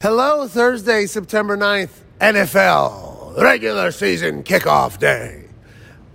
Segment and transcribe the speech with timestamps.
[0.00, 1.90] Hello, Thursday, September 9th,
[2.20, 5.42] NFL regular season kickoff day.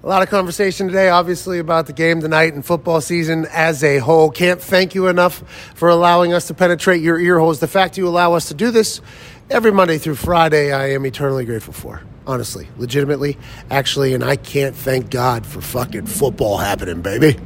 [0.02, 3.98] A lot of conversation today, obviously, about the game tonight and football season as a
[3.98, 4.32] whole.
[4.32, 5.44] Can't thank you enough
[5.76, 7.60] for allowing us to penetrate your ear holes.
[7.60, 9.02] The fact you allow us to do this
[9.50, 12.04] every Monday through Friday, I am eternally grateful for.
[12.26, 13.38] Honestly, legitimately,
[13.70, 17.38] actually, and I can't thank God for fucking football happening, baby.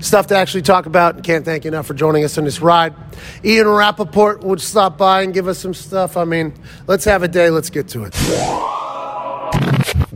[0.00, 2.94] Stuff to actually talk about, can't thank you enough for joining us on this ride.
[3.42, 6.18] Ian Rapoport would stop by and give us some stuff.
[6.18, 6.52] I mean,
[6.86, 8.12] let's have a day, let's get to it.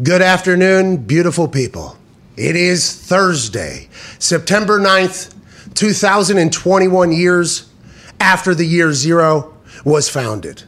[0.02, 1.96] Good afternoon, beautiful people.
[2.36, 5.34] It is Thursday, September 9th,
[5.74, 7.70] 2021 years
[8.18, 10.64] after the year zero was founded.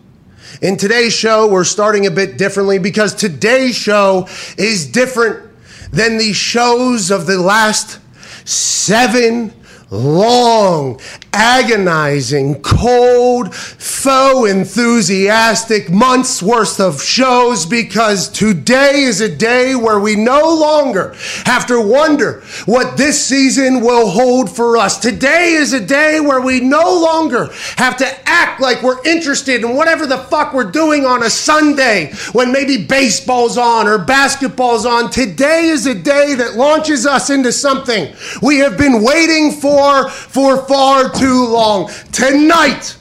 [0.60, 5.48] In today's show, we're starting a bit differently because today's show is different
[5.90, 7.98] than the shows of the last
[8.46, 9.52] seven
[9.92, 10.98] long,
[11.34, 20.16] agonizing, cold, faux enthusiastic months worth of shows because today is a day where we
[20.16, 24.98] no longer have to wonder what this season will hold for us.
[24.98, 29.76] Today is a day where we no longer have to act like we're interested in
[29.76, 35.10] whatever the fuck we're doing on a Sunday when maybe baseball's on or basketball's on.
[35.10, 40.66] Today is a day that launches us into something we have been waiting for for
[40.66, 41.90] far too long.
[42.12, 42.96] Tonight,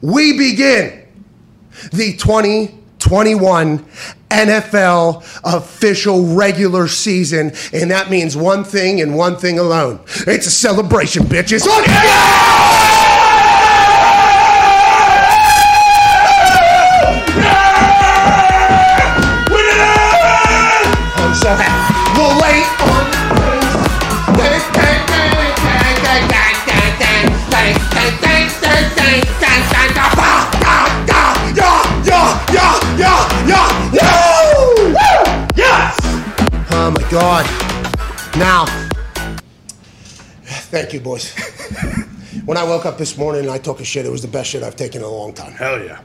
[0.00, 1.06] we begin
[1.92, 3.78] the 2021
[4.30, 10.00] NFL official regular season, and that means one thing and one thing alone.
[10.26, 11.66] It's a celebration, bitches.
[37.10, 37.44] God.
[38.36, 38.66] Now,
[40.44, 41.32] thank you, boys.
[42.44, 44.50] when I woke up this morning and I took a shit, it was the best
[44.50, 45.52] shit I've taken in a long time.
[45.52, 46.00] Hell yeah.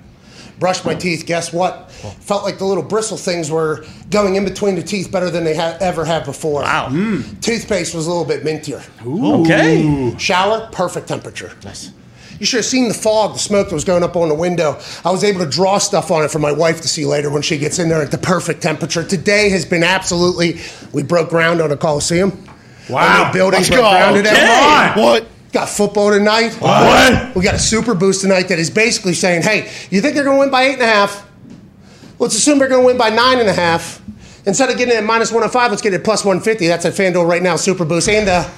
[0.60, 1.26] Brushed my teeth.
[1.26, 1.92] Guess what?
[1.92, 5.56] Felt like the little bristle things were going in between the teeth better than they
[5.56, 6.62] ha- ever have before.
[6.62, 6.90] Wow.
[6.90, 7.42] Mm.
[7.42, 8.84] Toothpaste was a little bit mintier.
[9.42, 10.16] Okay.
[10.20, 11.52] Shower, perfect temperature.
[12.42, 14.80] You should have seen the fog, the smoke that was going up on the window.
[15.06, 17.44] I was able to draw stuff on it for my wife to see later when
[17.44, 19.04] she gets in there at the perfect temperature.
[19.04, 20.60] Today has been absolutely.
[20.92, 22.32] We broke ground on a Coliseum.
[22.90, 23.26] Wow.
[23.26, 23.90] A new building Let's broke go.
[23.92, 24.32] ground today.
[24.32, 25.02] Okay.
[25.04, 25.28] What?
[25.54, 26.54] Got football tonight.
[26.54, 27.36] What?
[27.36, 30.38] We got a super boost tonight that is basically saying, hey, you think they're going
[30.38, 31.30] to win by eight and a half?
[32.18, 34.02] Let's assume they're going to win by nine and a half.
[34.48, 36.66] Instead of getting it at minus 105, let's get it at plus 150.
[36.66, 38.10] That's at FanDuel right now, super boost.
[38.10, 38.50] And uh,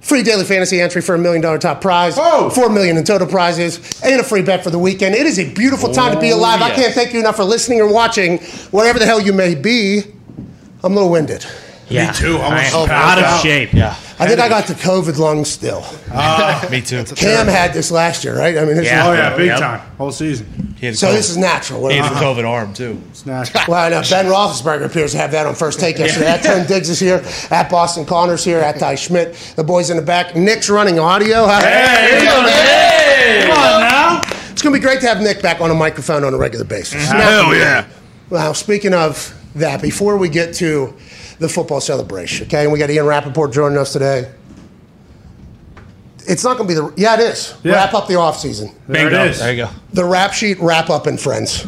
[0.00, 2.14] free daily fantasy entry for a million dollar top prize.
[2.16, 2.50] Oh.
[2.50, 4.00] Four million in total prizes.
[4.02, 5.14] And a free bet for the weekend.
[5.14, 6.62] It is a beautiful time to be oh, alive.
[6.62, 8.38] I can't thank you enough for listening or watching,
[8.70, 10.02] whatever the hell you may be.
[10.84, 11.44] I'm a little winded.
[11.88, 12.08] Yeah.
[12.08, 12.36] Me too.
[12.38, 13.42] I Almost am out of out.
[13.42, 13.72] shape.
[13.72, 13.96] Yeah.
[14.18, 15.82] I think I got the COVID lung still.
[16.10, 17.04] Ah, me too.
[17.16, 18.56] Cam had this last year, right?
[18.56, 19.06] I mean, this Yeah.
[19.08, 19.58] Oh yeah, big Yep.
[19.58, 19.80] time.
[19.98, 20.74] Whole season.
[20.78, 21.12] He had so COVID.
[21.12, 21.82] this is natural.
[21.82, 22.98] What he am had I- the COVID arm too.
[23.10, 23.62] It's natural.
[23.68, 26.28] Well, I know Ben Roethlisberger appears to have that on first take yesterday.
[26.28, 27.22] At Tim Diggs is here.
[27.50, 28.58] At Boston Connors here.
[28.60, 29.34] At Ty Schmidt.
[29.56, 30.34] The boys in the back.
[30.34, 31.46] Nick's running audio.
[31.46, 32.20] How- Hey,
[33.42, 34.20] Come on now.
[34.50, 36.64] It's going to be great to have Nick back on a microphone on a regular
[36.64, 37.06] basis.
[37.10, 37.86] Hell yeah.
[38.30, 40.94] Well, speaking of that, before we get to
[41.38, 44.30] the football celebration, okay, and we got Ian Rapoport joining us today.
[46.28, 47.54] It's not going to be the yeah, it is.
[47.62, 47.74] Yeah.
[47.74, 48.74] Wrap up the offseason.
[48.88, 49.24] There Bingo.
[49.24, 49.38] it is.
[49.38, 49.70] There you go.
[49.92, 51.64] the rap sheet wrap up and friends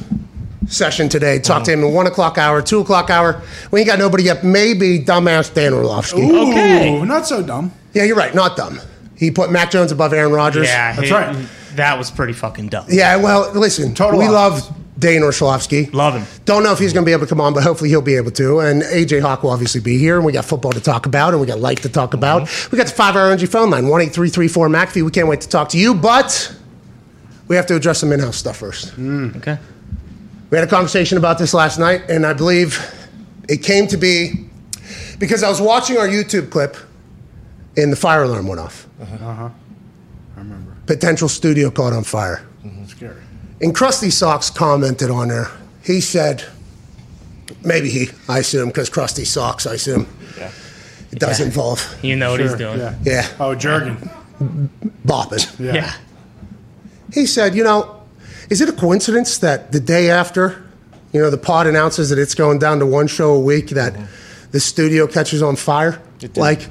[0.67, 1.39] session today.
[1.39, 3.41] Talk to him in one o'clock hour, two o'clock hour.
[3.71, 4.43] We ain't got nobody up.
[4.43, 6.23] Maybe dumbass Dan Orlovsky.
[6.23, 7.01] Ooh, Okay.
[7.05, 7.73] not so dumb.
[7.95, 8.35] Yeah, you're right.
[8.35, 8.81] Not dumb.
[9.17, 10.67] He put Mac Jones above Aaron Rodgers.
[10.67, 10.95] Yeah.
[10.97, 11.47] That's he- right.
[11.77, 12.87] That was pretty fucking dumb.
[12.89, 13.15] Yeah.
[13.17, 13.95] Well, listen.
[13.95, 14.35] Total we opposite.
[14.71, 15.87] love Dan Orlovsky.
[15.87, 16.27] Love him.
[16.45, 18.17] Don't know if he's going to be able to come on, but hopefully he'll be
[18.17, 18.61] able to.
[18.61, 21.41] And AJ Hawk will obviously be here, and we got football to talk about, and
[21.41, 22.43] we got life to talk about.
[22.43, 22.71] Mm-hmm.
[22.73, 25.05] We got the five hour energy phone line one eight three three four McAfee.
[25.05, 26.55] We can't wait to talk to you, but
[27.47, 28.93] we have to address some in house stuff first.
[28.99, 29.59] Okay.
[30.51, 32.81] We had a conversation about this last night, and I believe
[33.49, 34.49] it came to be
[35.19, 36.77] because I was watching our YouTube clip
[37.77, 38.87] and the fire alarm went off.
[39.01, 39.51] Uh huh.
[40.37, 40.77] I remember.
[40.87, 42.47] Potential studio caught on fire.
[43.59, 43.67] Scary.
[43.69, 45.51] And Krusty Socks commented on there.
[45.83, 46.45] He said,
[47.65, 50.07] maybe he, I assume, because Krusty Socks, I assume,
[51.11, 51.47] it does Yeah.
[51.47, 52.79] involve, You know what he's doing.
[52.79, 52.95] Yeah.
[53.05, 54.11] yeah, Oh, Jurgen.
[55.07, 55.47] bopping.
[55.59, 55.75] Yeah.
[55.75, 55.93] Yeah.
[57.13, 57.97] He said, you know,
[58.51, 60.63] is it a coincidence that the day after,
[61.13, 63.95] you know, the pod announces that it's going down to one show a week, that
[64.53, 66.01] the studio catches on fire?
[66.37, 66.69] Like,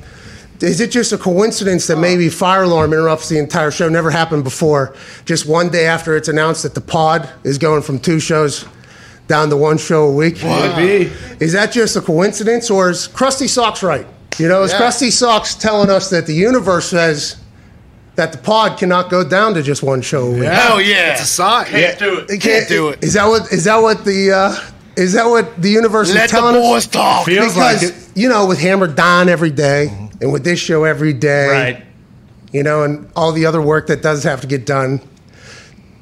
[0.60, 3.90] Is it just a coincidence that maybe fire alarm interrupts the entire show?
[3.90, 4.96] Never happened before.
[5.26, 8.66] Just one day after it's announced that the pod is going from two shows
[9.28, 10.38] down to one show a week.
[10.38, 11.12] Could be.
[11.40, 14.08] Is that just a coincidence, or is Krusty Socks right?
[14.40, 14.80] You know, is Yeah.
[14.82, 17.36] Krusty Socks telling us that the universe says
[18.16, 20.44] that the pod cannot go down to just one show a week?
[20.44, 21.12] Hell yeah.
[21.14, 21.66] It's a sign.
[21.66, 22.30] Can't do it.
[22.32, 23.04] It Can't do it.
[23.04, 23.52] Is that what?
[23.52, 24.32] Is that what the?
[24.32, 24.56] Uh,
[24.96, 26.62] is that what the universe Let is telling us?
[26.62, 27.26] Let the boys talk.
[27.28, 28.10] Feels because like it.
[28.16, 31.86] you know, with Hammer Don every day, and with this show every day, Right.
[32.52, 35.02] you know, and all the other work that does have to get done.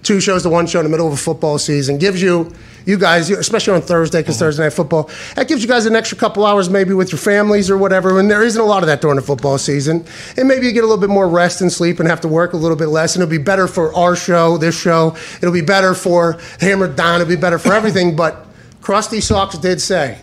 [0.04, 2.54] Two shows to one show in the middle of a football season gives you,
[2.86, 4.46] you guys, especially on Thursday because mm-hmm.
[4.46, 7.72] Thursday night football, that gives you guys an extra couple hours maybe with your families
[7.72, 8.20] or whatever.
[8.20, 10.06] And there isn't a lot of that during the football season.
[10.38, 12.54] And maybe you get a little bit more rest and sleep and have to work
[12.54, 13.16] a little bit less.
[13.16, 15.18] And it'll be better for our show, this show.
[15.38, 17.22] It'll be better for Hammer Down.
[17.22, 18.16] It'll be better for everything.
[18.24, 18.46] but
[18.82, 20.20] Krusty Socks did say,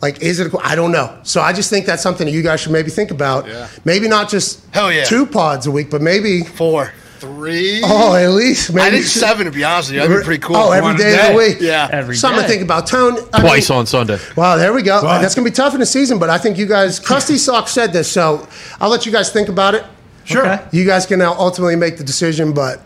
[0.00, 0.52] like, is it?
[0.52, 1.18] A, I don't know.
[1.22, 3.46] So I just think that's something that you guys should maybe think about.
[3.46, 3.68] Yeah.
[3.84, 5.04] Maybe not just Hell yeah.
[5.04, 6.92] two pods a week, but maybe Four.
[7.18, 7.80] Three.
[7.84, 10.02] oh, at least maybe I think seven, to be honest with you.
[10.06, 10.54] That'd be pretty cool.
[10.54, 11.56] Oh, every day, One a day, of the week.
[11.60, 11.88] Yeah.
[11.90, 12.86] Every Something to think about.
[12.86, 14.18] Tone I Twice mean- on Sunday.
[14.36, 15.02] Wow, there we go.
[15.02, 15.20] Right.
[15.20, 17.92] That's gonna be tough in the season, but I think you guys, Krusty Sock said
[17.92, 18.46] this, so
[18.80, 19.84] I'll let you guys think about it.
[20.26, 20.46] Sure.
[20.46, 20.64] Okay.
[20.70, 22.82] You guys can now ultimately make the decision, but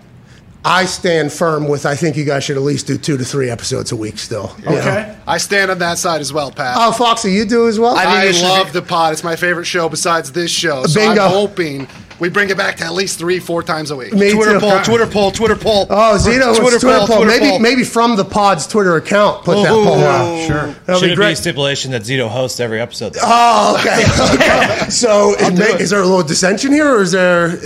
[0.64, 3.50] I stand firm with I think you guys should at least do two to three
[3.50, 4.54] episodes a week still.
[4.60, 4.78] you know?
[4.78, 5.16] Okay.
[5.26, 6.76] I stand on that side as well, Pat.
[6.78, 7.96] Oh, Foxy, you do as well.
[7.96, 9.12] I I love be- the pod.
[9.12, 10.84] It's my favorite show besides this show.
[10.84, 11.22] So Bingo.
[11.24, 11.88] I'm hoping
[12.20, 14.12] we bring it back to at least three, four times a week.
[14.12, 14.60] Me Twitter too.
[14.60, 15.86] poll, Twitter poll, Twitter poll.
[15.90, 17.16] Oh, Zito, Twitter, Twitter, poll, poll.
[17.24, 17.58] Twitter maybe poll.
[17.58, 19.44] maybe from the pod's Twitter account.
[19.44, 20.46] Put that Oh, poll yeah, out.
[20.46, 20.74] Sure.
[20.86, 23.16] That'll Should be it be a stipulation that Zito hosts every episode?
[23.20, 24.04] Oh, okay.
[24.90, 27.46] so, it may- is there a little dissension here, or is there?
[27.48, 27.58] uh,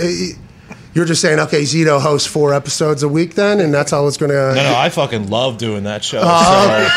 [0.97, 4.17] You're just saying, okay, Zito hosts four episodes a week, then, and that's how it's
[4.17, 4.55] going to.
[4.55, 6.21] No, no, I fucking love doing that show.
[6.23, 6.89] Oh.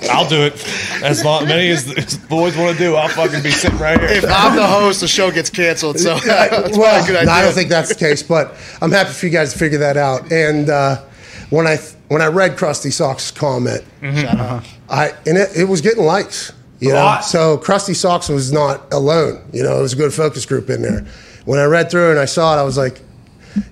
[0.00, 0.54] so I'll do it
[1.00, 2.96] as long many as the boys want to do.
[2.96, 4.08] I'll fucking be sitting right here.
[4.08, 4.24] If.
[4.28, 6.00] I'm the host, the show gets canceled.
[6.00, 7.26] So that's well, a good idea.
[7.26, 9.78] no, I don't think that's the case, but I'm happy for you guys to figure
[9.78, 10.32] that out.
[10.32, 11.02] And uh,
[11.50, 11.76] when I
[12.08, 16.52] when I read Krusty Socks' comment, I and it, it was getting likes.
[16.80, 17.24] You A know, lot.
[17.24, 19.48] so Krusty Socks was not alone.
[19.52, 21.06] You know, it was a good focus group in there.
[21.46, 23.00] When I read through and I saw it, I was like,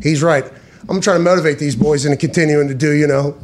[0.03, 0.45] he's right.
[0.89, 3.37] I'm trying to motivate these boys into continuing to do, you know,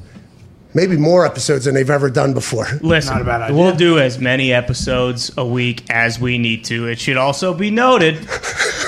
[0.72, 2.64] maybe more episodes than they've ever done before.
[2.74, 3.56] Not Listen, a bad idea.
[3.56, 6.86] we'll do as many episodes a week as we need to.
[6.86, 8.28] It should also be noted,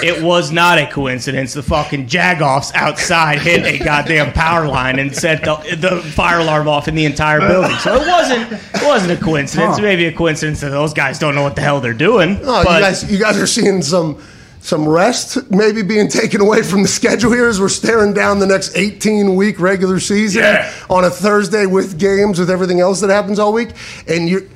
[0.02, 1.54] it was not a coincidence.
[1.54, 6.68] The fucking jagoffs outside hit a goddamn power line and set the, the fire alarm
[6.68, 7.76] off in the entire building.
[7.78, 9.76] So it wasn't it wasn't a coincidence.
[9.76, 9.82] Huh.
[9.82, 12.38] Maybe a coincidence that those guys don't know what the hell they're doing.
[12.42, 14.22] Oh, but you guys, you guys are seeing some
[14.62, 18.46] some rest maybe being taken away from the schedule here as we're staring down the
[18.46, 20.72] next 18 week regular season Yeah.
[20.88, 23.70] on a Thursday with games with everything else that happens all week.
[24.06, 24.48] And you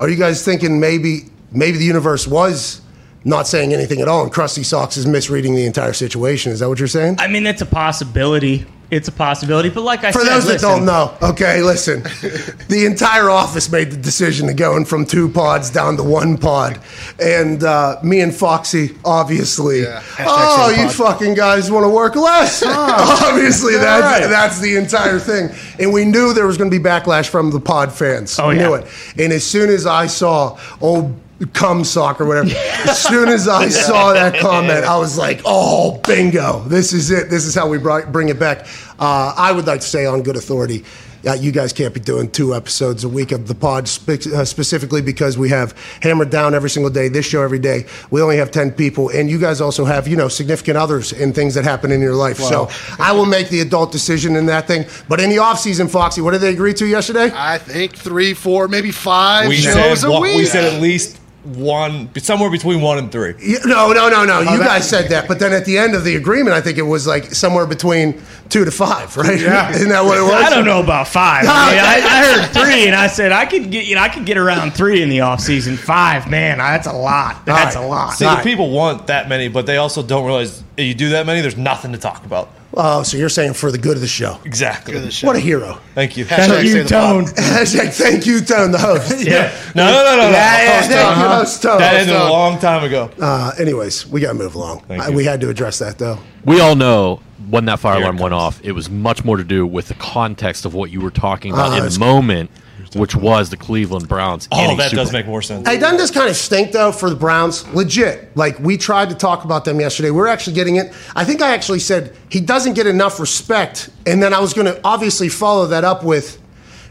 [0.00, 2.80] are you guys thinking maybe maybe the universe was
[3.24, 6.50] not saying anything at all and Krusty Socks is misreading the entire situation?
[6.52, 7.16] Is that what you're saying?
[7.20, 8.66] I mean, it's a possibility.
[8.90, 9.70] It's a possibility.
[9.70, 12.02] But like I said For said, those that listen, don't know, okay, listen.
[12.68, 16.80] the entire office made the decision to going from two pods down to one pod.
[17.20, 20.00] And uh, me and Foxy, obviously, Yeah.
[20.00, 20.92] Hashtag oh, you pod.
[20.92, 22.62] fucking guys want to work less.
[22.66, 24.28] obviously, that's, right.
[24.28, 25.50] that's the entire thing.
[25.78, 28.38] And we knew there was going to be backlash from the pod fans.
[28.38, 28.68] Oh, we yeah.
[28.68, 28.86] knew it.
[29.18, 31.18] And as soon as I saw old
[31.52, 32.48] cum sock or whatever,
[32.88, 36.60] as soon as I saw that comment, I was like, oh, bingo.
[36.60, 37.30] This is it.
[37.30, 38.66] This is how we brought, bring it back.
[38.98, 40.84] Uh, I would like to say on good authority,
[41.26, 44.44] uh, you guys can't be doing two episodes a week of the pod spe- uh,
[44.44, 45.72] specifically because we have
[46.02, 47.86] hammered down every single day, this show every day.
[48.10, 51.34] We only have 10 people, and you guys also have, you know, significant others and
[51.34, 52.36] things that happen in your life.
[52.36, 54.84] So I will make the adult decision in that thing.
[55.08, 57.30] But in the offseason, Foxy, what did they agree to yesterday?
[57.34, 60.36] I think three, four, maybe five We shows said a week.
[60.36, 63.34] we said at least one, somewhere between one and three.
[63.40, 64.40] Yeah, No, no, no, no.
[64.40, 66.82] you guys said that, but then at the end of the agreement, I think it
[66.82, 69.40] was like somewhere between two to five, right?
[69.40, 69.70] Yeah.
[69.74, 70.32] Isn't that what it was?
[70.32, 71.44] I don't know about five.
[71.46, 74.08] I, mean, I, I heard three, and I said I could get you know I
[74.08, 75.76] could get around three in the off season.
[75.76, 77.44] Five, man, that's a lot.
[77.44, 77.84] That's right.
[77.84, 78.10] a lot.
[78.14, 78.44] See, All the right.
[78.44, 81.56] people want that many, but they also don't realize if you do that many, there's
[81.56, 82.48] nothing to talk about.
[82.76, 84.38] Oh, so you're saying for the good of the show?
[84.44, 85.00] Exactly.
[85.22, 85.78] What a hero!
[85.94, 86.24] Thank you.
[86.24, 86.88] Hashtag Thank you, the.
[86.88, 87.24] Tone.
[87.26, 89.24] Hashtag thank you, Tone, the host.
[89.24, 89.54] Yeah.
[89.74, 90.30] No, no, no, no, no.
[90.30, 91.78] Yeah, yeah, thank you, host Tone.
[91.78, 93.10] That ended a long time ago.
[93.20, 94.80] Uh, anyways, we got to move along.
[94.88, 95.16] Thank Uh, you.
[95.16, 96.18] we had to address that though.
[96.44, 99.44] We all know when that fire Here alarm went off, it was much more to
[99.44, 102.50] do with the context of what you were talking about Ah, in the moment,
[102.94, 104.48] which was the Cleveland Browns.
[104.52, 105.66] Oh, that Super- does make more sense.
[105.68, 107.66] Hey, doesn't this kind of stink though for the Browns?
[107.74, 108.36] Legit.
[108.36, 110.10] Like we tried to talk about them yesterday.
[110.10, 110.92] We are actually getting it.
[111.14, 114.66] I think I actually said he doesn't get enough respect, and then I was going
[114.66, 116.40] to obviously follow that up with,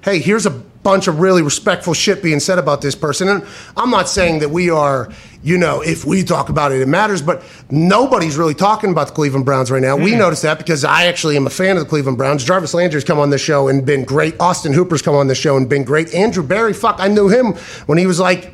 [0.04, 3.30] "Hey, here's a bunch of really respectful shit being said about this person.
[3.30, 3.44] And
[3.78, 5.10] I'm not saying that we are,
[5.44, 9.14] you know, if we talk about it, it matters, but nobody's really talking about the
[9.14, 9.98] Cleveland Browns right now.
[9.98, 10.20] We hmm.
[10.20, 12.44] noticed that because I actually am a fan of the Cleveland Browns.
[12.44, 14.40] Jarvis Landry's come on this show and been great.
[14.40, 16.14] Austin Hooper's come on this show and been great.
[16.16, 17.54] Andrew Berry, fuck, I knew him
[17.86, 18.54] when he was like,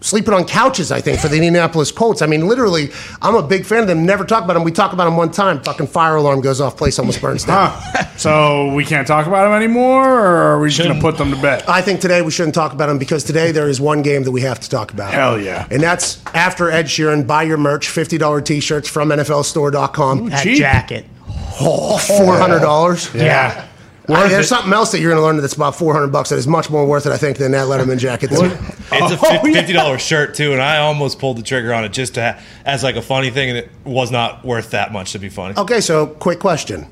[0.00, 2.22] sleeping on couches, I think, for the Indianapolis Colts.
[2.22, 2.90] I mean, literally,
[3.22, 4.04] I'm a big fan of them.
[4.06, 4.64] Never talk about them.
[4.64, 5.62] We talk about them one time.
[5.62, 7.70] Fucking fire alarm goes off, place almost burns down.
[7.72, 8.04] Huh.
[8.16, 11.30] So we can't talk about them anymore, or are we just going to put them
[11.30, 11.64] to bed?
[11.68, 14.30] I think today we shouldn't talk about them because today there is one game that
[14.30, 15.12] we have to talk about.
[15.12, 15.66] Hell yeah.
[15.70, 17.26] And that's after Ed Sheeran.
[17.26, 20.30] Buy your merch, $50 t shirts from NFLstore.com.
[20.30, 20.58] That Cheap.
[20.58, 21.06] jacket.
[21.60, 23.14] Oh, $400.
[23.14, 23.66] Yeah.
[24.08, 26.46] I- there's something else that you're going to learn that's about 400 bucks that is
[26.46, 28.30] much more worth it, I think, than that Letterman jacket.
[28.32, 28.46] It's a
[28.92, 29.40] Oh, fif- yeah.
[29.52, 32.40] fifty dollars shirt too, and I almost pulled the trigger on it just to ha-
[32.64, 35.54] as like a funny thing, and it was not worth that much to be funny.
[35.58, 36.86] okay, so quick question.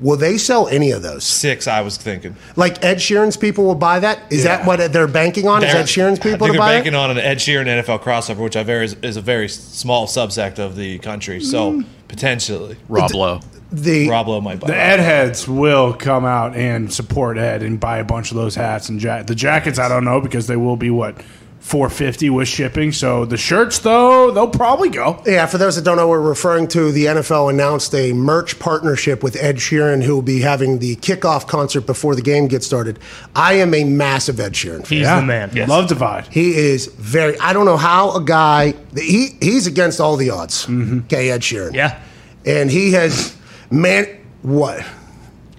[0.00, 1.24] Will they sell any of those?
[1.24, 2.36] Six, I was thinking.
[2.54, 4.20] Like Ed Sheeran's people will buy that?
[4.30, 5.64] Is that what they're banking on?
[5.64, 6.96] Is They're- Ed Sheeran's I people think to they're buy banking it?
[6.96, 10.60] on an Ed Sheeran NFL crossover, which I very is, is a very small subsect
[10.60, 11.40] of the country.
[11.40, 11.84] So Mm.
[12.06, 13.40] potentially, Rob Lowe.
[13.70, 14.68] The Rob Lowe might buy.
[14.68, 14.76] The.
[14.76, 18.88] Ed heads will come out and support Ed and buy a bunch of those hats
[18.88, 19.78] and ja- the jackets.
[19.78, 21.20] I don't know because they will be what
[21.60, 22.92] four fifty with shipping.
[22.92, 25.22] So the shirts though they'll probably go.
[25.26, 29.22] Yeah, for those that don't know, we're referring to the NFL announced a merch partnership
[29.22, 32.98] with Ed Sheeran, who will be having the kickoff concert before the game gets started.
[33.36, 34.98] I am a massive Ed Sheeran fan.
[34.98, 35.50] He's the man.
[35.68, 36.26] Love divide.
[36.28, 37.38] He is very.
[37.38, 38.72] I don't know how a guy.
[38.96, 40.64] He he's against all the odds.
[40.64, 41.00] Mm-hmm.
[41.00, 41.74] Okay, Ed Sheeran.
[41.74, 42.00] Yeah.
[42.46, 43.36] and he has
[43.70, 44.06] man.
[44.42, 44.84] What?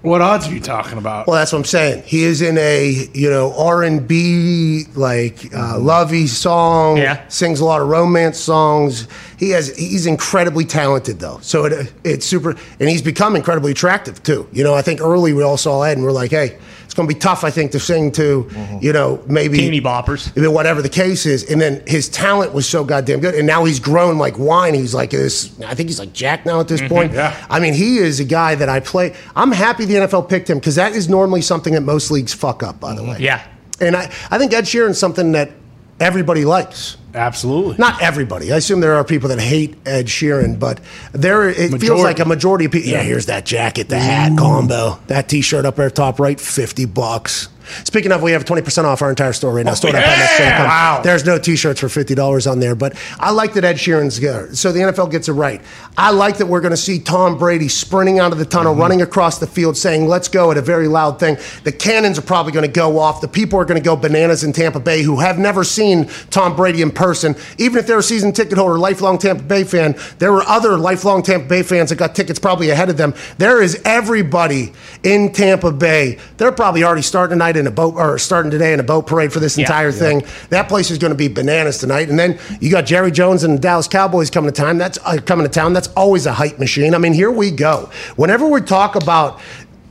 [0.02, 1.28] What odds are you talking about?
[1.28, 2.04] Well, that's what I'm saying.
[2.04, 6.98] He is in a you know R and B like uh, lovey song.
[6.98, 7.28] Yeah.
[7.28, 9.10] sings a lot of romance songs.
[9.38, 11.40] He has he's incredibly talented though.
[11.42, 14.48] So it, it's super, and he's become incredibly attractive too.
[14.54, 16.58] You know, I think early we all saw Ed and we're like, hey,
[17.00, 17.44] going to be tough.
[17.44, 18.78] I think to sing to mm-hmm.
[18.82, 20.52] you know maybe Teeny boppers.
[20.52, 21.50] Whatever the case is.
[21.50, 23.36] And then his talent was so goddamn good.
[23.36, 24.74] And now he's grown like wine.
[24.74, 26.94] He's like this, I think he's like Jack now at this mm-hmm.
[26.94, 27.14] point.
[27.14, 27.36] yeah.
[27.50, 29.16] I mean, he is a guy that I play.
[29.36, 32.62] I'm happy the NFL picked him because that is normally something that most leagues fuck
[32.62, 33.12] up, by the mm-hmm.
[33.12, 33.18] way.
[33.20, 33.46] Yeah.
[33.82, 35.52] And I, I think Ed Sheeran's something that
[36.00, 36.98] everybody likes.
[37.14, 37.76] Absolutely.
[37.78, 38.52] Not everybody.
[38.52, 40.80] I assume there are people that hate Ed Sheeran, but
[41.12, 42.90] there it feels like a majority of people.
[42.90, 47.50] Yeah, here's that jacket, the hat combo, that T-shirt up there top right, fifty bucks.
[47.84, 49.72] Speaking of, we have twenty percent off our entire store right now.
[49.72, 50.02] Oh, Store.com.
[50.02, 50.64] yeah!
[50.64, 51.02] Wow.
[51.04, 54.54] There's no T-shirts for fifty dollars on there, but I like that Ed Sheeran's there.
[54.54, 55.62] So the NFL gets it right.
[55.98, 58.82] I like that we're going to see Tom Brady sprinting out of the tunnel, mm-hmm.
[58.82, 61.38] running across the field, saying "Let's go" at a very loud thing.
[61.64, 63.22] The cannons are probably going to go off.
[63.22, 66.56] The people are going to go bananas in Tampa Bay who have never seen Tom
[66.56, 67.36] Brady in person.
[67.58, 71.24] Even if they're a season ticket holder, lifelong Tampa Bay fan, there were other lifelong
[71.24, 73.14] Tampa Bay fans that got tickets probably ahead of them.
[73.38, 74.74] There is everybody
[75.04, 76.18] in Tampa Bay.
[76.38, 79.32] They're probably already starting tonight in a boat or starting today in a boat parade
[79.34, 79.64] for this Yeah.
[79.66, 80.24] entire thing.
[80.50, 82.10] That place is going to be bananas tonight.
[82.10, 84.78] And then you got Jerry Jones and the Dallas Cowboys coming to town.
[84.78, 85.74] That's uh, coming to town.
[85.74, 86.94] That's always a hype machine.
[86.96, 87.90] I mean, here we go.
[88.16, 89.40] Whenever we talk about,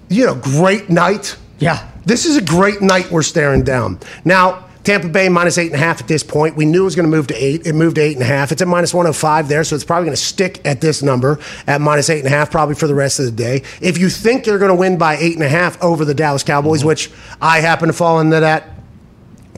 [0.09, 1.37] you know, great night.
[1.59, 1.87] Yeah.
[2.07, 3.99] This is a great night we're staring down.
[4.25, 6.57] Now, Tampa Bay minus eight and a half at this point.
[6.57, 7.67] We knew it was going to move to eight.
[7.67, 8.53] It moved to eight and a half.
[8.53, 11.81] It's at minus 105 there, so it's probably going to stick at this number at
[11.81, 13.63] minus eight and a half probably for the rest of the day.
[13.81, 16.43] If you think you're going to win by eight and a half over the Dallas
[16.43, 16.89] Cowboys, mm-hmm.
[16.89, 18.71] which I happen to fall into that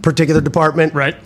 [0.02, 1.16] particular department, Right.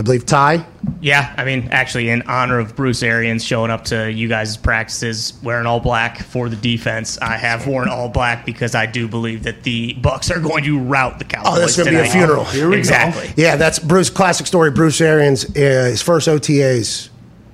[0.00, 0.64] I believe Ty.
[1.02, 5.34] Yeah, I mean, actually, in honor of Bruce Arians showing up to you guys' practices
[5.42, 9.42] wearing all black for the defense, I have worn all black because I do believe
[9.42, 11.52] that the Bucks are going to rout the Cowboys.
[11.52, 12.46] Oh, that's going to be a funeral.
[12.46, 12.78] Here we go.
[12.78, 13.30] exactly.
[13.36, 14.08] Yeah, that's Bruce.
[14.08, 14.70] Classic story.
[14.70, 15.50] Bruce Arians, uh,
[15.90, 17.10] his first OTAs,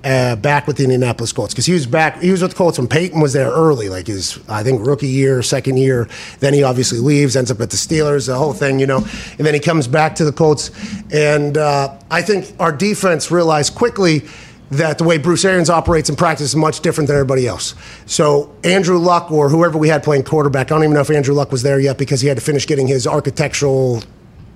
[0.07, 2.21] uh, back with the Indianapolis Colts because he was back.
[2.21, 5.07] He was with the Colts when Peyton was there early, like his I think rookie
[5.07, 6.07] year, second year.
[6.39, 9.05] Then he obviously leaves, ends up at the Steelers, the whole thing, you know.
[9.37, 10.71] And then he comes back to the Colts,
[11.11, 14.23] and uh, I think our defense realized quickly.
[14.69, 17.73] That the way Bruce Arians operates in practice is much different than everybody else.
[18.05, 21.33] So Andrew Luck or whoever we had playing quarterback, I don't even know if Andrew
[21.33, 24.03] Luck was there yet because he had to finish getting his architectural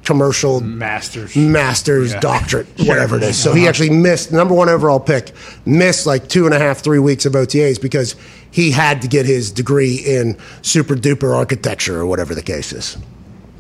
[0.04, 1.36] commercial Masters.
[1.36, 2.20] master's Yeah.
[2.20, 3.38] doctorate, whatever it is.
[3.38, 5.32] So he actually missed number one overall pick,
[5.66, 8.16] missed like two and a half, three weeks of OTAs because
[8.50, 12.98] he had to get his degree in super duper architecture or whatever the case is.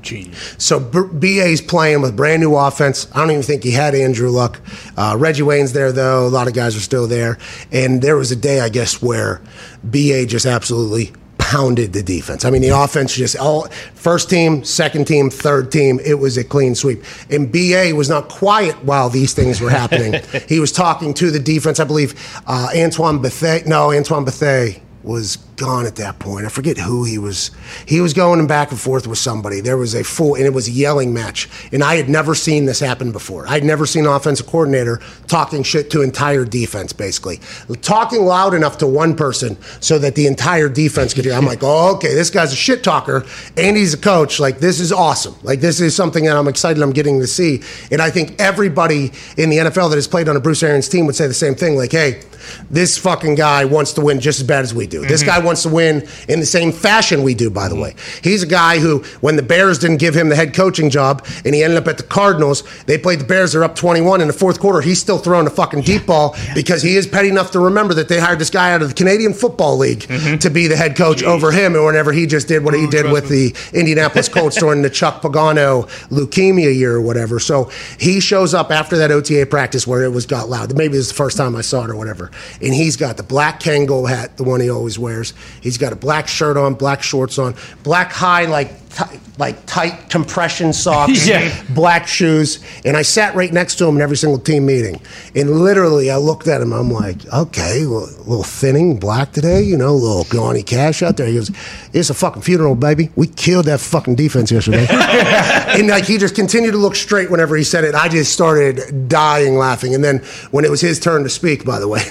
[0.01, 0.55] Genius.
[0.57, 3.07] So B- BA's playing with brand new offense.
[3.13, 4.59] I don't even think he had Andrew Luck.
[4.97, 6.25] Uh, Reggie Wayne's there though.
[6.25, 7.37] A lot of guys are still there.
[7.71, 9.41] And there was a day, I guess, where
[9.83, 11.13] BA just absolutely
[11.51, 12.45] pounded the defense.
[12.45, 15.99] I mean, the offense just all first team, second team, third team.
[15.99, 17.03] It was a clean sweep.
[17.29, 20.21] And BA was not quiet while these things were happening.
[20.47, 21.81] he was talking to the defense.
[21.81, 22.13] I believe
[22.47, 23.67] uh, Antoine Bethea.
[23.67, 26.45] No, Antoine Bethea was gone at that point.
[26.45, 27.51] I forget who he was.
[27.85, 29.61] He was going back and forth with somebody.
[29.61, 31.47] There was a full, and it was a yelling match.
[31.71, 33.47] And I had never seen this happen before.
[33.47, 37.39] I'd never seen an offensive coordinator talking shit to entire defense, basically.
[37.81, 41.35] Talking loud enough to one person so that the entire defense could hear.
[41.35, 43.23] I'm like, oh, okay, this guy's a shit talker
[43.55, 44.39] and he's a coach.
[44.39, 45.35] Like, this is awesome.
[45.43, 47.61] Like, this is something that I'm excited I'm getting to see.
[47.91, 51.05] And I think everybody in the NFL that has played on a Bruce Arians team
[51.05, 51.75] would say the same thing.
[51.75, 52.23] Like, hey,
[52.69, 55.01] this fucking guy wants to win just as bad as we do.
[55.01, 55.29] This mm-hmm.
[55.29, 57.95] guy wants to win in the same fashion we do, by the way.
[58.23, 61.53] He's a guy who, when the Bears didn't give him the head coaching job and
[61.53, 64.33] he ended up at the Cardinals, they played the Bears, they're up 21 in the
[64.33, 64.81] fourth quarter.
[64.81, 68.07] He's still throwing a fucking deep ball because he is petty enough to remember that
[68.07, 70.01] they hired this guy out of the Canadian Football League
[70.39, 73.11] to be the head coach over him, and whenever he just did what he did
[73.11, 77.39] with the Indianapolis Colts during the Chuck Pagano leukemia year or whatever.
[77.39, 80.75] So he shows up after that OTA practice where it was got loud.
[80.75, 82.31] Maybe it was the first time I saw it or whatever.
[82.61, 85.33] And he's got the black Kangol hat, the one he always wears.
[85.61, 90.09] He's got a black shirt on, black shorts on, black high like ti- like tight
[90.09, 91.53] compression socks, Yeah.
[91.69, 92.59] black shoes.
[92.85, 94.99] And I sat right next to him in every single team meeting.
[95.35, 96.73] And literally, I looked at him.
[96.73, 101.01] I'm like, okay, well, a little thinning, black today, you know, a little Johnny Cash
[101.01, 101.27] out there.
[101.27, 101.49] He goes,
[101.93, 103.09] it's a fucking funeral, baby.
[103.15, 104.85] We killed that fucking defense yesterday.
[104.91, 107.95] and like he just continued to look straight whenever he said it.
[107.95, 109.95] I just started dying laughing.
[109.95, 110.19] And then
[110.51, 112.01] when it was his turn to speak, by the way.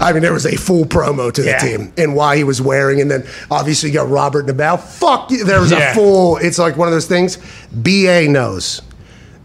[0.00, 1.58] I mean, there was a full promo to the Yeah.
[1.58, 4.76] team and why he was wearing, and then obviously you got Robert Nabal.
[4.76, 5.44] Fuck you.
[5.44, 5.92] There was Yeah.
[5.92, 6.36] a full.
[6.38, 7.38] It's like one of those things.
[7.72, 8.82] BA knows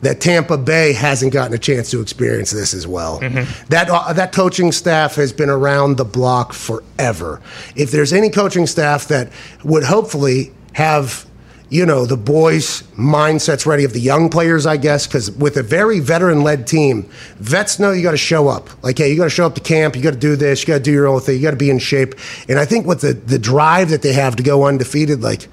[0.02, 3.22] that Tampa Bay hasn't gotten a chance to experience this as well.
[3.70, 7.40] That uh, that coaching staff has been around the block forever.
[7.76, 9.30] If there's any coaching staff that
[9.64, 11.26] would hopefully have
[11.72, 15.64] you know the boys mindsets ready of the young players i guess because with a
[15.64, 17.04] very veteran-led team
[17.38, 19.62] vets know you got to show up like hey you got to show up to
[19.62, 21.52] camp you got to do this you got to do your own thing you got
[21.52, 22.14] to be in shape
[22.50, 25.48] and i think with the, the drive that they have to go undefeated like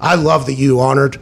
[0.00, 1.18] i love that you honored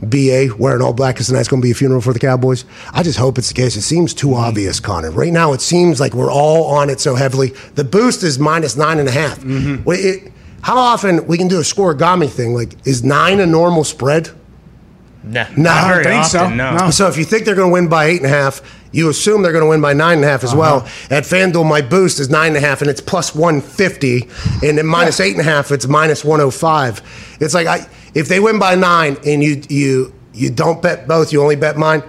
[0.00, 2.66] BA wearing all black because tonight's going to be a funeral for the Cowboys.
[2.92, 3.74] I just hope it's the case.
[3.74, 4.36] It seems too mm-hmm.
[4.36, 5.10] obvious, Connor.
[5.10, 7.54] Right now, it seems like we're all on it so heavily.
[7.74, 9.38] The boost is minus nine and a half.
[9.38, 9.84] Mm-hmm.
[9.84, 12.54] Wait, it- how often we can do a scorigami thing?
[12.54, 14.30] Like, is nine a normal spread?
[15.24, 15.46] Nah.
[15.56, 16.40] No, I Very don't think so.
[16.40, 16.76] often, no.
[16.76, 16.90] No.
[16.90, 19.42] So if you think they're going to win by eight and a half, you assume
[19.42, 20.58] they're going to win by nine and a half as uh-huh.
[20.58, 20.78] well.
[21.10, 24.28] At FanDuel, my boost is nine and a half, and it's plus one fifty,
[24.62, 27.02] and then minus eight and a half, it's minus one hundred five.
[27.40, 31.32] It's like I, if they win by nine and you you you don't bet both,
[31.32, 32.02] you only bet mine.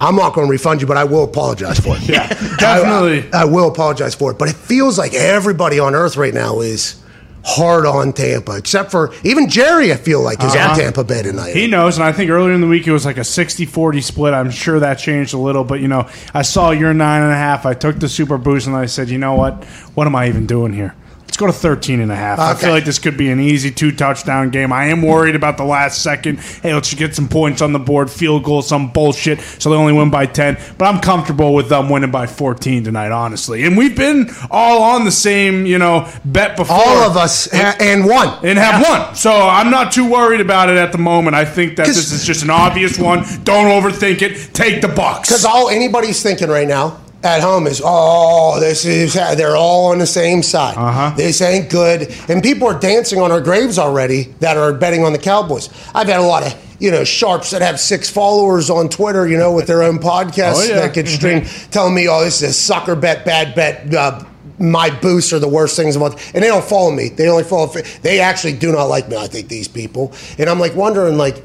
[0.00, 2.02] I'm not going to refund you, but I will apologize for it.
[2.08, 2.28] Yeah,
[2.58, 3.30] definitely.
[3.32, 4.38] I, I will apologize for it.
[4.38, 7.02] But it feels like everybody on earth right now is
[7.44, 9.92] hard on Tampa, except for even Jerry.
[9.92, 10.74] I feel like is on Uh-huh.
[10.80, 11.54] Tampa Bay tonight.
[11.54, 14.32] He knows, and I think earlier in the week it was like a 60-40 split.
[14.34, 17.36] I'm sure that changed a little, but you know, I saw your nine and a
[17.36, 17.66] half.
[17.66, 19.64] I took the super boost, and I said, you know what?
[19.94, 20.94] What am I even doing here?
[21.34, 22.38] Let's go to 13 and a half.
[22.38, 24.72] I feel like this could be an easy two touchdown game.
[24.72, 26.38] I am worried about the last second.
[26.38, 29.92] Hey, let's get some points on the board, field goal, some bullshit, so they only
[29.92, 30.56] win by 10.
[30.78, 33.64] But I'm comfortable with them winning by 14 tonight, honestly.
[33.64, 36.76] And we've been all on the same, you know, bet before.
[36.76, 38.28] All of us ha- and one.
[38.44, 39.16] and have won.
[39.16, 41.34] So I'm not too worried about it at the moment.
[41.34, 43.24] I think that this is just an obvious one.
[43.42, 44.54] Don't overthink it.
[44.54, 45.30] Take the Bucks.
[45.30, 49.98] Because all anybody's thinking right now at home is, oh, this is they're all on
[49.98, 50.76] the same side.
[50.76, 51.14] Uh-huh.
[51.16, 55.12] This ain't good, and people are dancing on our graves already that are betting on
[55.12, 55.70] the Cowboys.
[55.94, 59.38] I've had a lot of you know sharps that have six followers on Twitter, you
[59.38, 60.80] know, with their own podcasts Oh, yeah.
[60.80, 63.92] that get streamed, telling me, oh, this is a sucker bet, bad bet.
[63.92, 64.22] Uh,
[64.58, 67.08] my boosts are the worst things about, and they don't follow me.
[67.08, 67.66] They only follow.
[68.02, 69.16] They actually do not like me.
[69.16, 71.42] I think these people, and I'm like wondering, like,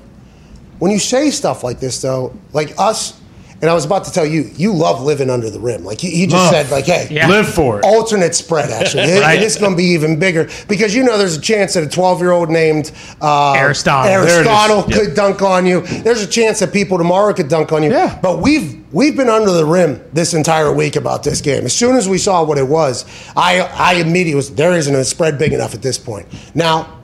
[0.78, 3.20] when you say stuff like this, though, like us,
[3.62, 5.84] and I was about to tell you, you love living under the rim.
[5.84, 6.52] Like he, he just Love.
[6.52, 7.28] said, like, hey, Yeah.
[7.28, 7.86] Live for it.
[7.86, 8.70] alternate spread.
[8.72, 9.42] Actually, It- Right.
[9.42, 12.20] it's going to be even bigger because you know there's a chance that a 12
[12.22, 12.92] year old named
[13.22, 14.10] uh, Aristotle.
[14.10, 14.36] There it is.
[14.48, 15.82] Aristotle could dunk on you.
[15.82, 17.92] There's a chance that people tomorrow could dunk on you.
[17.92, 18.18] Yeah.
[18.22, 21.66] But we've we've been under the rim this entire week about this game.
[21.66, 25.04] As soon as we saw what it was, I I immediately was there isn't a
[25.04, 26.28] spread big enough at this point.
[26.56, 26.98] Now,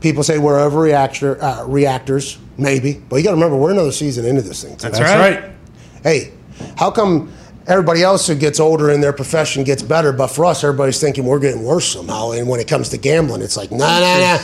[0.00, 4.24] people say we're overreactor uh, reactors, maybe, but you got to remember we're another season
[4.24, 4.76] into this thing.
[4.76, 4.88] too.
[4.88, 5.52] That's right.
[6.02, 6.32] Hey,
[6.76, 7.32] how come
[7.66, 11.24] everybody else who gets older in their profession gets better, but for us, everybody's thinking
[11.24, 12.32] we're getting worse somehow?
[12.32, 14.38] And when it comes to gambling, it's like, nah, nah, nah.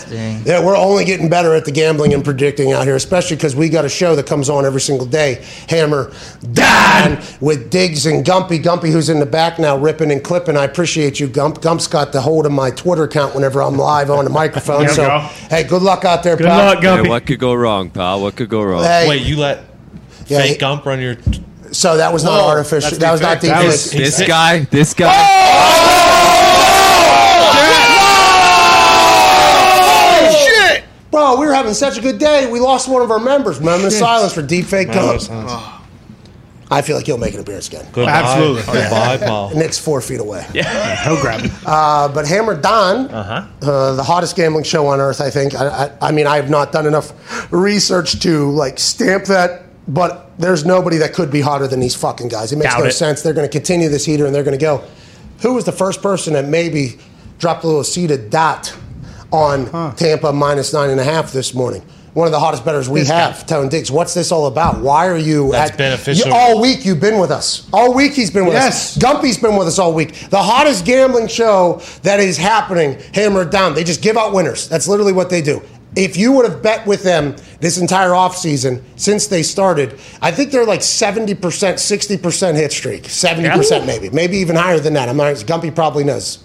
[0.45, 3.69] Yeah, we're only getting better at the gambling and predicting out here, especially because we
[3.69, 6.13] got a show that comes on every single day, Hammer
[6.53, 8.63] Dan, with Diggs and Gumpy.
[8.63, 10.57] Gumpy, who's in the back now, ripping and clipping.
[10.57, 11.61] I appreciate you, Gump.
[11.63, 14.89] Gump's got the hold of my Twitter account whenever I'm live on the microphone.
[14.89, 15.19] So, go.
[15.51, 16.75] hey, good luck out there, Good pal.
[16.75, 17.03] luck, Gumpy.
[17.05, 18.21] Hey, what could go wrong, pal?
[18.23, 18.85] What could go wrong?
[18.85, 19.65] Hey, Wait, you let
[20.27, 21.17] Yeah, fake he- Gump run your.
[21.77, 22.99] So that was not Whoa, artificial.
[22.99, 23.57] That was not deep deep.
[23.57, 23.57] fake.
[23.57, 23.71] That fake.
[23.71, 25.13] was- This guy, this guy.
[30.33, 30.85] Shit!
[31.11, 32.51] Bro, we were having such a good day.
[32.51, 33.61] We lost one of our members.
[33.61, 35.29] Moment of silence for deep fake Combs.
[36.69, 37.87] I feel like he'll make an appearance again.
[37.93, 38.11] Goodbye.
[38.11, 38.63] Absolutely.
[38.65, 39.51] Goodbye, Paul.
[39.55, 40.45] Nick's four feet away.
[40.53, 41.53] Yeah, He'll grab it.
[41.65, 45.55] Uh, but Hammer Don, uh the hottest gambling show on earth, I think.
[45.55, 47.13] I, I, I mean, I have not done enough
[47.53, 52.29] research to like stamp that, but there's nobody that could be hotter than these fucking
[52.29, 52.53] guys.
[52.53, 52.93] It makes Doubt no it.
[52.93, 53.23] sense.
[53.23, 54.85] They're going to continue this heater and they're going to go.
[55.43, 56.99] Who was the first person that maybe
[57.39, 58.75] dropped a little seeded dot
[59.33, 61.83] on Tampa minus nine and a half this morning?
[62.15, 63.91] One of the hottest betters we have, Tone Diggs.
[63.91, 64.81] What's this all about?
[64.81, 66.29] Why are you That's beneficial.
[66.29, 67.69] You- all week you've been with us.
[67.75, 68.97] All week he's been with Yes.
[68.97, 69.03] us.
[69.03, 70.15] Gumpy's been with us all week.
[70.31, 73.75] The hottest gambling show that is happening, hammered down.
[73.75, 74.67] They just give out winners.
[74.67, 75.61] That's literally what they do.
[75.95, 80.51] If you would have bet with them this entire offseason since they started, I think
[80.51, 83.05] they're like 70%, 60% hit streak.
[83.05, 83.87] 70% Yeah.
[83.87, 84.11] maybe.
[84.11, 85.09] Maybe even higher than that.
[85.09, 86.39] I'm not, Gumpy probably knows.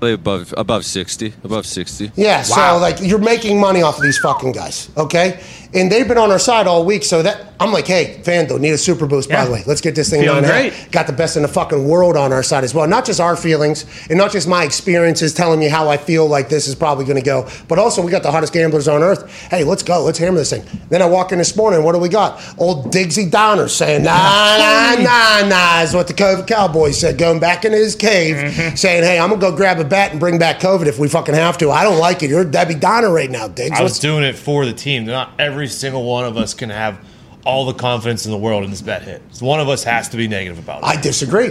[0.00, 1.34] Probably above above sixty.
[1.44, 2.10] Above sixty.
[2.16, 5.40] Yeah, so like you're making money off of these fucking guys, okay?
[5.72, 8.70] And they've been on our side all week, so that I'm like, hey, Fando, need
[8.70, 9.44] a super boost, by Yeah.
[9.44, 9.62] the way.
[9.66, 10.80] Let's get this thing Feeling nine and a half.
[10.82, 10.90] great.
[10.92, 12.86] Got the best in the fucking world on our side as well.
[12.88, 16.48] Not just our feelings and not just my experiences telling me how I feel like
[16.48, 19.30] this is probably gonna go, but also we got the hottest gamblers on earth.
[19.50, 20.62] Hey, let's go, let's hammer this thing.
[20.88, 22.40] Then I walk in this morning, what do we got?
[22.58, 27.38] Old Diggsy Donner saying, nah, nah, nah, nah, is what the COVID Cowboy said, going
[27.40, 28.74] back into his cave, Mm-hmm.
[28.76, 31.34] saying, hey, I'm gonna go grab a bat and bring back COVID if we fucking
[31.34, 31.70] have to.
[31.70, 32.30] I don't like it.
[32.30, 33.78] You're Debbie Donner right now, Diggs.
[33.78, 35.04] I was What's- doing it for the team.
[35.04, 36.98] Not every single one of us can have
[37.44, 39.22] all the confidence in the world in this bet hit.
[39.32, 40.86] So one of us has to be negative about it.
[40.86, 41.50] I disagree.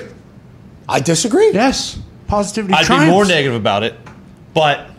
[0.87, 1.51] I disagree.
[1.51, 1.99] Yes.
[2.27, 3.05] Positivity I'd triumphs.
[3.07, 3.95] be more negative about it,
[4.53, 4.89] but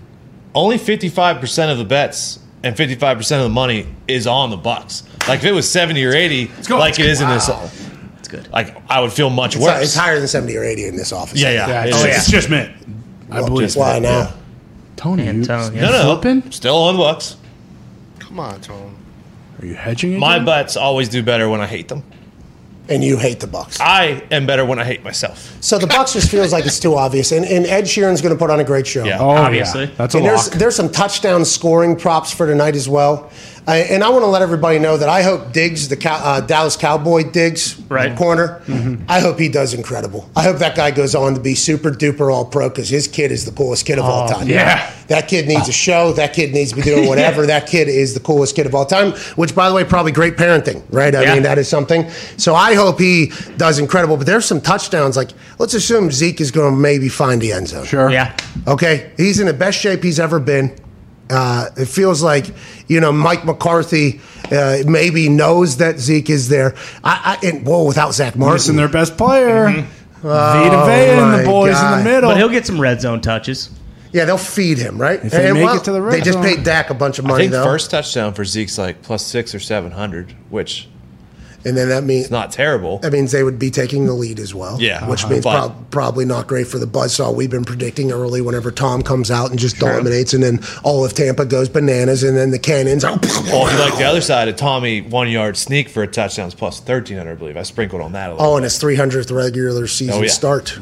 [0.54, 5.04] only 55% of the bets and 55% of the money is on the Bucks.
[5.28, 7.48] Like if it was 70 or 80, like it is in this,
[8.18, 8.48] It's good.
[8.52, 9.82] like I would feel much It's, worse.
[9.84, 11.40] it's higher than 70 or 80 in this office.
[11.40, 11.68] Yeah, yeah.
[11.68, 12.04] Yeah, It it's, is.
[12.16, 12.72] it's just mint.
[13.30, 14.00] I believe Why it.
[14.00, 14.32] now?
[14.96, 15.74] Tony, you, Antone.
[15.74, 16.50] No, no, flipping?
[16.50, 17.36] Still on the Bucks.
[18.18, 18.89] Come on, Tone.
[19.60, 20.20] Are you hedging again?
[20.20, 22.02] My bets always do better when I hate them.
[22.88, 23.78] And you hate the Bucks.
[23.80, 25.56] I am better when I hate myself.
[25.60, 27.30] So the Bucks just feels like it's too obvious.
[27.30, 29.04] And, and Ed Sheeran's going to put on a great show.
[29.04, 29.20] Yeah.
[29.20, 29.84] Oh, Obviously.
[29.84, 29.94] Yeah.
[29.96, 33.30] That's a And there's there's some touchdown scoring props for tonight as well.
[33.68, 36.40] Uh, and I want to let everybody know that I hope Diggs, the Cow- uh,
[36.40, 38.16] Dallas Cowboy Diggs Right.
[38.16, 38.60] corner,
[39.08, 40.28] I hope he does incredible.
[40.36, 43.30] I hope that guy goes on to be super duper all pro because his kid
[43.32, 44.48] is the coolest kid of all time.
[44.48, 44.90] yeah.
[45.08, 46.12] That kid needs a show.
[46.12, 47.44] That kid needs to be doing whatever.
[47.54, 50.36] that kid is the coolest kid of all time, which, by the way, probably great
[50.36, 51.12] parenting, right?
[51.14, 51.34] I Yeah.
[51.34, 52.08] mean, that is something.
[52.36, 54.16] So I hope he does incredible.
[54.16, 55.16] But there's some touchdowns.
[55.16, 57.84] Like, let's assume Zeke is going to maybe find the end zone.
[57.86, 58.08] Sure.
[58.10, 58.36] Yeah.
[58.68, 60.72] Okay, he's in the best shape he's ever been.
[61.30, 62.46] Uh, it feels like
[62.88, 66.74] you know Mike McCarthy uh, maybe knows that Zeke is there.
[67.04, 69.68] I, I and whoa, without Zach Missing Martin, their best player.
[69.68, 69.96] Mm-hmm.
[70.22, 72.30] Vita Vea and the boys in the middle.
[72.30, 73.70] But he'll get some red zone touches.
[74.12, 75.24] yeah, they'll feed him right.
[75.24, 77.34] If they make it to the red they just paid Dak a bunch of money.
[77.34, 80.88] I think though, first touchdown for Zeke's like plus six or seven hundred, which
[81.64, 82.98] and then that means is not terrible.
[82.98, 84.80] that means they would be taking the lead as well.
[84.80, 85.32] Yeah, which uh-huh.
[85.32, 88.40] means But- prob- probably not great for the buzzsaw we've been predicting early.
[88.40, 92.36] Whenever Tom comes out and just dominates, and then all of Tampa goes bananas, and
[92.36, 93.04] then the cannons.
[93.04, 96.06] Are, Well, if you like the other side, a Tommy one yard sneak for a
[96.06, 97.56] touchdown is plus thirteen hundred, I believe.
[97.56, 98.46] I sprinkled on that a little.
[98.46, 100.28] Oh, and his 300th regular season Oh, yeah.
[100.30, 100.78] start.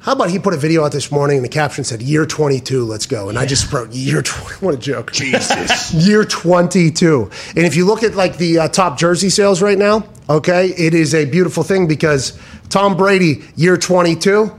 [0.00, 2.84] How about he put a video out this morning and the caption said, Year 22,
[2.84, 3.28] let's go.
[3.28, 4.64] And I just wrote, Year 20.
[4.64, 5.12] What a joke.
[5.12, 5.92] Jesus.
[6.06, 7.30] year 22.
[7.48, 10.94] And if you look at like the uh, top jersey sales right now, okay, it
[10.94, 12.38] is a beautiful thing because
[12.70, 14.50] Tom Brady, year 22,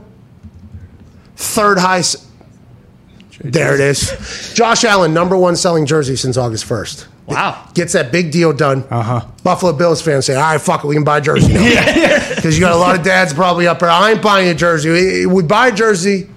[1.34, 2.24] third highest.
[3.40, 4.52] There it is.
[4.54, 7.08] Josh Allen, number one selling jersey since August 1st.
[7.26, 7.68] Wow.
[7.74, 8.84] Gets that big deal done.
[8.90, 9.26] Uh-huh.
[9.44, 11.52] Buffalo Bills fans say, all right, fuck it, we can buy a jersey.
[12.42, 13.88] Because you got a lot of dads probably up there.
[13.88, 14.90] I ain't buying a jersey.
[14.90, 16.28] We, we buy a jersey,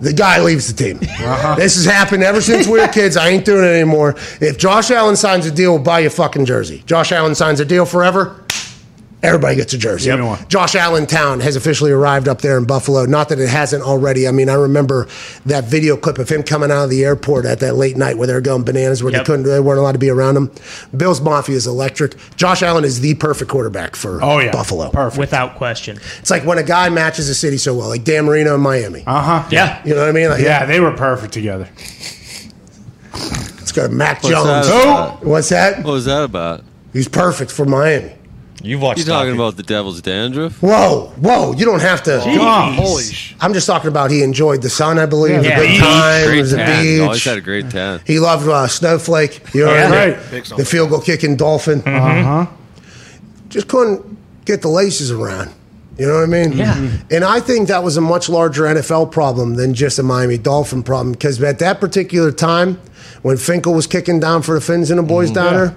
[0.00, 0.98] the guy leaves the team.
[0.98, 3.16] This has happened ever since we were kids.
[3.16, 4.16] I ain't doing it anymore.
[4.40, 6.82] If Josh Allen signs a deal, we'll buy you a fucking jersey.
[6.84, 8.44] Josh Allen signs a deal forever.
[9.22, 10.08] Everybody gets a jersey.
[10.08, 10.38] Give me one.
[10.48, 13.04] Josh Allen Town has officially arrived up there in Buffalo.
[13.04, 14.26] Not that it hasn't already.
[14.26, 15.08] I mean, I remember
[15.44, 18.26] that video clip of him coming out of the airport at that late night where
[18.26, 19.20] they were going bananas, where Yep.
[19.20, 20.50] they couldn't, they weren't allowed to be around him.
[20.96, 22.14] Bills Mafia is electric.
[22.36, 24.52] Josh Allen is the perfect quarterback for Oh, yeah.
[24.52, 24.90] Buffalo.
[24.90, 25.18] Perfect.
[25.20, 25.98] Without question.
[26.20, 29.04] It's like when a guy matches a city so well, like Dan Marino in Miami.
[29.06, 29.48] Uh huh.
[29.50, 29.82] Yeah.
[29.84, 30.30] You know what I mean?
[30.30, 31.68] Like, Yeah, they were perfect together.
[33.12, 34.66] It's got Mac What's Jones.
[34.66, 35.24] that about?
[35.24, 35.76] What's that?
[35.84, 36.64] What was that about?
[36.92, 38.14] He's perfect for Miami.
[38.62, 38.98] You've watched.
[38.98, 39.42] You talking Tommy.
[39.42, 40.60] about the Devil's dandruff?
[40.62, 41.52] Whoa, whoa!
[41.54, 42.10] You don't have to.
[42.18, 42.74] Jeez.
[42.76, 43.34] Holy sh!
[43.40, 44.98] I'm just talking about he enjoyed the sun.
[44.98, 45.80] I believe Yeah, the the good beach.
[45.80, 46.84] times, Great the tan.
[46.84, 48.00] He always had a great tan.
[48.06, 49.54] He loved uh, Snowflake.
[49.54, 49.88] You know Yeah.
[49.90, 50.14] what I mean?
[50.18, 50.30] Right.
[50.30, 50.44] Big.
[50.44, 51.80] The field goal kicking dolphin.
[51.86, 52.46] Uh huh.
[53.48, 54.04] Just couldn't
[54.44, 55.50] get the laces around.
[55.98, 56.52] You know what I mean?
[56.52, 56.90] Yeah.
[57.10, 60.82] And I think that was a much larger NFL problem than just a Miami Dolphin
[60.82, 62.80] problem because at that particular time,
[63.22, 65.76] when Finkle was kicking down for the Finns and the boys down there,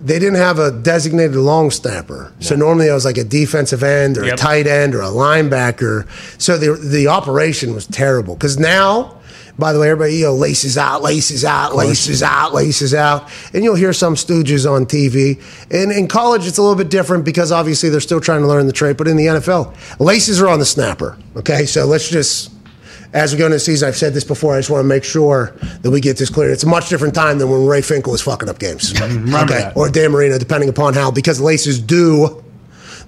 [0.00, 2.32] they didn't have a designated long snapper.
[2.40, 4.34] So normally it was like a defensive end or Yep.
[4.34, 6.06] a tight end or a linebacker.
[6.40, 8.34] So the the operation was terrible.
[8.34, 9.16] Because now,
[9.58, 13.64] by the way, everybody you know laces out, laces out, laces out, laces out, and
[13.64, 15.40] you'll hear some stooges on TV.
[15.70, 18.66] And in college, it's a little bit different because obviously they're still trying to learn
[18.68, 18.96] the trade.
[18.96, 21.16] But in the NFL, laces are on the snapper.
[21.36, 22.50] Okay, so let's just.
[23.12, 24.54] As we go into the season, I've said this before.
[24.54, 26.50] I just want to make sure that we get this clear.
[26.50, 28.92] It's a much different time than when Ray Finkle was fucking up games.
[29.00, 29.76] Remember that.
[29.76, 32.42] Or Dan Marino, depending upon how, because laces do,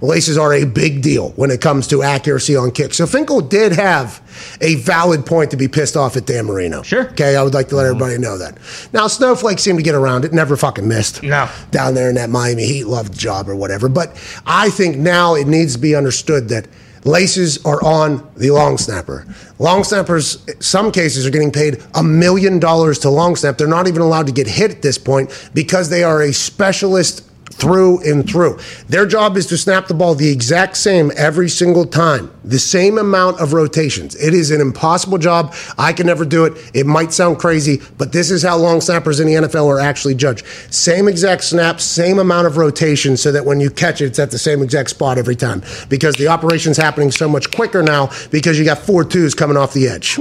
[0.01, 2.97] laces are a big deal when it comes to accuracy on kicks.
[2.97, 4.21] So Finkle did have
[4.59, 6.81] a valid point to be pissed off at Dan Marino.
[6.81, 7.07] Sure.
[7.11, 8.57] Okay, I would like to let everybody know that.
[8.93, 11.21] Now, Snowflake seemed to get around it, never fucking missed.
[11.21, 11.47] No.
[11.69, 13.87] Down there in that Miami Heat loved job or whatever.
[13.87, 16.67] But I think now it needs to be understood that
[17.03, 19.25] laces are on the long snapper.
[19.59, 23.57] Long snappers, some cases, are getting paid a million dollars to long snap.
[23.57, 27.27] They're not even allowed to get hit at this point because they are a specialist
[27.53, 28.59] through and through.
[28.87, 32.97] Their job is to snap the ball the exact same every single time, the same
[32.97, 34.15] amount of rotations.
[34.15, 35.53] It is an impossible job.
[35.77, 36.53] I can never do it.
[36.73, 40.15] It might sound crazy, but this is how long snappers in the NFL are actually
[40.15, 40.45] judged.
[40.73, 44.31] Same exact snap, same amount of rotation, so that when you catch it, it's at
[44.31, 45.61] the same exact spot every time.
[45.89, 49.73] Because the operation's happening so much quicker now because you got four twos coming off
[49.73, 50.17] the edge.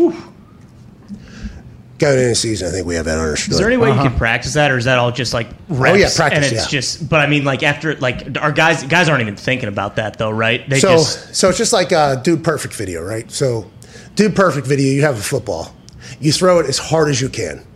[2.00, 3.52] Going into the season, I think we have that understood.
[3.52, 5.70] Is there any way you can practice that, or is that all just like reps?
[5.70, 5.92] Uh-huh.
[5.92, 6.78] Oh, yeah, practice, And it's yeah.
[6.78, 10.16] just, but I mean, like after, like our guys, guys aren't even thinking about that
[10.16, 10.66] though, right?
[10.66, 13.30] They so just, so it's just like a dude perfect video, right?
[13.30, 13.70] So
[14.14, 15.76] dude perfect video, you have a football.
[16.20, 17.66] You throw it as hard as you can.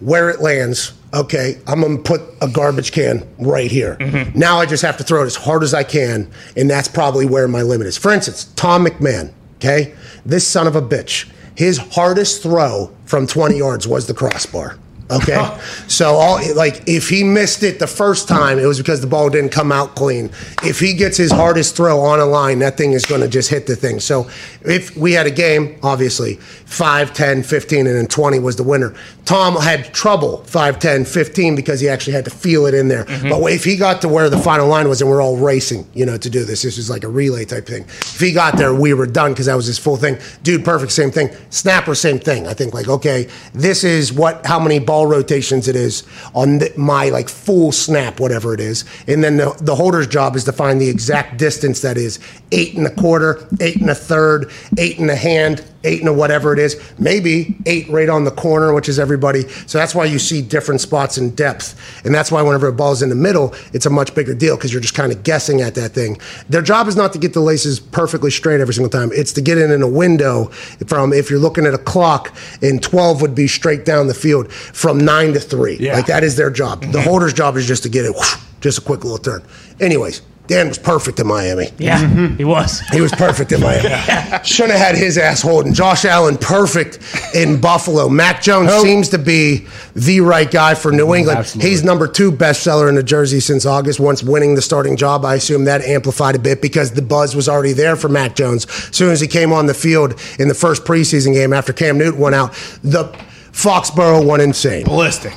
[0.00, 3.96] Where it lands, okay, I'm gonna put a garbage can right here.
[3.96, 4.38] Mm-hmm.
[4.38, 7.26] Now I just have to throw it as hard as I can, and that's probably
[7.26, 7.98] where my limit is.
[7.98, 9.94] For instance, Tom McMahon, okay?
[10.24, 11.30] This son of a bitch.
[11.54, 14.76] His hardest throw from 20 yards was the crossbar.
[15.10, 19.06] Okay, so all like if he missed it the first time, it was because the
[19.06, 20.30] ball didn't come out clean.
[20.62, 23.50] If he gets his hardest throw on a line, that thing is going to just
[23.50, 24.00] hit the thing.
[24.00, 24.28] So
[24.62, 28.94] if we had a game, obviously 5, 10, 15, and then 20 was the winner.
[29.24, 33.04] Tom had trouble 5, 10, 15 because he actually had to feel it in there.
[33.04, 33.28] Mm-hmm.
[33.28, 36.04] But if he got to where the final line was and we're all racing, you
[36.04, 37.82] know, to do this, this was like a relay type thing.
[37.84, 40.18] If he got there, we were done because that was his full thing.
[40.42, 41.30] Dude, perfect, same thing.
[41.50, 42.46] Snapper, same thing.
[42.46, 46.04] I think like, okay, this is what, how many ball rotations it is
[46.36, 48.84] on th- my like full snap, whatever it is.
[49.08, 52.20] And then the, the holder's job is to find the exact distance that is
[52.52, 56.12] eight and a quarter, eight and a third, eight and a hand, eight and a
[56.12, 59.48] whatever it is, maybe eight right on the corner, which is everybody.
[59.66, 61.78] So that's why you see different spots in depth.
[62.04, 64.72] And that's why whenever a ball's in the middle, it's a much bigger deal because
[64.72, 66.18] you're just kind of guessing at that thing.
[66.48, 69.10] Their job is not to get the laces perfectly straight every single time.
[69.12, 70.46] It's to get it in a window
[70.86, 74.52] from, if you're looking at a clock, and 12 would be straight down the field
[74.52, 75.76] from nine to three.
[75.76, 75.94] Yeah.
[75.94, 76.80] Like that is their job.
[76.80, 77.00] The mm-hmm.
[77.00, 79.42] holder's job is just to get it, whoosh, just a quick little turn.
[79.80, 81.70] Anyways, Dan was perfect in Miami.
[81.78, 82.36] yeah, mm-hmm.
[82.36, 82.80] he was.
[82.92, 83.88] He was perfect in Miami.
[84.44, 85.72] Shouldn't have had his ass holding.
[85.72, 86.98] Josh Allen, perfect
[87.34, 88.10] in Buffalo.
[88.10, 88.82] Mac Jones oh.
[88.82, 91.38] seems to be the right guy for New England.
[91.38, 91.70] Absolutely.
[91.70, 93.98] He's number two bestseller in the jersey since August.
[93.98, 97.48] Once winning the starting job, I assume that amplified a bit because the buzz was
[97.48, 98.66] already there for Mac Jones.
[98.66, 101.96] As soon as he came on the field in the first preseason game after Cam
[101.96, 102.52] Newton went out,
[102.82, 103.04] the
[103.52, 105.32] Foxborough went insane ballistic.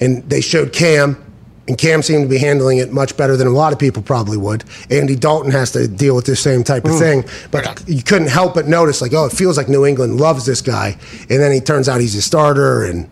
[0.00, 1.22] and they showed Cam,
[1.70, 4.36] and Cam seemed to be handling it much better than a lot of people probably
[4.36, 4.64] would.
[4.90, 6.98] Andy Dalton has to deal with this same type of mm.
[6.98, 10.44] thing, but you couldn't help but notice, like, oh, it feels like New England loves
[10.44, 13.08] this guy, and then he turns out he's a starter and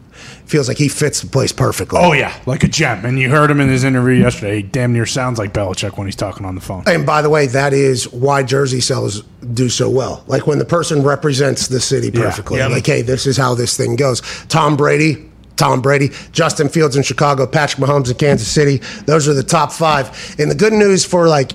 [0.47, 2.01] feels like he fits the place perfectly.
[2.03, 3.05] Oh yeah, like a gem.
[3.05, 4.57] And you heard him in his interview yesterday.
[4.57, 6.83] He damn near sounds like Belichick when he's talking on the phone.
[6.89, 9.23] And by the way, that is why jersey sales
[9.55, 10.25] do so well.
[10.27, 12.23] Like when the person represents the city Yeah.
[12.23, 12.59] perfectly.
[12.59, 12.71] Yep.
[12.73, 14.21] Like, hey, this is how this thing goes.
[14.49, 18.79] Tom Brady, Tom Brady, Justin Fields in Chicago, Patrick Mahomes in Kansas City.
[19.05, 20.37] Those are the top five.
[20.39, 21.53] And the good news for like,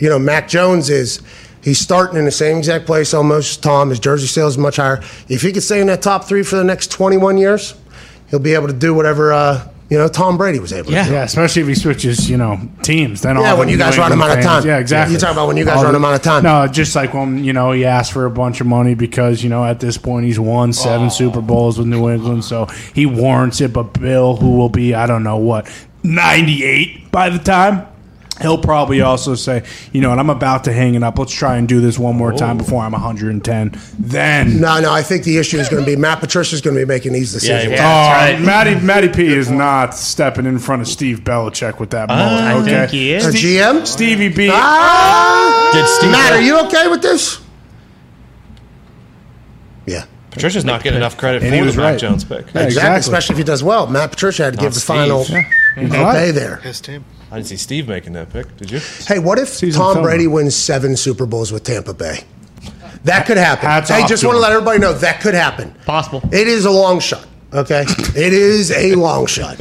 [0.00, 1.22] you know, Mac Jones is
[1.62, 3.90] he's starting in the same exact place almost as Tom.
[3.90, 5.02] His jersey sales is much higher.
[5.28, 7.74] If he could stay in that top three for the next 21 years,
[8.30, 11.06] he'll be able to do whatever, uh, you know, Tom Brady was able to Yeah.
[11.06, 11.12] do.
[11.12, 13.20] Yeah, especially if he switches, you know, teams.
[13.22, 14.66] Then all Yeah, the when you guys run him out of time.
[14.66, 15.14] Yeah, exactly.
[15.14, 16.42] You talk about when you guys All run the- him out of time.
[16.42, 19.48] No, just like when you know he asked for a bunch of money because you
[19.48, 21.10] know at this point he's won seven oh.
[21.10, 23.72] Super Bowls with New England, so he warrants it.
[23.72, 25.68] But Bill, who will be I don't know what
[26.02, 27.82] ninety eight by the time.
[28.42, 31.18] He'll probably also say, you know, and I'm about to hang it up.
[31.18, 33.72] Let's try and do this one more time before I'm 110.
[33.98, 36.82] Then, No, no, I think the issue is going to be Matt Patricia's going to
[36.82, 37.64] be making these decisions.
[37.64, 38.40] he Yeah, oh, right.
[38.44, 42.42] Matty, Matty P is not stepping in front of Steve Belichick with that mullet.
[42.42, 43.26] I okay, think he is.
[43.26, 43.86] A GM?
[43.86, 44.50] Stevie B.
[44.52, 45.70] Ah!
[45.72, 47.40] Did Steve Matt, are you okay with this?
[49.86, 50.04] Yeah.
[50.30, 51.98] Patricia's not getting enough credit And for he the was Mac right.
[52.00, 52.40] Jones pick.
[52.54, 52.66] Yeah, exactly.
[52.66, 52.98] exactly.
[53.00, 53.86] Especially if he does well.
[53.86, 54.96] Matt Patricia had to give the Steve.
[54.96, 55.38] final He's
[55.90, 56.30] okay right.
[56.32, 56.56] there.
[56.56, 57.04] His team.
[57.30, 58.56] I didn't see Steve making that pick.
[58.56, 58.80] Did you?
[59.06, 60.04] Hey, what if Season Tom film.
[60.04, 62.20] Brady wins seven Super Bowls with Tampa Bay?
[63.04, 63.66] That could happen.
[63.66, 65.74] Hats hey, just to want to let everybody know that could happen.
[65.84, 66.20] Possible.
[66.32, 67.84] It is a long shot, okay?
[67.88, 69.60] it is a long shot.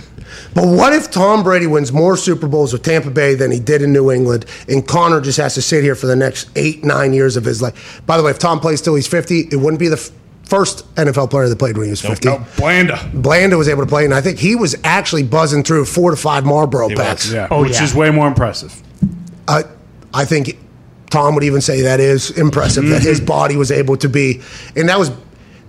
[0.54, 3.82] But what if Tom Brady wins more Super Bowls with Tampa Bay than he did
[3.82, 7.14] in New England, and Connor just has to sit here for the next eight, nine
[7.14, 8.02] years of his life?
[8.06, 10.12] By the way, if Tom plays till he's 50, it wouldn't be the f-
[10.46, 12.28] first NFL player that played when he was 50.
[12.28, 13.00] No, Blanda.
[13.14, 16.18] Blanda was able to play, and I think he was actually buzzing through four to
[16.18, 17.26] five Marlboro He packs.
[17.26, 17.34] was.
[17.34, 17.84] Yeah, Oh, which yeah.
[17.84, 18.74] is way more impressive.
[19.48, 19.64] I,
[20.14, 20.58] I think
[21.10, 23.28] Tom would even say that is impressive that his mm-hmm.
[23.28, 24.42] body was able to be,
[24.76, 25.12] and that was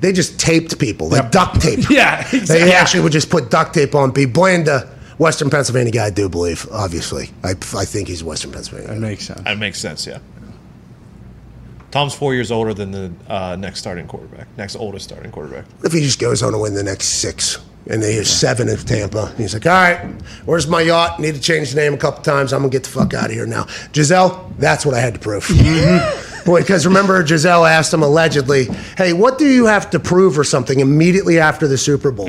[0.01, 1.33] they just taped people like Yep.
[1.33, 1.81] duct tape.
[1.91, 4.43] Yeah, they actually would just put duct tape on people.
[4.43, 6.67] Blanda, Western Pennsylvania guy, I do believe.
[6.71, 8.89] Obviously, I, I think he's Western Pennsylvania.
[8.89, 9.01] That guy.
[9.01, 9.41] makes sense.
[9.43, 10.07] That makes sense.
[10.07, 10.19] Yeah.
[11.97, 15.65] Tom's four years older than the uh, next starting quarterback, next oldest starting quarterback.
[15.79, 17.57] What if he just goes on to win the next six?
[17.89, 19.33] And they hear seven of Tampa.
[19.39, 19.99] He's like, all right,
[20.45, 21.19] where's my yacht?
[21.21, 22.53] Need to change the name a couple times.
[22.53, 23.67] I'm going to get the fuck out of here now.
[23.93, 25.49] Gisele, that's what I had to prove.
[26.45, 28.65] Boy, because remember, Gisele asked him allegedly,
[28.99, 32.29] hey, what do you have to prove or something immediately after the Super Bowl?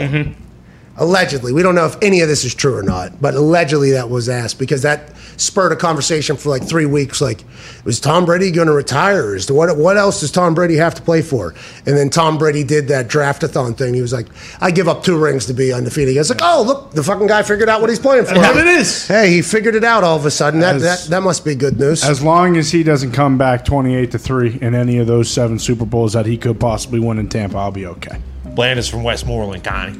[0.98, 1.54] Allegedly.
[1.54, 4.30] We don't know if any of this is true or not, but allegedly that was
[4.30, 7.22] asked because that spurred a conversation for like three weeks.
[7.22, 7.44] Like,
[7.84, 9.36] was Tom Brady going to retire?
[9.36, 11.54] Is what, what else does Tom Brady have to play for?
[11.86, 13.94] And then Tom Brady did that draftathon thing.
[13.94, 14.28] He was like,
[14.60, 16.14] I give up two rings to be undefeated.
[16.14, 18.34] He was like, oh, look, the fucking guy figured out what he's playing for.
[18.34, 19.08] There it is.
[19.08, 20.60] Hey, he figured it out all of a sudden.
[20.62, 22.04] That, As- that, that must be good news.
[22.04, 25.60] As long as he doesn't come back 28 to 3 in any of those seven
[25.60, 28.18] Super Bowls that he could possibly win in Tampa, I'll be okay.
[28.46, 30.00] bland is from Westmoreland County,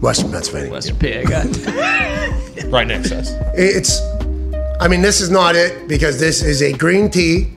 [0.00, 0.70] Western Pennsylvania.
[0.70, 1.28] Western Pig.
[1.30, 3.32] right next to us.
[3.54, 4.00] It's,
[4.80, 7.52] I mean, this is not it because this is a green tea.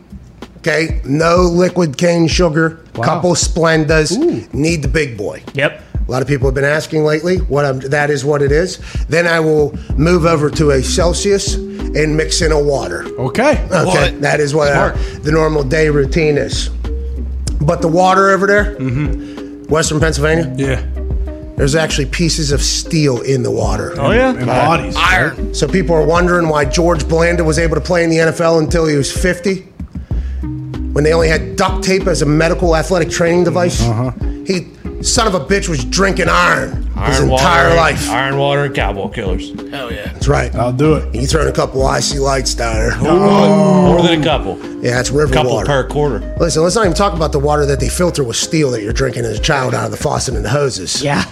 [0.57, 2.79] Okay, no liquid cane sugar.
[2.95, 3.03] Wow.
[3.05, 4.17] Couple Splendas.
[4.53, 5.43] Need the big boy.
[5.53, 5.81] Yep.
[6.07, 7.37] A lot of people have been asking lately.
[7.37, 8.77] What I'm, that is what it is.
[9.07, 13.03] Then I will move over to a Celsius and mix in a water.
[13.19, 13.61] Okay.
[13.65, 14.21] Okay, What?
[14.21, 16.69] that is what uh, our, the normal day routine is.
[17.61, 18.75] But the water over there,
[19.69, 20.81] Western Pennsylvania, Yeah.
[21.55, 23.93] There's actually pieces of steel in the water.
[23.99, 24.31] Oh yeah.
[24.33, 24.95] And bodies.
[24.97, 25.53] Iron.
[25.53, 28.87] So people are wondering why George Blanda was able to play in the NFL until
[28.87, 29.61] he was 50,
[30.93, 33.81] when they only had duct tape as a medical athletic training device.
[33.83, 34.11] Uh-huh.
[34.45, 34.71] He,
[35.03, 38.09] son of a bitch, was drinking iron, his Iron entire water, life.
[38.09, 39.49] Iron water and cowboy killers.
[39.69, 40.11] Hell yeah.
[40.11, 40.53] That's right.
[40.55, 41.15] I'll do it.
[41.15, 42.91] You throwing a couple IC Lights down there.
[42.97, 43.93] Oh.
[43.93, 44.57] More than a couple.
[44.83, 45.65] Yeah, it's river A Couple water.
[45.65, 46.35] per quarter.
[46.39, 48.91] Listen, let's not even talk about the water that they filter with steel that you're
[48.91, 51.01] drinking as a child out of the faucet and the hoses.
[51.01, 51.23] Yeah.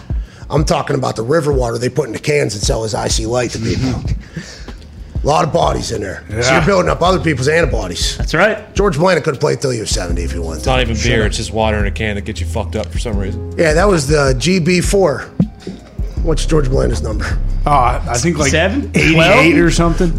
[0.51, 3.25] I'm talking about the river water they put in the cans and sell as IC
[3.27, 3.89] Light to people.
[3.89, 5.23] Mm-hmm.
[5.23, 6.25] A lot of bodies in there.
[6.41, 8.17] So you're building up other people's antibodies.
[8.17, 8.73] That's right.
[8.73, 10.69] George Blanda could have played till he was 70 if he wanted It's to.
[10.71, 11.27] not even beer.
[11.27, 13.51] It's just water in a can that gets you fucked up for some reason.
[13.57, 16.23] Yeah, that was the GB4.
[16.23, 17.25] What's George Blanda's number?
[17.67, 18.89] Oh, I think like Seven?
[18.95, 19.55] 88 Twelve?
[19.57, 20.17] or something.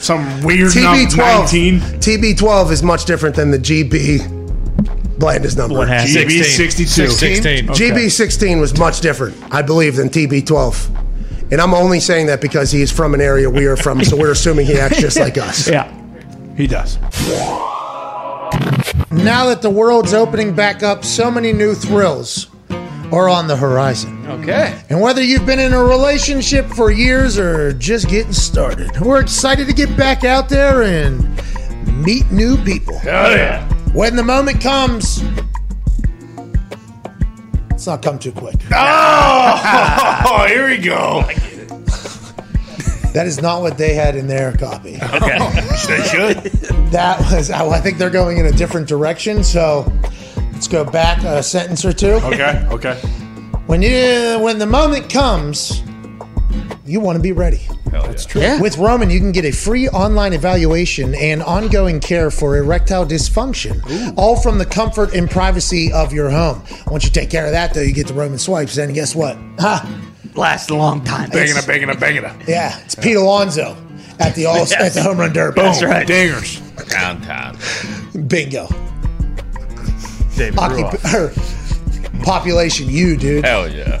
[0.00, 0.98] Some weird number.
[1.04, 1.16] TB12.
[1.52, 1.80] 19.
[2.00, 4.41] TB12 is much different than the GB
[5.22, 5.78] Blanda's number.
[5.78, 6.16] What happened?
[6.16, 7.06] GB 62.
[7.06, 7.70] 16.
[7.70, 7.90] Okay.
[7.90, 11.52] GB16 was much different, I believe, than TB12.
[11.52, 14.16] And I'm only saying that because he is from an area we are from, so
[14.16, 15.68] we're assuming he acts just like us.
[15.72, 15.88] Yeah.
[16.56, 16.98] He does.
[19.10, 22.48] Now that the world's opening back up, so many new thrills
[23.12, 24.26] are on the horizon.
[24.26, 24.78] Okay.
[24.90, 29.68] And whether you've been in a relationship for years or just getting started, we're excited
[29.68, 31.22] to get back out there and
[32.04, 32.98] meet new people.
[32.98, 33.81] Hell yeah.
[33.92, 35.22] When the moment comes,
[37.68, 38.56] let's not come too quick.
[38.72, 40.24] Oh!
[40.28, 41.22] oh, here we go.
[43.12, 44.96] That is not what they had in their copy.
[44.96, 45.38] Okay,
[45.86, 46.36] they should.
[46.90, 49.44] That was, I think they're going in a different direction.
[49.44, 49.92] So
[50.52, 52.12] let's go back a sentence or two.
[52.12, 52.66] Okay.
[52.70, 52.94] Okay.
[53.66, 55.82] When you when the moment comes,
[56.86, 57.68] you want to be ready.
[57.92, 58.40] That's true.
[58.40, 58.60] Yeah.
[58.60, 64.14] With Roman, you can get a free online evaluation and ongoing care for erectile dysfunction,
[64.16, 66.62] all from the comfort and privacy of your home.
[66.86, 68.76] Once you take care of that, though, you get the Roman swipes.
[68.78, 69.36] And guess what?
[69.58, 70.00] Ha!
[70.34, 71.28] Lasts a long time.
[71.30, 72.36] Banging a, banging a, banging a.
[72.46, 73.76] Yeah, it's Pete Alonso
[74.18, 75.60] at the all at the home run derby.
[75.60, 76.06] That's right.
[76.06, 76.60] Dingers.
[76.88, 77.56] Downtown.
[78.28, 78.66] Bingo.
[80.36, 81.14] David Occup-
[82.20, 83.44] er, population, you dude.
[83.44, 84.00] Hell yeah.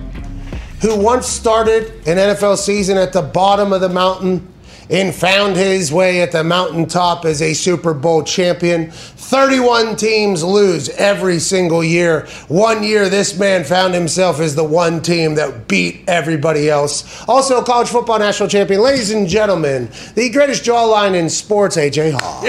[0.81, 4.47] who once started an NFL season at the bottom of the mountain
[4.89, 8.91] and found his way at the mountaintop as a Super Bowl champion.
[8.91, 12.27] 31 teams lose every single year.
[12.49, 17.23] One year, this man found himself as the one team that beat everybody else.
[17.29, 18.81] Also, a college football national champion.
[18.81, 22.43] Ladies and gentlemen, the greatest jawline in sports, AJ Hawk.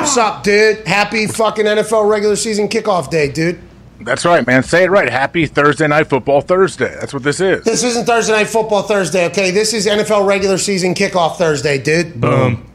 [0.00, 0.86] What's up, dude?
[0.86, 3.60] Happy fucking NFL regular season kickoff day, dude.
[4.02, 4.62] That's right, man.
[4.62, 5.10] Say it right.
[5.10, 6.94] Happy Thursday Night Football Thursday.
[6.98, 7.64] That's what this is.
[7.64, 9.50] This isn't Thursday Night Football Thursday, okay?
[9.50, 12.20] This is NFL regular season kickoff Thursday, dude.
[12.20, 12.69] Boom.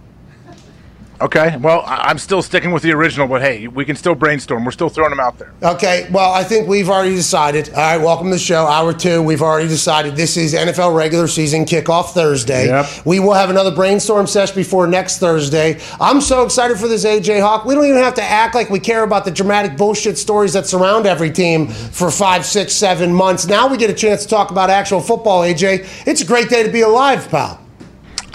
[1.22, 1.56] Okay.
[1.62, 4.66] Well, I- I'm still sticking with the original, but hey, we can still brainstorm.
[4.66, 5.52] We're still throwing them out there.
[5.64, 7.70] Okay, well, I think we've already decided.
[7.70, 8.66] All right, welcome to the show.
[8.66, 12.68] Hour two, we've already decided this is NFL regular season kickoff Thursday.
[12.68, 12.86] Yep.
[13.06, 15.80] We will have another brainstorm session before next Thursday.
[16.00, 17.66] I'm so excited for this AJ Hawk.
[17.66, 20.68] We don't even have to act like we care about the dramatic bullshit stories that
[20.68, 23.48] surround every team for five, six, seven months.
[23.48, 25.88] Now we get a chance to talk about actual football, AJ.
[26.06, 27.60] It's a great day to be alive, pal.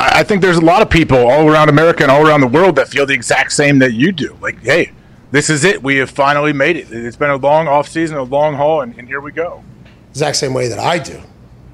[0.03, 2.77] I think there's a lot of people all around America and all around the world
[2.77, 4.35] that feel the exact same that you do.
[4.41, 4.93] Like, hey,
[5.31, 5.83] this is it.
[5.83, 6.91] We have finally made it.
[6.91, 9.63] It's been a long off season, a long haul, and, and here we go.
[10.09, 11.21] Exact same way that I do.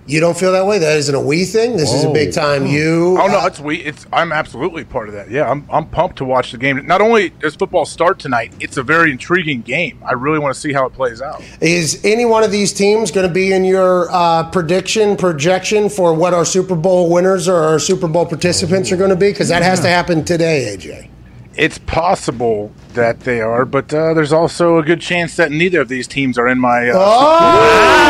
[0.07, 0.79] You don't feel that way?
[0.79, 1.77] That isn't a we thing?
[1.77, 3.19] This is a big time you.
[3.21, 3.79] Oh no, it's we.
[3.79, 5.31] It's I'm absolutely part of that.
[5.31, 6.87] Yeah, I'm I'm pumped to watch the game.
[6.87, 10.01] Not only does football start tonight, it's a very intriguing game.
[10.07, 11.43] I really want to see how it plays out.
[11.61, 16.15] Is any one of these teams going to be in your uh, prediction, projection for
[16.15, 19.31] what our Super Bowl winners or our Super Bowl participants are going to be?
[19.31, 21.11] Because that has to happen today, AJ.
[21.57, 25.89] It's possible that they are, but uh, there's also a good chance that neither of
[25.89, 26.89] these teams are in my.
[26.91, 28.07] Uh,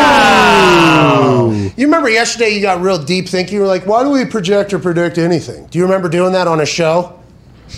[0.48, 1.72] Oh!
[1.76, 3.54] You remember yesterday you got real deep thinking.
[3.54, 5.66] You were like, why do we project or predict anything?
[5.66, 7.20] Do you remember doing that on a show?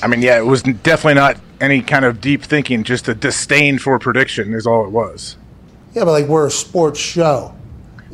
[0.02, 2.84] I mean, yeah, it was definitely not any kind of deep thinking.
[2.84, 5.36] Just a disdain for prediction is all it was.
[5.94, 7.54] Yeah, but like we're a sports show.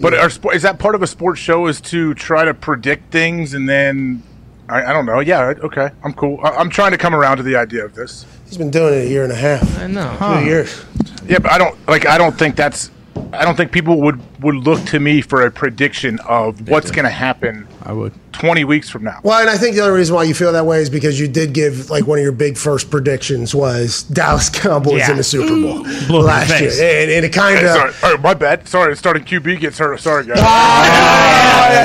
[0.00, 1.66] But are, spo- is that part of a sports show?
[1.66, 4.22] Is to try to predict things and then
[4.68, 5.20] I, I don't know.
[5.20, 6.40] Yeah, okay, I'm cool.
[6.42, 8.26] I, I'm trying to come around to the idea of this.
[8.46, 9.78] He's been doing it a year and a half.
[9.78, 10.16] I know.
[10.18, 10.84] Two years.
[11.26, 12.06] Yeah, but I don't like.
[12.06, 12.90] I don't think that's.
[13.32, 17.04] I don't think people would would look to me for a prediction of what's going
[17.04, 18.12] to happen I would.
[18.32, 19.20] 20 weeks from now.
[19.22, 21.28] Well, and I think the other reason why you feel that way is because you
[21.28, 25.10] did give like one of your big first predictions was Dallas Cowboys Yeah.
[25.12, 27.72] in the Super Bowl Blew last year, and, and it kind of.
[27.72, 28.66] sorry, oh, my bad.
[28.66, 30.00] Sorry, starting QB gets hurt.
[30.00, 30.38] Sorry, guys.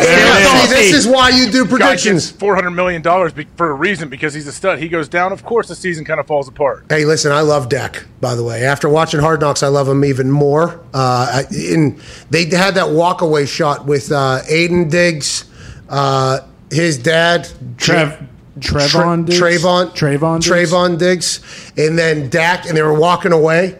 [0.05, 2.31] See, this is why you do Guy gets predictions.
[2.31, 4.79] 400 million dollars be- for a reason because he's a stud.
[4.79, 5.31] He goes down.
[5.31, 6.85] Of course, the season kind of falls apart.
[6.89, 8.05] Hey, listen, I love Dak.
[8.21, 10.79] By the way, after watching Hard Knocks, I love him even more.
[10.93, 15.45] Uh, I- in they had that walkaway shot with uh, Aiden Diggs,
[15.89, 16.39] uh,
[16.71, 18.27] his dad, Trev,
[18.59, 19.63] Trevon Tre- Diggs?
[19.63, 20.49] Trevon, Trevon Diggs?
[20.49, 23.77] Trevon Diggs, and then Dak, and they were walking away.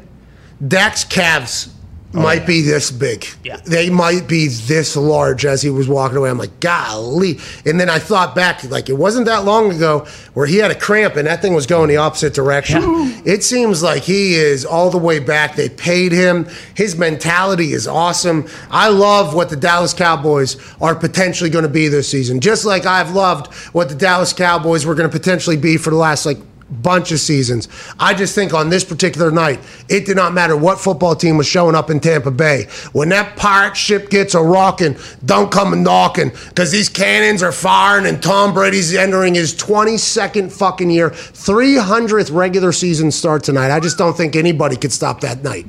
[0.65, 1.73] Dak's calves
[2.11, 3.27] Oh, might be this big.
[3.43, 3.57] Yeah.
[3.57, 6.31] They might be this large as he was walking away.
[6.31, 7.37] I'm like, golly.
[7.67, 10.75] And then I thought back, like, it wasn't that long ago where he had a
[10.75, 12.81] cramp and that thing was going the opposite direction.
[13.25, 15.55] It seems like he is all the way back.
[15.55, 16.47] They paid him.
[16.73, 18.47] His mentality is awesome.
[18.71, 22.39] I love what the Dallas Cowboys are potentially going to be this season.
[22.39, 25.95] Just like I've loved what the Dallas Cowboys were going to potentially be for the
[25.95, 26.39] last, like,
[26.71, 27.67] bunch of seasons.
[27.99, 29.59] I just think on this particular night,
[29.89, 32.67] it did not matter what football team was showing up in Tampa Bay.
[32.91, 34.95] When that pirate ship gets a rocking,
[35.25, 40.89] don't come knocking because these cannons are firing and Tom Brady's entering his 22nd fucking
[40.89, 43.71] year, 300th regular season start tonight.
[43.71, 45.65] I just don't think anybody could stop that night.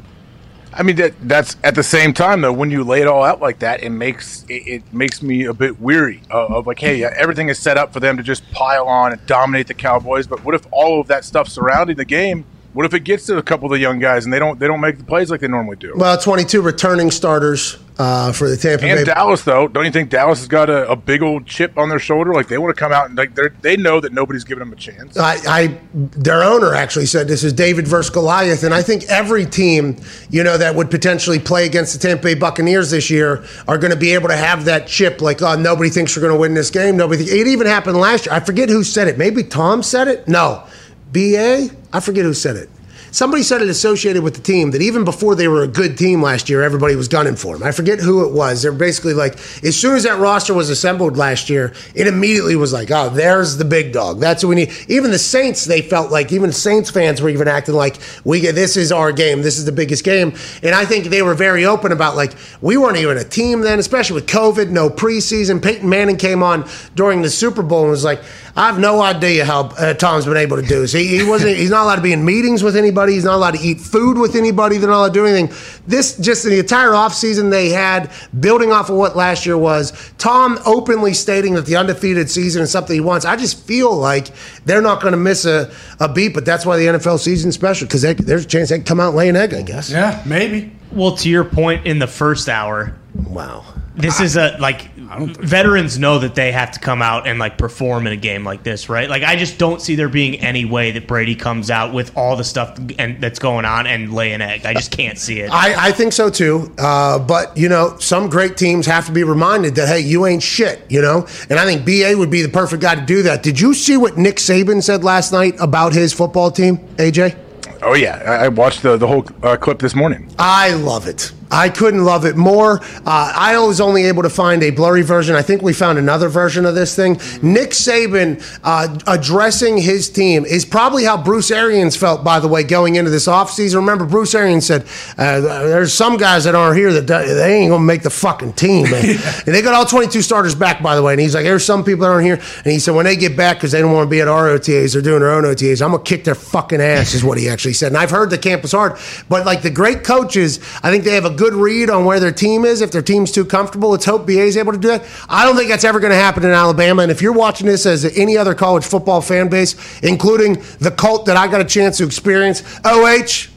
[0.72, 2.52] I mean, that that's at the same time though.
[2.52, 5.54] When you lay it all out like that, it makes it, it makes me a
[5.54, 8.86] bit weary of, of like, hey, everything is set up for them to just pile
[8.86, 10.26] on and dominate the Cowboys.
[10.26, 12.44] But what if all of that stuff surrounding the game?
[12.72, 14.68] What if it gets to a couple of the young guys and they don't they
[14.68, 15.92] don't make the plays like they normally do?
[15.96, 18.90] Well, 22 returning starters uh, for the Tampa Bay.
[18.90, 19.12] And Bay.
[19.12, 21.98] Dallas, though, don't you think Dallas has got a, a big old chip on their
[21.98, 22.32] shoulder?
[22.32, 24.72] Like they want to come out and like they they know that nobody's giving them
[24.72, 25.18] a chance.
[25.18, 29.44] I, I, their owner actually said this is David versus Goliath, and I think every
[29.44, 29.96] team,
[30.30, 33.92] you know, that would potentially play against the Tampa Bay Buccaneers this year are going
[33.92, 35.20] to be able to have that chip.
[35.20, 36.96] Like, oh, nobody thinks you're going to win this game.
[36.96, 37.24] Nobody.
[37.24, 38.34] Think, it even happened last year.
[38.34, 39.18] I forget who said it.
[39.18, 40.26] Maybe Tom said it.
[40.26, 40.66] No,
[41.12, 41.68] Ba.
[41.92, 42.70] I forget who said it.
[43.12, 46.22] Somebody said it associated with the team that even before they were a good team
[46.22, 47.66] last year, everybody was gunning for them.
[47.66, 48.62] I forget who it was.
[48.62, 49.34] They're basically like,
[49.64, 53.56] as soon as that roster was assembled last year, it immediately was like, oh, there's
[53.56, 54.20] the big dog.
[54.20, 54.72] That's what we need.
[54.88, 58.54] Even the Saints, they felt like, even Saints fans were even acting like, we get
[58.54, 59.42] this is our game.
[59.42, 60.32] This is the biggest game.
[60.62, 63.78] And I think they were very open about like, we weren't even a team then,
[63.78, 65.62] especially with COVID, no preseason.
[65.62, 68.20] Peyton Manning came on during the Super Bowl and was like,
[68.56, 70.92] I have no idea how uh, Tom's been able to do this.
[70.92, 71.56] He, he wasn't.
[71.56, 73.14] He's not allowed to be in meetings with anybody.
[73.14, 74.76] He's not allowed to eat food with anybody.
[74.78, 75.56] They're not allowed to do anything.
[75.86, 80.12] This just the entire offseason they had, building off of what last year was.
[80.18, 83.24] Tom openly stating that the undefeated season is something he wants.
[83.24, 84.28] I just feel like
[84.64, 85.70] they're not going to miss a,
[86.00, 88.84] a beat, but that's why the NFL season's special because there's a chance they can
[88.84, 89.54] come out and lay an egg.
[89.54, 89.90] I guess.
[89.90, 90.72] Yeah, maybe.
[90.92, 93.64] Well, to your point in the first hour, Wow.
[94.00, 98.06] This is a like veterans know that they have to come out and like perform
[98.06, 99.08] in a game like this, right?
[99.08, 102.36] Like I just don't see there being any way that Brady comes out with all
[102.36, 104.66] the stuff and that's going on and lay an egg.
[104.66, 105.50] I just can't see it.
[105.50, 106.72] I, I think so too.
[106.78, 110.42] Uh, but, you know, some great teams have to be reminded that, hey, you ain't
[110.42, 111.26] shit, you know?
[111.48, 113.42] And I think BA would be the perfect guy to do that.
[113.42, 117.36] Did you see what Nick Saban said last night about his football team, AJ?
[117.82, 120.30] Oh yeah, I, I watched the the whole uh, clip this morning.
[120.38, 121.32] I love it.
[121.50, 122.80] I couldn't love it more.
[123.04, 125.34] Uh, I was only able to find a blurry version.
[125.34, 127.14] I think we found another version of this thing.
[127.42, 132.62] Nick Saban uh, addressing his team is probably how Bruce Arians felt, by the way,
[132.62, 133.76] going into this offseason.
[133.76, 134.86] Remember, Bruce Arians said,
[135.18, 138.52] uh, There's some guys that aren't here that they ain't going to make the fucking
[138.52, 139.04] team, man.
[139.46, 141.12] and they got all 22 starters back, by the way.
[141.12, 142.40] And he's like, There's some people that aren't here.
[142.64, 144.48] And he said, When they get back, because they don't want to be at our
[144.48, 147.38] OTAs, they're doing their own OTAs, I'm going to kick their fucking ass, is what
[147.38, 147.88] he actually said.
[147.88, 148.98] And I've heard the camp is hard.
[149.28, 152.32] But like the great coaches, I think they have a good read on where their
[152.32, 152.82] team is.
[152.82, 155.06] If their team's too comfortable, let's hope BA is able to do that.
[155.26, 157.00] I don't think that's ever going to happen in Alabama.
[157.02, 161.24] And if you're watching this as any other college football fan base, including the cult
[161.26, 163.48] that I got a chance to experience, OH,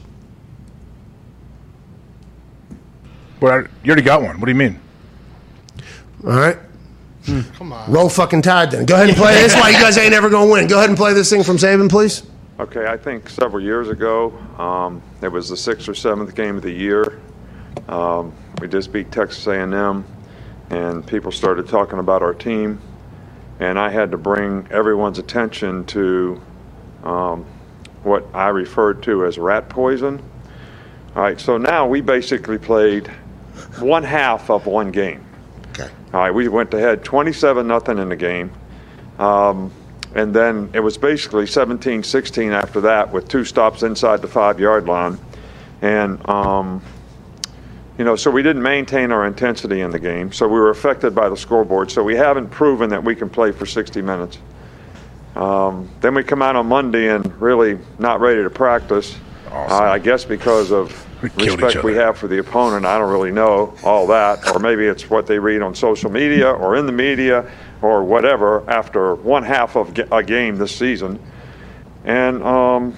[3.38, 4.40] But you already got one.
[4.40, 4.80] What do you mean?
[6.26, 6.56] all right.
[7.52, 7.92] Come on.
[7.92, 8.86] Roll fucking tide then.
[8.86, 9.34] Go ahead and play.
[9.34, 10.66] That's why you guys ain't ever going to win.
[10.66, 12.22] Go ahead and play this thing from Saban, please.
[12.58, 16.62] Okay, I think several years ago, um, it was the sixth or seventh game of
[16.62, 17.20] the year.
[17.88, 20.04] Um, we just beat Texas A&M,
[20.70, 22.80] and people started talking about our team,
[23.60, 26.40] and I had to bring everyone's attention to
[27.02, 27.44] um,
[28.02, 30.22] what I referred to as rat poison.
[31.14, 33.08] All right, so now we basically played
[33.78, 35.24] one half of one game.
[35.70, 35.90] Okay.
[36.12, 38.50] All right, we went ahead 27 nothing in the game.
[39.18, 39.70] Um,
[40.14, 44.60] and then it was basically 17 16 after that with two stops inside the five
[44.60, 45.18] yard line.
[45.82, 46.82] And, um,
[47.98, 50.32] you know, so we didn't maintain our intensity in the game.
[50.32, 51.90] So we were affected by the scoreboard.
[51.90, 54.38] So we haven't proven that we can play for 60 minutes.
[55.36, 59.16] Um, then we come out on Monday and really not ready to practice.
[59.50, 59.76] Awesome.
[59.76, 62.84] Uh, I guess because of We respect we have for the opponent.
[62.84, 66.50] I don't really know all that, or maybe it's what they read on social media
[66.50, 71.20] or in the media or whatever after one half of a game this season.
[72.04, 72.96] And um,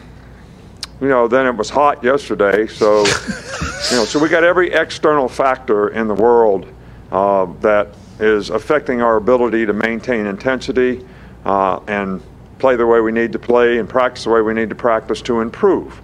[1.00, 2.98] you know, then it was hot yesterday, so
[3.90, 6.66] you know, so we got every external factor in the world
[7.12, 7.88] uh, that
[8.18, 11.04] is affecting our ability to maintain intensity
[11.44, 12.22] uh, and
[12.58, 15.20] play the way we need to play and practice the way we need to practice
[15.20, 16.00] to improve.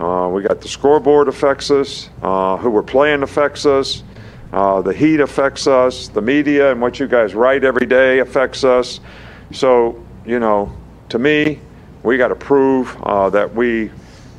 [0.00, 4.02] Uh, we got the scoreboard affects us, uh, who we're playing affects us,
[4.52, 8.64] uh, the heat affects us, the media and what you guys write every day affects
[8.64, 9.00] us.
[9.52, 10.74] So, you know,
[11.10, 11.60] to me,
[12.02, 13.90] we got to prove uh, that we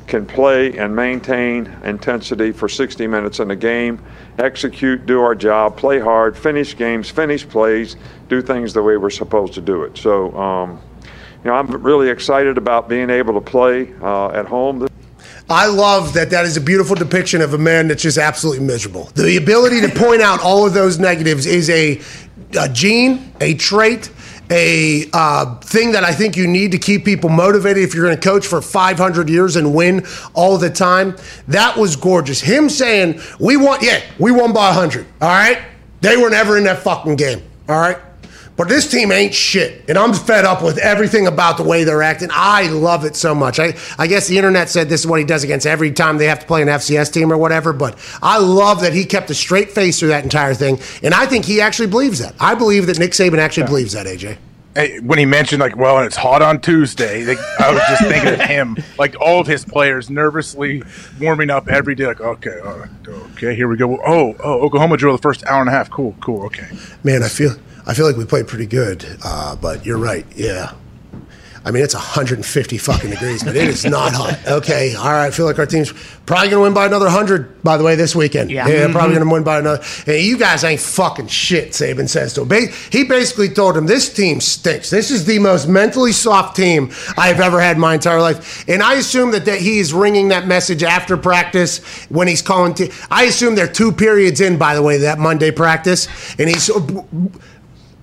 [0.06, 4.02] can play and maintain intensity for 60 minutes in a game,
[4.38, 7.96] execute, do our job, play hard, finish games, finish plays,
[8.28, 9.96] do things the way we're supposed to do it.
[9.96, 10.80] So, um,
[11.42, 14.86] you know, I'm really excited about being able to play uh, at home.
[15.48, 19.04] I love that that is a beautiful depiction of a man that's just absolutely miserable.
[19.14, 22.00] The ability to point out all of those negatives is a,
[22.58, 24.10] a gene, a trait,
[24.50, 28.18] a uh, thing that I think you need to keep people motivated if you're going
[28.18, 31.16] to coach for 500 years and win all the time.
[31.48, 32.40] That was gorgeous.
[32.40, 35.62] Him saying, We won, yeah, we won by 100, all right?
[36.00, 37.98] They were never in that fucking game, all right?
[38.56, 42.02] But this team ain't shit, and I'm fed up with everything about the way they're
[42.02, 42.28] acting.
[42.30, 43.58] I love it so much.
[43.58, 46.26] I, I guess the internet said this is what he does against every time they
[46.26, 47.72] have to play an FCS team or whatever.
[47.72, 51.26] But I love that he kept a straight face through that entire thing, and I
[51.26, 52.34] think he actually believes that.
[52.38, 54.06] I believe that Nick Saban actually believes that.
[54.06, 54.38] AJ.
[54.76, 58.02] Hey, when he mentioned like, well, and it's hot on Tuesday, like, I was just
[58.02, 60.82] thinking of him, like all of his players nervously
[61.20, 62.06] warming up every day.
[62.06, 64.00] Like, okay, all right, okay, here we go.
[64.04, 65.90] Oh, oh, Oklahoma drill the first hour and a half.
[65.90, 66.68] Cool, cool, okay.
[67.02, 67.54] Man, I feel
[67.86, 70.26] I feel like we played pretty good, uh, but you're right.
[70.36, 70.72] Yeah.
[71.66, 74.38] I mean, it's 150 fucking degrees, but it is not hot.
[74.46, 75.26] Okay, all right.
[75.28, 75.94] I feel like our team's
[76.26, 78.50] probably going to win by another 100, by the way, this weekend.
[78.50, 78.64] Yeah.
[78.64, 78.92] probably Mhm.
[78.92, 79.82] Probably going to win by another.
[80.04, 82.48] Hey, you guys ain't fucking shit, Saban says to him.
[82.48, 84.90] Ba- He basically told him, this team stinks.
[84.90, 88.68] This is the most mentally soft team I've ever had in my entire life.
[88.68, 91.78] And I assume that, that he's ringing that message after practice
[92.10, 92.74] when he's calling.
[92.74, 96.08] T- I assume they're two periods in, by the way, that Monday practice.
[96.38, 96.70] And he's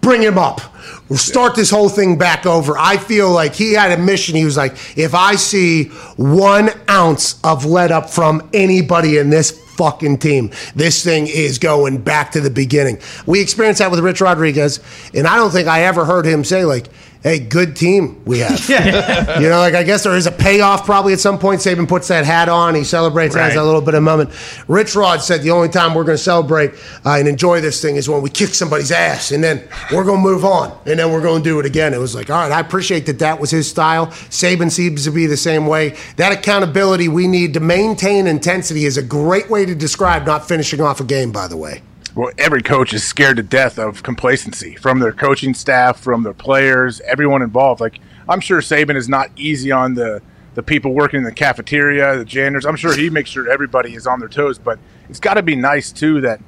[0.01, 0.61] bring him up.
[1.09, 2.77] We'll start this whole thing back over.
[2.77, 4.35] I feel like he had a mission.
[4.35, 5.85] He was like, if I see
[6.17, 12.01] one ounce of let up from anybody in this fucking team, this thing is going
[12.01, 12.97] back to the beginning.
[13.25, 14.79] We experienced that with Rich Rodriguez,
[15.13, 16.87] and I don't think I ever heard him say, like,
[17.23, 18.69] hey, good team we have.
[19.41, 21.61] you know, like I guess there is a payoff probably at some point.
[21.61, 24.31] Saban puts that hat on, he celebrates, has a little bit of moment.
[24.67, 26.71] Rich Rod said the only time we're going to celebrate
[27.05, 30.19] uh, and enjoy this thing is when we kick somebody's ass, and then we're going
[30.19, 31.93] to move on, and then we're going to do it again.
[31.93, 34.07] It was like, all right, I appreciate that that was his style.
[34.07, 35.95] Saban seems to be the same way.
[36.17, 40.81] That accountability we need to maintain intensity is a great way to describe not finishing
[40.81, 41.31] off a game.
[41.31, 41.81] By the way.
[42.13, 46.33] Well, every coach is scared to death of complacency from their coaching staff, from their
[46.33, 47.79] players, everyone involved.
[47.79, 50.21] Like I'm sure Saban is not easy on the
[50.53, 52.65] the people working in the cafeteria, the janitors.
[52.65, 55.55] I'm sure he makes sure everybody is on their toes, but it's got to be
[55.55, 56.41] nice too that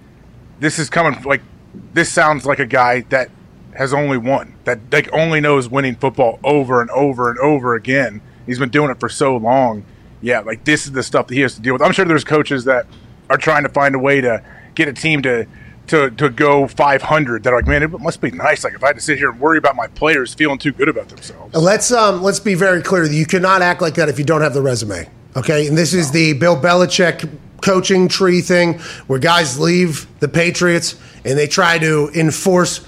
[0.59, 1.41] this is coming like
[1.93, 3.29] this sounds like a guy that
[3.75, 8.21] has only won, that like only knows winning football over and over and over again.
[8.45, 9.85] He's been doing it for so long.
[10.21, 11.81] Yeah, like this is the stuff that he has to deal with.
[11.81, 12.85] I'm sure there's coaches that
[13.29, 14.43] are trying to find a way to
[14.75, 15.47] get a team to
[15.87, 18.63] to, to go 500 that are like, man, it must be nice.
[18.63, 20.87] Like if I had to sit here and worry about my players feeling too good
[20.87, 21.53] about themselves.
[21.55, 23.03] Let's um, let's be very clear.
[23.03, 25.09] You cannot act like that if you don't have the resume.
[25.35, 27.29] Okay, and this is the Bill Belichick
[27.61, 30.95] coaching tree thing, where guys leave the Patriots
[31.25, 32.85] and they try to enforce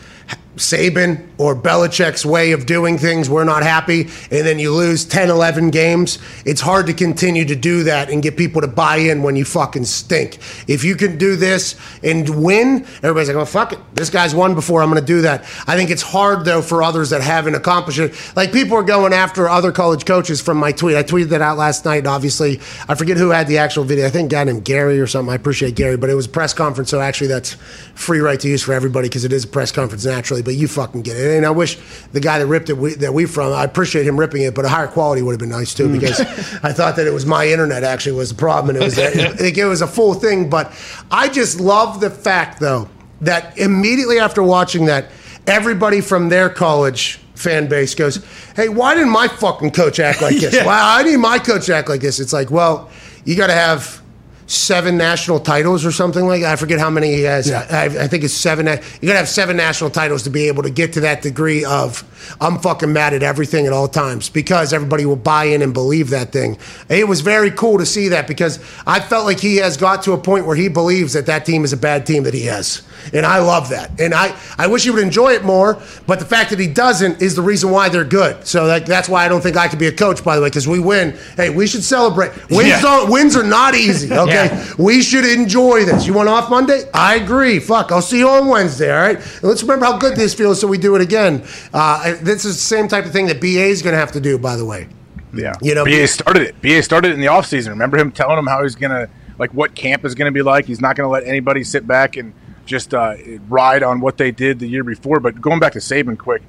[0.56, 3.30] Saban or Belichick's way of doing things.
[3.30, 4.02] We're not happy,
[4.32, 6.20] and then you lose 10, 11 games.
[6.46, 9.46] It's hard to continue to do that and get people to buy in when you
[9.46, 10.38] fucking stink.
[10.68, 13.80] If you can do this and win, everybody's like, "Well, fuck it.
[13.94, 14.82] This guy's won before.
[14.82, 18.00] I'm going to do that." I think it's hard though for others that haven't accomplished
[18.00, 18.14] it.
[18.36, 20.96] Like people are going after other college coaches from my tweet.
[20.96, 22.08] I tweeted that out last night.
[22.08, 24.06] Obviously, I forget who had the actual video.
[24.06, 25.32] I think a guy named Gary or something.
[25.32, 27.58] I appreciate Gary, but it was a press conference, so actually that's
[27.96, 30.42] free right to use for everybody because it is a press conference naturally.
[30.46, 31.36] But you fucking get it.
[31.36, 31.78] And I wish
[32.14, 33.52] the guy that ripped it we, that we from.
[33.52, 36.00] I appreciate him ripping it, but a higher quality would have been nice too mm.
[36.00, 36.22] because
[36.64, 39.58] I thought that it was my internet actually was the problem, and it was it,
[39.58, 40.50] it was a full thing.
[40.50, 40.72] But
[41.12, 42.88] I just love the fact though
[43.22, 45.12] that immediately after watching that,
[45.48, 48.24] everybody from their college fan base goes,
[48.56, 50.54] "Hey, why didn't my fucking coach act like this?
[50.54, 50.66] Yeah.
[50.66, 52.90] Why I need my coach to act like this?" It's like, well,
[53.26, 54.02] you got to have
[54.48, 56.54] seven national titles or something like that.
[56.54, 57.52] I forget how many he has.
[57.52, 58.68] I, I think it's seven.
[58.68, 61.66] You got to have seven national titles to be able to get to that degree
[61.66, 62.04] of
[62.42, 66.10] I'm fucking mad at everything at all times because everybody will buy in and believe
[66.12, 66.58] that thing.
[66.90, 70.14] It was very cool to see that because I felt like he has got to
[70.14, 72.82] a point where he believes that that team is a bad team that he has.
[73.14, 74.00] And I love that.
[74.00, 77.22] And I, I wish he would enjoy it more, but the fact that he doesn't
[77.22, 78.48] is the reason why they're good.
[78.48, 80.48] So that, that's why I don't think I could be a coach, by the way,
[80.48, 81.16] because we win.
[81.36, 82.32] Hey, we should celebrate.
[82.50, 82.82] Wins, Yeah.
[82.82, 84.46] don't, wins are not easy, okay?
[84.52, 84.74] Yeah.
[84.80, 86.08] We should enjoy this.
[86.08, 86.90] You want off Monday?
[86.94, 87.60] I agree.
[87.60, 89.18] Fuck, I'll see you on Wednesday, all right?
[89.18, 91.44] And let's remember how good this feels so we do it again.
[91.74, 94.20] Uh, this is the same type of thing that BA is going to have to
[94.20, 94.88] do, by the way.
[95.34, 95.54] Yeah.
[95.62, 96.62] You know, BA started it.
[96.62, 97.70] BA started it in the offseason.
[97.70, 100.42] Remember him telling him how he's going to, like, what camp is going to be
[100.42, 100.66] like?
[100.66, 102.34] He's not going to let anybody sit back and
[102.66, 103.16] just uh,
[103.48, 105.20] ride on what they did the year before.
[105.20, 106.42] But going back to Saban quick,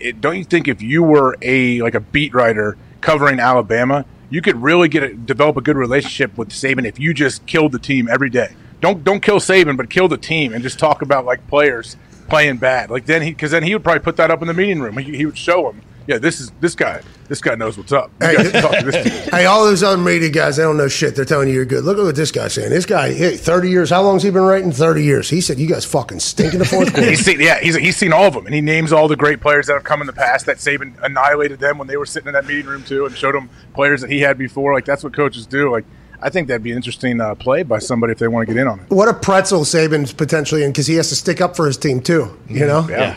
[0.00, 4.42] it, don't you think if you were a, like, a beat writer covering Alabama, you
[4.42, 7.78] could really get a, develop a good relationship with Saban if you just killed the
[7.78, 8.54] team every day.
[8.80, 11.96] Don't don't kill Saban, but kill the team and just talk about like players
[12.28, 12.90] playing bad.
[12.90, 14.96] Like then he because then he would probably put that up in the meeting room.
[14.98, 17.02] He, he would show them, yeah, this is this guy.
[17.28, 18.10] This guy knows what's up.
[18.22, 19.28] You guys talk to this.
[19.28, 21.14] Hey, all those other media guys, they don't know shit.
[21.14, 21.84] They're telling you you're good.
[21.84, 22.70] Look at what this guy's saying.
[22.70, 23.90] This guy, hey, 30 years.
[23.90, 24.72] How long's he been writing?
[24.72, 25.28] 30 years.
[25.28, 27.10] He said, you guys fucking stink in the fourth quarter.
[27.10, 29.42] He's seen, yeah, he's, he's seen all of them, and he names all the great
[29.42, 30.46] players that have come in the past.
[30.46, 33.34] That Saban annihilated them when they were sitting in that meeting room too, and showed
[33.34, 34.72] them players that he had before.
[34.72, 35.70] Like that's what coaches do.
[35.70, 35.84] Like
[36.20, 38.60] I think that'd be an interesting uh, play by somebody if they want to get
[38.60, 38.90] in on it.
[38.90, 42.00] what a pretzel Saban's potentially in because he has to stick up for his team
[42.00, 42.36] too.
[42.48, 42.90] You know, mm-hmm.
[42.90, 43.16] Yeah.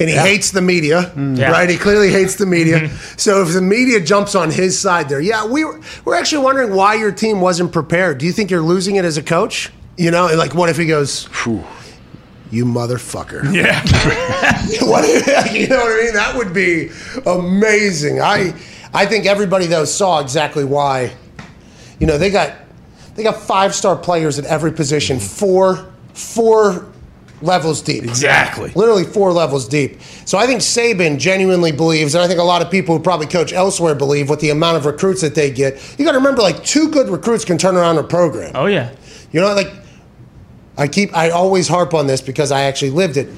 [0.00, 0.22] And he Yeah.
[0.24, 1.36] hates the media, mm-hmm.
[1.36, 1.50] Yeah.
[1.52, 1.70] right?
[1.70, 2.80] He clearly hates the media.
[2.80, 3.16] Mm-hmm.
[3.18, 6.74] so if the media jumps on his side there, yeah, we were, we're actually wondering
[6.74, 8.18] why your team wasn't prepared.
[8.18, 9.70] Do you think you're losing it as a coach?
[9.96, 11.28] You know, and like what if he goes,
[12.50, 13.54] you motherfucker?
[13.54, 13.80] Yeah.
[14.86, 16.14] what if, you know what I mean?
[16.14, 16.90] That would be
[17.24, 18.20] amazing.
[18.20, 18.54] I
[18.92, 21.12] I think everybody though saw exactly why.
[21.98, 22.54] You know, they got
[23.14, 25.26] they got five star players at every position, mm-hmm.
[25.26, 26.86] four four
[27.42, 28.04] levels deep.
[28.04, 28.70] Exactly.
[28.74, 30.00] Literally four levels deep.
[30.24, 33.26] So I think Saban genuinely believes, and I think a lot of people who probably
[33.26, 35.74] coach elsewhere believe with the amount of recruits that they get.
[35.98, 38.52] You got to remember, like two good recruits can turn around a program.
[38.54, 38.94] Oh yeah.
[39.32, 39.72] You know, like
[40.78, 43.28] I keep, I always harp on this because I actually lived it.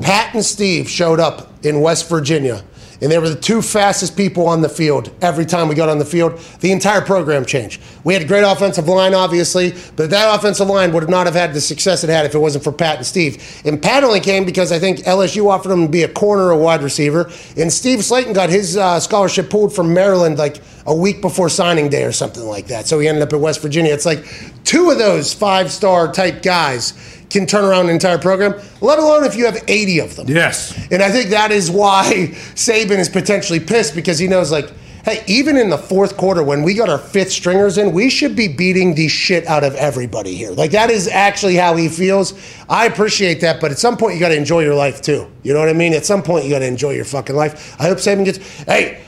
[0.00, 2.64] Pat and Steve showed up in West Virginia,
[3.02, 5.98] and they were the two fastest people on the field every time we got on
[5.98, 6.38] the field.
[6.60, 7.82] The entire program changed.
[8.04, 11.52] We had a great offensive line, obviously, but that offensive line would not have had
[11.52, 13.60] the success it had if it wasn't for Pat and Steve.
[13.64, 16.56] And Pat only came because I think LSU offered him to be a corner or
[16.56, 21.20] wide receiver, and Steve Slaton got his uh, scholarship pulled from Maryland like a week
[21.20, 22.86] before signing day or something like that.
[22.86, 23.92] So he ended up at West Virginia.
[23.92, 24.24] It's like
[24.64, 29.24] two of those five star type guys can turn around an entire program, let alone
[29.24, 30.28] if you have 80 of them.
[30.28, 30.76] Yes.
[30.90, 32.12] And I think that is why
[32.54, 34.70] Saban is potentially pissed because he knows, like,
[35.04, 38.36] hey, even in the fourth quarter when we got our fifth stringers in, we should
[38.36, 40.52] be beating the shit out of everybody here.
[40.52, 42.34] Like, that is actually how he feels.
[42.68, 45.30] I appreciate that, but at some point, you got to enjoy your life too.
[45.42, 45.92] You know what I mean?
[45.94, 47.80] At some point, you got to enjoy your fucking life.
[47.80, 49.02] I hope Saban gets, hey,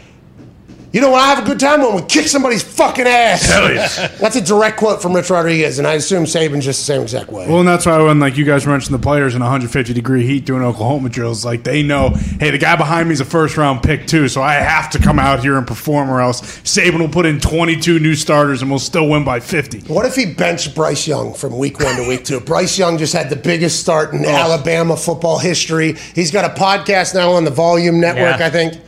[0.95, 3.51] you know when I have a good time when we kick somebody's fucking ass.
[3.51, 3.89] Hell yeah.
[4.21, 7.33] That's a direct quote from Rich Rodriguez, and I assume Saban's just the same exact
[7.33, 7.49] way.
[7.49, 10.45] Well, and that's why when like you guys mentioned the players in 150 degree heat
[10.45, 13.83] doing Oklahoma drills, like they know, hey, the guy behind me is a first round
[13.83, 17.09] pick too, so I have to come out here and perform, or else Saban will
[17.09, 19.93] put in 22 new starters and we'll still win by 50.
[19.93, 22.39] What if he benched Bryce Young from week one to week two?
[22.39, 24.29] Bryce Young just had the biggest start in oh.
[24.29, 25.95] Alabama football history.
[26.15, 28.47] He's got a podcast now on the Volume Network, Yeah.
[28.47, 28.81] I think.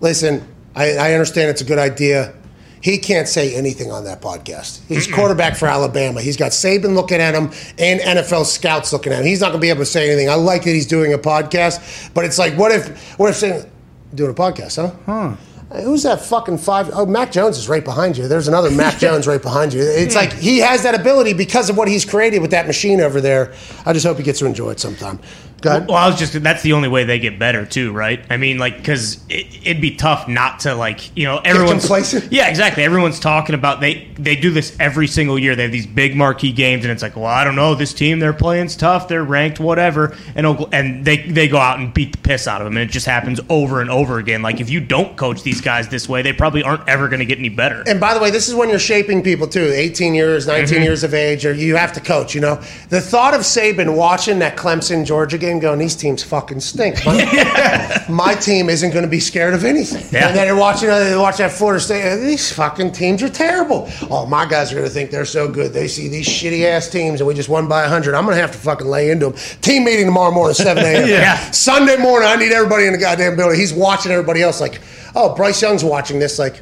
[0.00, 0.46] Listen,
[0.76, 2.34] I, I understand it's a good idea.
[2.82, 4.86] He can't say anything on that podcast.
[4.86, 6.20] He's quarterback for Alabama.
[6.20, 9.26] He's got Saban looking at him and NFL scouts looking at him.
[9.26, 10.28] He's not going to be able to say anything.
[10.28, 13.68] I like that he's doing a podcast, but it's like, what if, what if saying,
[14.14, 14.94] doing a podcast, huh?
[15.06, 15.36] Huh.
[15.72, 16.90] Who's that fucking five?
[16.92, 18.28] Oh, Mac Jones is right behind you.
[18.28, 19.82] There's another Mac Jones right behind you.
[19.82, 23.20] It's like he has that ability because of what he's created with that machine over
[23.20, 23.52] there.
[23.84, 25.18] I just hope he gets to enjoy it sometime.
[25.62, 25.88] Go ahead.
[25.88, 28.22] Well, I was just that's the only way they get better too, right?
[28.28, 32.30] I mean, like because it, it'd be tough not to like you know everyone's complacent?
[32.36, 32.84] Yeah, exactly.
[32.84, 35.56] Everyone's talking about they they do this every single year.
[35.56, 38.18] They have these big marquee games, and it's like, well, I don't know, this team
[38.18, 42.18] they're playing's tough, they're ranked, whatever, and and they they go out and beat the
[42.18, 44.42] piss out of them, and it just happens over and over again.
[44.42, 47.26] Like if you don't coach these guys this way, they probably aren't ever going to
[47.26, 47.82] get any better.
[47.86, 49.70] And by the way, this is when you're shaping people too.
[49.74, 50.82] 18 years, 19 Mm-hmm.
[50.82, 52.34] years of age, or you have to coach.
[52.34, 52.56] You know,
[52.88, 58.04] the thought of Saban watching that Clemson Georgia game, going, "These teams fucking stink." My,
[58.08, 60.04] my team isn't going to be scared of anything.
[60.12, 60.28] Yeah.
[60.28, 62.16] And then you're watching, uh, you watch that Florida State.
[62.20, 63.88] These fucking teams are terrible.
[64.10, 65.72] Oh, my guys are going to think they're so good.
[65.72, 68.14] They see these shitty ass teams, and we just won by 100.
[68.14, 69.38] I'm going to have to fucking lay into them.
[69.62, 71.08] Team meeting tomorrow morning, 7 a.m.
[71.16, 71.36] Yeah.
[71.52, 73.58] Sunday morning, I need everybody in the goddamn building.
[73.58, 74.80] He's watching everybody else like,
[75.16, 76.60] oh, Bryce Young's watching this like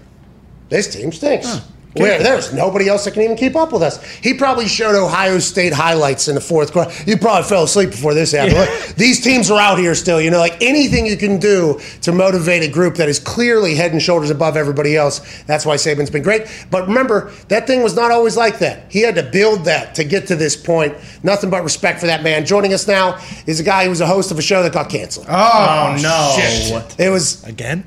[0.71, 1.61] this team stinks.
[1.97, 4.03] Where there's nobody else that can even keep up with us.
[4.17, 6.91] He probably showed Ohio State highlights in the fourth quarter.
[7.07, 8.59] You probably fell asleep before this happened.
[8.59, 10.21] Look, These teams are out here still.
[10.21, 13.93] You know, like anything you can do to motivate a group that is clearly head
[13.93, 15.45] and shoulders above everybody else.
[15.45, 16.49] That's why Saban's been great.
[16.69, 18.91] But remember, that thing was not always like that.
[18.91, 20.97] He had to build that to get to this point.
[21.23, 22.45] Nothing but respect for that man.
[22.45, 24.91] Joining us now is a guy who was a host of a show that got
[24.91, 25.27] canceled.
[25.29, 26.35] oh, oh no!
[26.99, 27.85] It was Again?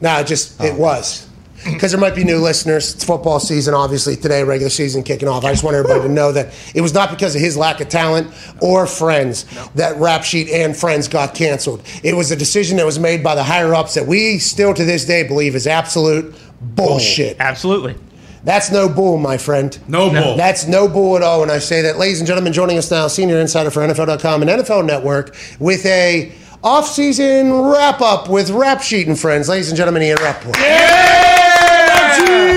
[0.00, 0.76] No, it just it oh.
[0.76, 1.26] was.
[1.64, 2.94] Because there might be new listeners.
[2.94, 5.44] It's football season, obviously, today, regular season kicking off.
[5.44, 7.88] I just want everybody to know that it was not because of his lack of
[7.88, 11.82] talent or friends that Rap Sheet and Friends got canceled.
[12.04, 14.84] It was a decision that was made by the higher ups that we still to
[14.84, 17.36] this day believe is absolute bullshit.
[17.40, 17.96] Absolutely.
[18.44, 19.76] That's no bull, my friend.
[19.88, 20.36] No bull.
[20.36, 21.98] That's no bull at all when I say that.
[21.98, 26.32] Ladies and gentlemen, joining us now, senior insider for NFL.com and NFL Network with a
[26.66, 29.48] off-season wrap-up with Rap Sheet and Friends.
[29.48, 30.56] Ladies and gentlemen, Ian Rapoport.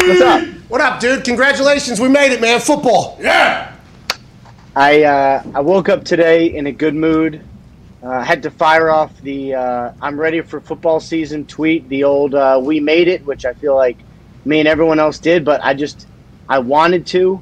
[0.08, 0.48] What's up?
[0.68, 1.24] What up, dude?
[1.24, 2.00] Congratulations.
[2.00, 2.60] We made it, man.
[2.60, 3.20] Football.
[3.22, 3.76] Yeah.
[4.76, 7.44] I uh, I woke up today in a good mood.
[8.02, 11.88] Uh, had to fire off the uh, "I'm ready for football season" tweet.
[11.88, 13.98] The old uh, "We made it," which I feel like
[14.44, 16.08] me and everyone else did, but I just
[16.48, 17.40] I wanted to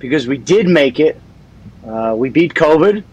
[0.00, 1.18] because we did make it.
[1.86, 3.04] Uh, we beat COVID.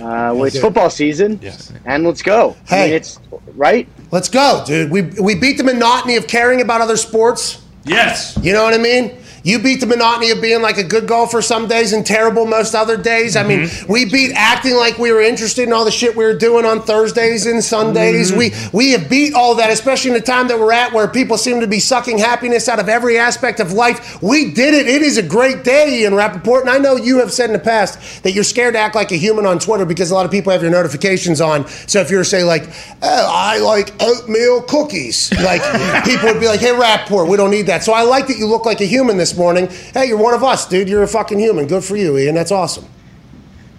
[0.00, 1.72] Uh, well, it's football season, Yes.
[1.84, 2.56] and let's go.
[2.70, 2.84] I Hey.
[2.86, 3.18] mean, it's
[3.54, 3.88] right.
[4.10, 4.90] Let's go, dude.
[4.90, 7.62] We, we beat the monotony of caring about other sports.
[7.84, 8.38] Yes.
[8.42, 9.16] You know what I mean?
[9.46, 12.74] You beat the monotony of being like a good golfer some days and terrible most
[12.74, 13.36] other days.
[13.36, 13.92] I mean, Mm-hmm.
[13.92, 16.82] we beat acting like we were interested in all the shit we were doing on
[16.82, 18.32] Thursdays and Sundays.
[18.32, 18.38] Mm-hmm.
[18.72, 21.38] We we have beat all that, especially in the time that we're at where people
[21.38, 24.20] seem to be sucking happiness out of every aspect of life.
[24.20, 24.88] We did it.
[24.88, 26.62] It is a great day, Ian Rapoport.
[26.62, 29.12] And I know you have said in the past that you're scared to act like
[29.12, 31.68] a human on Twitter because a lot of people have your notifications on.
[31.86, 32.64] So if you were to say like,
[33.00, 35.62] oh, I like oatmeal cookies, like
[36.04, 37.84] people would be like, hey, Rapoport, we don't need that.
[37.84, 39.68] So I like that you look like a human this morning.
[39.94, 40.88] Hey, you're one of us, dude.
[40.88, 41.66] You're a fucking human.
[41.66, 42.34] Good for you, Ian.
[42.34, 42.86] That's awesome.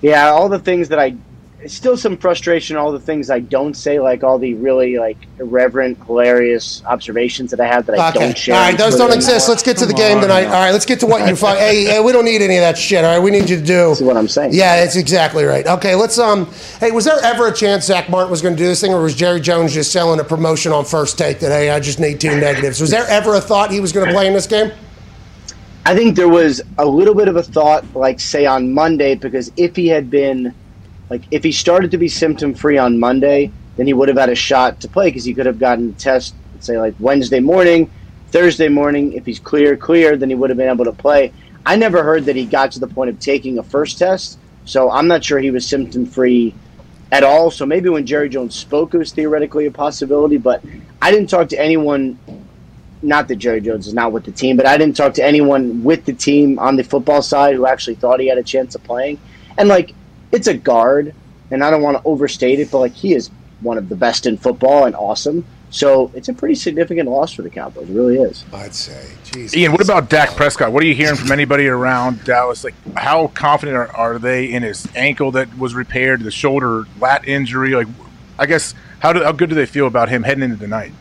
[0.01, 1.15] Yeah, all the things that I
[1.65, 2.77] still some frustration.
[2.77, 7.59] All the things I don't say, like all the really like irreverent, hilarious observations that
[7.59, 8.19] I have that I Okay.
[8.19, 8.55] don't share.
[8.55, 9.29] All right, those don't exist.
[9.29, 9.49] anymore.
[9.49, 10.45] Let's get to the game tonight.
[10.45, 11.57] All right, let's get to what you find.
[11.59, 13.03] hey, hey, we don't need any of that shit.
[13.03, 13.87] All right, we need you to do.
[13.89, 14.53] That's what I'm saying.
[14.53, 15.65] Yeah, that's exactly right.
[15.65, 16.17] Okay, let's.
[16.19, 18.93] Um, hey, was there ever a chance Zack Martin was going to do this thing,
[18.93, 21.99] or was Jerry Jones just selling a promotion on first take that hey, I just
[21.99, 22.79] need two negatives?
[22.79, 24.71] Was there ever a thought he was going to play in this game?
[25.87, 29.53] I think there was a little bit of a thought, like say on Monday, because
[29.55, 30.53] if he had been,
[31.09, 34.27] like, if he started to be symptom free on Monday, then he would have had
[34.27, 37.89] a shot to play because he could have gotten a test, say like Wednesday morning,
[38.31, 39.13] Thursday morning.
[39.13, 41.31] If he's clear, clear, then he would have been able to play.
[41.65, 44.91] I never heard that he got to the point of taking a first test, so
[44.91, 46.53] I'm not sure he was symptom free
[47.13, 47.49] at all.
[47.49, 50.61] So maybe when Jerry Jones spoke, it was theoretically a possibility, but
[51.01, 52.19] I didn't talk to anyone
[53.01, 55.83] not that Jerry Jones is not with the team, but I didn't talk to anyone
[55.83, 58.83] with the team on the football side who actually thought he had a chance of
[58.83, 59.19] playing.
[59.57, 59.93] And like,
[60.31, 61.13] it's a guard,
[61.51, 63.29] and I don't want to overstate it, but like, he is
[63.61, 65.45] one of the best in football and awesome.
[65.69, 67.89] So it's a pretty significant loss for the Cowboys.
[67.89, 68.45] It really is.
[68.53, 69.11] I'd say.
[69.23, 69.55] Jesus.
[69.55, 70.71] Ian, what about Dak Prescott?
[70.71, 72.63] What are you hearing from anybody around Dallas?
[72.63, 77.27] Like, how confident are, are they in his ankle that was repaired, the shoulder lat
[77.27, 77.75] injury?
[77.75, 77.87] Like,
[78.39, 80.93] I guess how do, how good do they feel about him heading into tonight?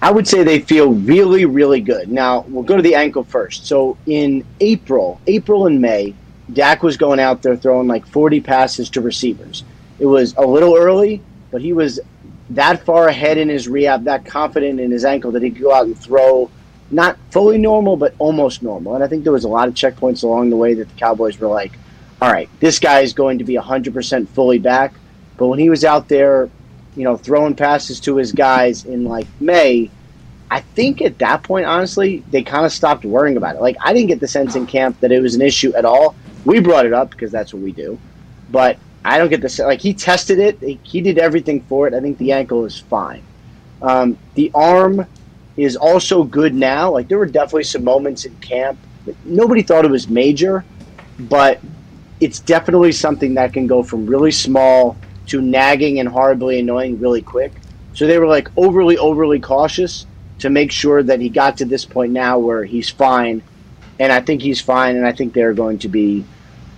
[0.00, 2.10] I would say they feel really, really good.
[2.10, 3.66] Now, we'll go to the ankle first.
[3.66, 6.14] So in April, April and May,
[6.52, 9.64] Dak was going out there throwing like 40 passes to receivers.
[9.98, 11.20] It was a little early,
[11.50, 11.98] but he was
[12.50, 15.74] that far ahead in his rehab, that confident in his ankle that he could go
[15.74, 16.50] out and throw
[16.90, 18.94] not fully normal, but almost normal.
[18.94, 21.38] And I think there was a lot of checkpoints along the way that the Cowboys
[21.38, 21.72] were like,
[22.22, 24.94] all right, this guy is going to be 100% fully back.
[25.36, 26.48] But when he was out there,
[26.96, 29.90] you know, throwing passes to his guys in like May,
[30.50, 33.60] I think at that point, honestly, they kind of stopped worrying about it.
[33.60, 36.14] Like, I didn't get the sense in camp that it was an issue at all.
[36.44, 37.98] We brought it up because that's what we do.
[38.50, 39.66] But I don't get the sense.
[39.66, 41.94] Like, he tested it, he, did everything for it.
[41.94, 43.22] I think the ankle is fine.
[43.82, 45.06] Um, the arm
[45.56, 46.92] is also good now.
[46.92, 48.78] Like, there were definitely some moments in camp.
[49.04, 50.64] That nobody thought it was major,
[51.18, 51.60] but
[52.20, 54.96] it's definitely something that can go from really small
[55.28, 57.52] to nagging and horribly annoying really quick.
[57.94, 60.06] So they were like overly, overly cautious
[60.40, 63.42] to make sure that he got to this point now where he's fine.
[63.98, 66.24] And I think he's fine, and I think they're going to be.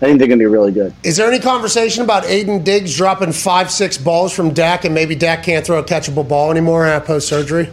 [0.03, 0.95] I think they're going to be really good.
[1.03, 5.15] Is there any conversation about Aiden Diggs dropping five, six balls from Dak, and maybe
[5.15, 7.69] Dak can't throw a catchable ball anymore uh, post surgery?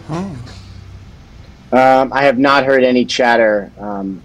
[1.72, 4.22] Um, I have not heard any chatter um,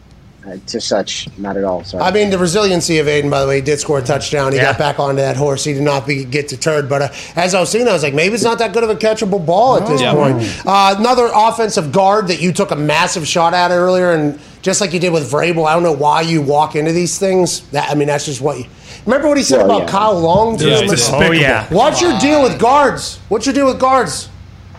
[0.47, 1.85] uh, to such, not at all.
[1.85, 2.03] Sorry.
[2.03, 4.53] I mean, the resiliency of Aiden, by the way, he did score a touchdown.
[4.53, 5.65] He got back onto that horse.
[5.65, 6.89] He did not be, get deterred.
[6.89, 8.91] But uh, as I was seeing, I was like, maybe it's not that good of
[8.91, 10.15] a catchable ball at this Yeah.
[10.15, 10.43] point.
[10.67, 14.93] Uh, another offensive guard that you took a massive shot at earlier, and just like
[14.93, 17.61] you did with Vrabel, I don't know why you walk into these things.
[17.71, 18.67] That I mean, that's just what you.
[19.07, 19.89] Remember what he said Well, about yeah.
[19.89, 20.53] Kyle Long?
[20.61, 20.99] Yeah, Dude.
[21.13, 21.67] Oh, yeah.
[21.73, 23.19] What's your deal with guards?
[23.29, 24.29] What's your deal with guards?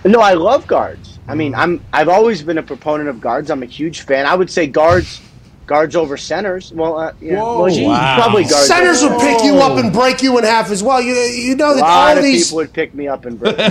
[0.05, 1.19] No, I love guards.
[1.27, 3.49] I mean, I'm I've always been a proponent of guards.
[3.49, 4.25] I'm a huge fan.
[4.25, 5.21] I would say guards
[5.65, 6.71] guards over centers.
[6.73, 8.15] Well, uh, yeah, well, you- Wow.
[8.21, 8.67] probably guards.
[8.67, 11.01] Centers over would pick you up and break you in half as well.
[11.01, 12.45] You you know A that lot all of these.
[12.47, 13.55] people would pick me up and break.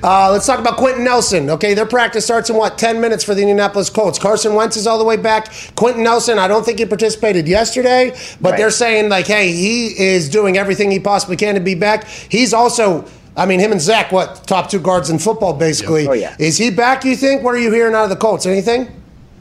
[0.00, 1.50] Uh, let's talk about Quenton Nelson.
[1.50, 4.18] Okay, their practice starts in what ten minutes for the Indianapolis Colts.
[4.18, 5.48] Carson Wentz is all the way back.
[5.74, 8.58] Quenton Nelson, I don't think he participated yesterday, but Right.
[8.58, 12.06] they're saying like, hey, he is doing everything he possibly can to be back.
[12.06, 13.04] He's also.
[13.36, 16.06] I mean, him and Zack, what top two guards in football, basically.
[16.08, 16.34] Oh, yeah.
[16.40, 17.04] Is he back?
[17.04, 17.42] You think?
[17.44, 18.46] What are you hearing out of the Colts?
[18.46, 18.88] Anything?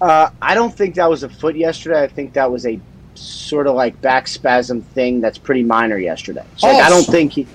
[0.02, 2.02] Uh, I don't think that was a foot yesterday.
[2.02, 2.80] I think that was a
[3.16, 6.45] sort of like back spasm thing that's pretty minor yesterday.
[6.58, 7.48] So like, I don't so- think he.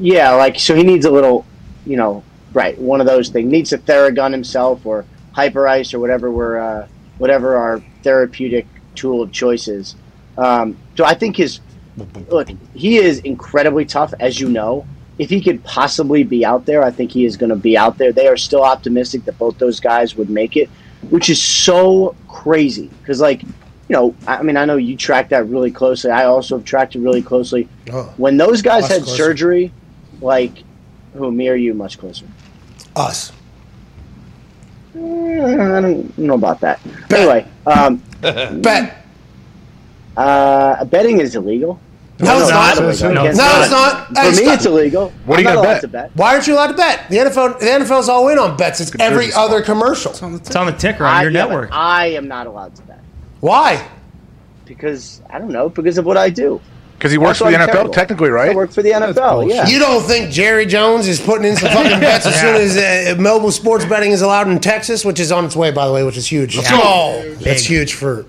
[0.00, 1.44] Yeah, like so he needs a little,
[1.84, 2.22] you know,
[2.52, 3.50] right, one of those things.
[3.50, 6.88] Needs a Theragun himself or hyper ice or whatever we're, uh,
[7.18, 9.94] whatever our therapeutic tool of choice is.
[10.38, 11.60] Um, so I think his
[12.28, 14.86] look, he is incredibly tough, as you know.
[15.18, 17.96] If he could possibly be out there, I think he is going to be out
[17.96, 18.12] there.
[18.12, 20.68] They are still optimistic that both those guys would make it,
[21.10, 23.48] which is so crazy because, like, you
[23.90, 26.10] know, I mean, I know you track that really closely.
[26.10, 27.68] I also have tracked it really closely.
[27.92, 29.16] Oh, When those guys had closer.
[29.16, 29.72] surgery,
[30.20, 30.64] like,
[31.14, 32.26] who me or you much closer?
[32.96, 33.30] us.
[34.94, 36.80] I don't know about that.
[37.12, 39.04] Anyway, um, Bet.
[40.16, 41.78] uh, betting is illegal.
[42.18, 42.78] No, it's not.
[42.78, 43.12] illegal.
[43.14, 44.06] No, Against- it's not.
[44.08, 44.54] For Hey, me, stop.
[44.54, 45.12] it's illegal.
[45.26, 45.80] What are I'm you gonna allowed bet?
[45.82, 46.10] to bet.
[46.14, 47.10] Why aren't you allowed to bet?
[47.10, 48.80] The NFL, the NFL's all in on bets.
[48.80, 50.12] It's every business other commercial.
[50.12, 50.22] It's
[50.56, 51.68] on the ticker on I, your yeah, network.
[51.72, 53.00] I am not allowed to bet
[53.40, 53.86] Why?
[54.64, 56.60] because I don't know because of what I do.
[56.98, 57.92] Because he works Also, for the NFL, terrible.
[57.92, 58.56] technically, I right?
[58.56, 59.48] work for the NFL.
[59.50, 59.66] Yeah.
[59.68, 63.20] You don't think Jerry Jones is putting in some fucking bets as soon as uh,
[63.20, 66.04] mobile sports betting is allowed in Texas, which is on its way, by the way,
[66.04, 66.56] which is huge.
[66.70, 68.24] Oh, that's huge for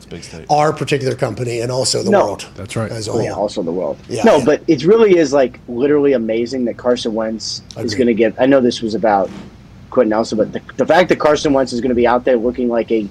[0.50, 2.26] our particular company and also the No.
[2.26, 2.46] world.
[2.56, 2.92] That's right.
[2.92, 3.98] As a Oh, yeah, also the world.
[4.10, 4.46] Yeah, no, yeah.
[4.46, 8.36] but it really is like literally amazing that Carson Wentz is going to get.
[8.38, 9.30] I know this was about
[9.92, 12.36] Quenton Nelson, but the, the fact that Carson Wentz is going to be out there
[12.36, 13.08] looking like a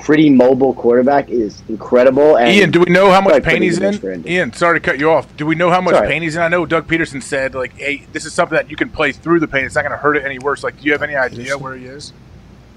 [0.00, 2.36] pretty mobile quarterback is incredible.
[2.36, 4.26] And Ian, do we know how much pain he's good news for in?
[4.26, 5.36] Ian, sorry to cut you off.
[5.36, 6.08] Do we know how much Sorry.
[6.08, 6.42] pain he's in?
[6.42, 9.40] I know Doug Pederson said, like, hey, this is something that you can play through
[9.40, 9.64] the pain.
[9.64, 10.64] It's not going to hurt it any worse.
[10.64, 12.12] Like, do you have any idea where he is?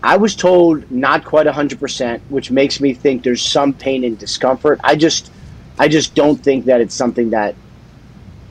[0.03, 4.19] I was told not quite hundred percent, which makes me think there's some pain and
[4.19, 4.82] discomfort.
[4.84, 5.32] I just,
[5.80, 7.55] I just don't think that it's something that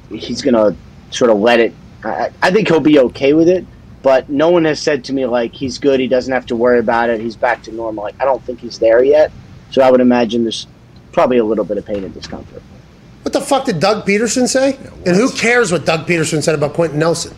[0.09, 0.75] he's gonna
[1.11, 1.75] sort of let it.
[2.05, 3.67] I, I think he'll be okay with it,
[4.03, 6.01] but no one has said to me like he's good.
[6.01, 7.21] He doesn't have to worry about it.
[7.21, 8.05] He's back to normal.
[8.05, 9.33] Like I don't think he's there yet.
[9.71, 10.67] So I would imagine there's
[11.13, 12.63] probably a little bit of pain and discomfort.
[13.23, 14.77] What the fuck did Doug Pederson say?
[15.07, 17.37] and who cares what Doug Pederson said about Quenton Nelson?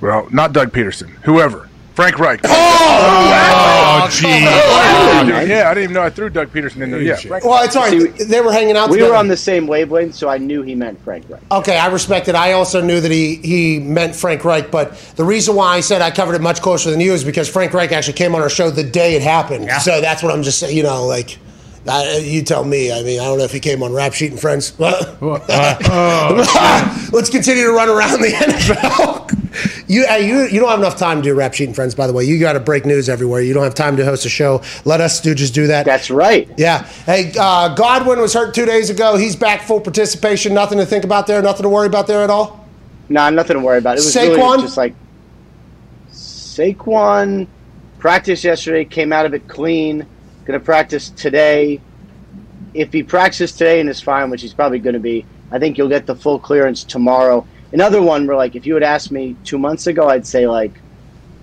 [0.00, 1.08] Well, not Doug Pederson.
[1.22, 1.68] Whoever.
[1.96, 2.40] Frank Reich.
[2.44, 4.28] Oh, oh, oh gee.
[4.28, 7.00] yeah, I didn't even know I threw Doug Pederson in there.
[7.00, 8.18] Yeah, Frank Well, it's all right.
[8.18, 9.12] See, they were hanging out We together.
[9.12, 11.40] were on the same wavelength, so I knew he meant Frank Reich.
[11.50, 12.34] Okay, I respect it.
[12.34, 16.02] I also knew that he, he meant Frank Reich, but the reason why I said
[16.02, 18.50] I covered it much closer than you is because Frank Reich actually came on our
[18.50, 19.64] show the day it happened.
[19.64, 19.78] Yeah.
[19.78, 20.76] So that's what I'm just saying.
[20.76, 21.38] You know, like
[21.88, 22.92] uh, you tell me.
[22.92, 24.72] I mean, I don't know if he came on Rap Sheet and Friends.
[24.80, 25.40] Let's
[27.30, 29.88] continue to run around the NFL.
[29.88, 31.94] you, you you don't have enough time to do Rap Sheet and Friends.
[31.94, 33.40] By the way, you got to break news everywhere.
[33.40, 34.62] You don't have time to host a show.
[34.84, 35.86] Let us stooges do that.
[35.86, 36.48] That's right.
[36.56, 36.82] Yeah.
[37.04, 39.16] Hey, uh, Godwin was hurt two days ago.
[39.16, 40.54] He's back full participation.
[40.54, 41.40] Nothing to think about there.
[41.42, 42.66] Nothing to worry about there at all.
[43.08, 43.92] Nah, nothing to worry about.
[43.92, 44.36] It was Saquon?
[44.36, 44.94] really just like
[46.10, 47.46] Saquon
[47.98, 50.06] practiced yesterday, came out of it clean.
[50.46, 51.80] Going to practice today.
[52.72, 55.76] If he practices today and is fine, which he's probably going to be, I think
[55.76, 57.46] you'll get the full clearance tomorrow.
[57.72, 60.72] Another one where, like, if you had asked me two months ago, I'd say like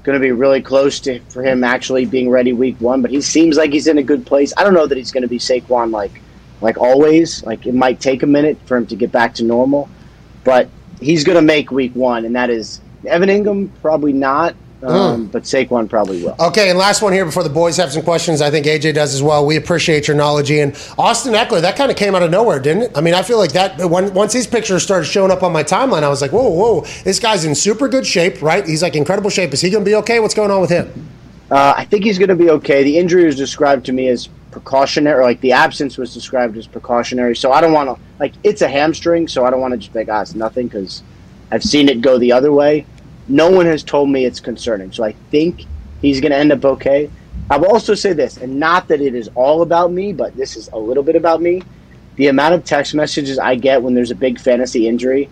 [0.04, 3.01] going to be really close to for him actually being ready week one.
[3.01, 4.54] But he seems like he's in a good place.
[4.56, 6.22] I don't know that he's going to be Saquon like
[6.62, 7.43] like always.
[7.43, 9.89] Like it might take a minute for him to get back to normal,
[10.43, 10.70] but
[11.01, 15.44] he's going to make week one, and that is Evan Engram probably not, um, but
[15.44, 16.36] Saquon probably will.
[16.40, 18.42] Okay, and last one here before the boys have some questions.
[18.42, 19.46] I think AJ does as well.
[19.46, 22.84] We appreciate your knowledge, and Austin Ekeler, that kind of came out of nowhere, didn't
[22.84, 22.92] it?
[22.98, 25.64] I mean, I feel like that when, once these pictures started showing up on my
[25.64, 28.66] timeline, I was like, whoa, whoa, this guy's in super good shape, right?
[28.66, 29.54] He's like incredible shape.
[29.54, 30.20] Is he going to be okay?
[30.20, 30.92] What's going on with him?
[31.50, 32.84] Uh, I think he's going to be okay.
[32.84, 36.68] The injury was described to me as precautionary, or like the absence was described as
[36.68, 37.36] precautionary.
[37.36, 39.94] So I don't want to like it's a hamstring, so I don't want to just
[39.94, 41.04] be like, ah, it's nothing because
[41.52, 42.86] I've seen it go the other way.
[43.28, 45.66] No one has told me it's concerning, so I think
[46.02, 47.10] he's going to end up okay.
[47.50, 50.56] I will also say this, and not that it is all about me, but this
[50.56, 51.62] is a little bit about me.
[52.16, 55.30] The amount of text messages I get when there's a big fantasy injury,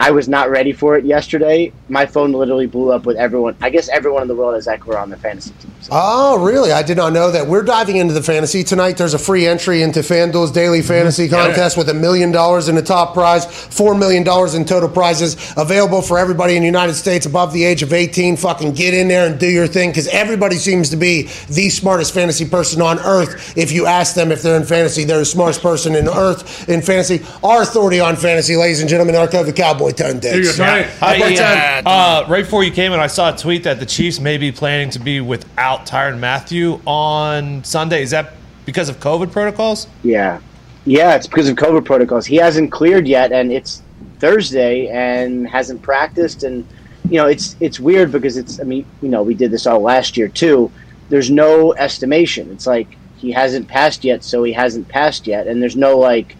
[0.00, 1.74] I was not ready for it yesterday.
[1.90, 3.54] My phone literally blew up with everyone.
[3.60, 5.70] I guess everyone in the world has Ekeler on the fantasy team.
[5.82, 5.90] So.
[5.92, 6.72] Oh, really?
[6.72, 7.46] I did not know that.
[7.46, 8.96] We're diving into the fantasy tonight.
[8.96, 10.88] There's a free entry into FanDuel's daily mm-hmm.
[10.88, 14.88] fantasy contest with a million dollars in the top prize, four million dollars in total
[14.88, 18.38] prizes available for everybody in the United States above the age of 18.
[18.38, 22.14] Fucking get in there and do your thing because everybody seems to be the smartest
[22.14, 23.54] fantasy person on earth.
[23.56, 26.80] If you ask them if they're in fantasy, they're the smartest person in earth in
[26.80, 27.20] fantasy.
[27.44, 30.58] Our authority on fantasy, ladies and gentlemen, our the Cowboy Tone Digs.
[30.58, 31.36] Hi, Cowboy Ian.
[31.36, 31.82] Tone.
[31.86, 34.52] Uh, right before you came in, I saw a tweet that the Chiefs may be
[34.52, 38.02] planning to be without Tyrann Mathieu on Sunday.
[38.02, 38.34] Is that
[38.64, 39.86] because of COVID protocols?
[40.02, 40.40] Yeah,
[40.86, 42.26] yeah, it's because of COVID protocols.
[42.26, 43.82] He hasn't cleared yet, and it's
[44.18, 46.42] Thursday and hasn't practiced.
[46.42, 46.66] And
[47.08, 48.60] you know, it's it's weird because it's.
[48.60, 50.70] I mean, you know, we did this all last year too.
[51.08, 52.50] There's no estimation.
[52.50, 56.36] It's like he hasn't passed yet, so he hasn't passed yet, and there's no like,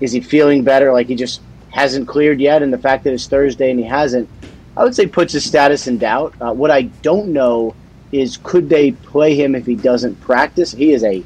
[0.00, 0.92] is he feeling better?
[0.92, 1.40] Like he just
[1.74, 4.28] hasn't cleared yet, and the fact that it's Thursday and he hasn't,
[4.76, 6.32] I would say puts his status in doubt.
[6.40, 7.74] Uh, what I don't know
[8.12, 10.70] is could they play him if he doesn't practice?
[10.70, 11.24] He is a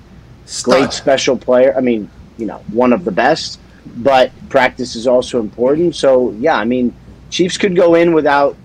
[0.63, 1.75] great special player.
[1.77, 3.61] I mean, you know, one of the best,
[3.97, 5.95] but practice is also important.
[5.95, 6.95] So, yeah, I mean,
[7.29, 8.57] Chiefs could go in without,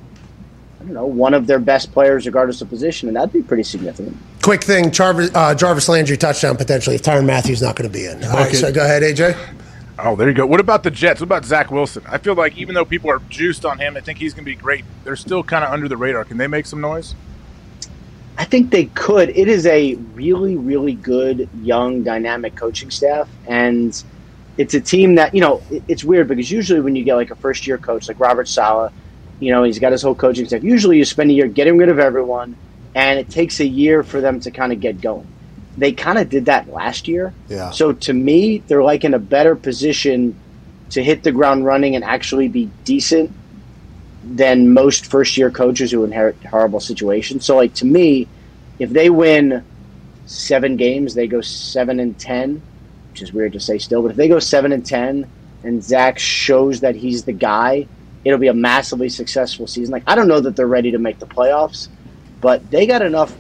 [0.79, 3.63] I don't know, one of their best players, regardless of position, and that'd be pretty
[3.63, 4.15] significant.
[4.41, 8.05] Quick thing, Jarvis, uh, Jarvis Landry touchdown potentially if Tyrann Mathieu's not going to be
[8.05, 8.23] in.
[8.23, 9.37] All right, so go ahead, AJ.
[9.99, 10.45] Oh, there you go.
[10.45, 11.21] What about the Jets?
[11.21, 12.03] What about Zach Wilson?
[12.07, 14.51] I feel like even though people are juiced on him, I think he's going to
[14.51, 14.85] be great.
[15.03, 16.25] They're still kind of under the radar.
[16.25, 17.13] Can they make some noise?
[18.37, 19.29] I think they could.
[19.29, 24.03] It is a really, really good, young, dynamic coaching staff, and
[24.57, 25.61] it's a team that you know.
[25.87, 28.91] It's weird because usually when you get like a first year coach like Robert Saleh,
[29.39, 30.63] you know, he's got his whole coaching staff.
[30.63, 32.55] Usually you spend a year getting rid of everyone,
[32.95, 35.27] and it takes a year for them to kind of get going.
[35.77, 37.33] They kind of did that last year.
[37.49, 37.71] Yeah.
[37.71, 40.35] So to me, they're like in a better position
[40.91, 43.31] to hit the ground running and actually be decent
[44.23, 47.45] than most first year coaches who inherit horrible situations.
[47.45, 48.27] So like to me,
[48.79, 49.63] if they win
[50.25, 52.61] seven games, they go seven and ten,
[53.11, 55.29] which is weird to say still, but if they go seven and ten
[55.63, 57.87] and Zach shows that he's the guy,
[58.23, 59.91] it'll be a massively successful season.
[59.91, 61.89] Like I don't know that they're ready to make the playoffs,
[62.39, 63.35] but they got enough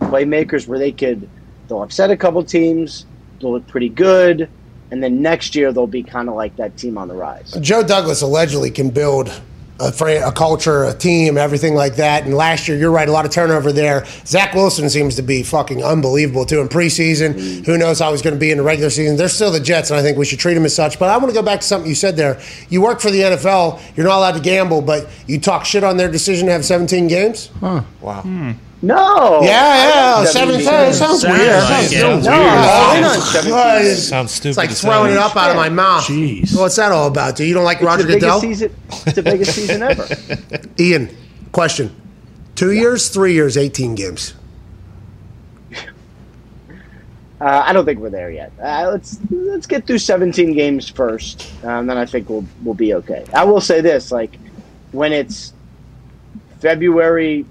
[0.00, 1.28] playmakers where they could
[1.68, 3.06] they'll upset a couple teams,
[3.40, 4.48] they'll look pretty good,
[4.90, 7.52] and then next year they'll be kind of like that team on the rise.
[7.60, 9.30] Joe Douglas allegedly can build
[9.80, 9.88] a,
[10.26, 12.24] a culture, a team, everything like that.
[12.24, 14.04] And last year, you're right, a lot of turnover there.
[14.24, 17.34] Zach Wilson seems to be fucking unbelievable too in preseason.
[17.34, 17.66] Mm.
[17.66, 19.16] Who knows how he's going to be in the regular season?
[19.16, 20.98] They're still the Jets, and I think we should treat them as such.
[20.98, 22.40] But I want to go back to something you said there.
[22.68, 23.80] You work for the NFL.
[23.96, 27.08] You're not allowed to gamble, but you talk shit on their decision to have 17
[27.08, 27.50] games.
[27.60, 27.82] Huh.
[28.00, 28.22] Wow.
[28.22, 28.52] Hmm.
[28.84, 29.40] No.
[29.42, 30.54] Yeah, yeah, I seven.
[30.56, 30.66] games.
[30.66, 31.48] It sounds Sounds weird.
[31.48, 31.96] like Sounds it.
[31.96, 32.38] so Sounds weird.
[32.38, 32.54] weird.
[32.54, 33.86] Oh, No, no, 17 God, games.
[33.86, 34.48] it's- Sounds stupid.
[34.50, 35.28] It's like as throwing it hell.
[35.28, 36.04] up out of my mouth.
[36.04, 36.58] Jeez.
[36.58, 37.36] What's that all about?
[37.36, 38.40] Do you don't like It's Roger biggest Goodell?
[38.40, 38.74] season.
[38.90, 40.06] It's the biggest season ever.
[40.78, 41.08] Ian,
[41.52, 41.94] question:
[42.54, 44.34] Two years, three years, eighteen games.
[47.40, 48.52] Uh, I don't think we're there yet.
[48.62, 52.94] Uh, let's let's get through 17 games first, um, then I think we'll we'll be
[52.94, 53.24] okay.
[53.34, 54.38] I will say this: like
[54.92, 55.52] when it's
[56.60, 57.44] February,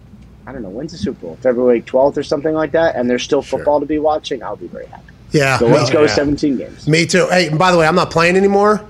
[0.46, 3.24] I don't know when's the Super Bowl, February 12th or something like that, and there's
[3.24, 4.44] still football to be watching.
[4.44, 5.04] I'll be very happy.
[5.32, 5.58] Yeah.
[5.58, 6.88] So let's well, go 17 games.
[6.88, 7.28] Me too.
[7.30, 8.86] Hey, and by the way, I'm not playing anymore.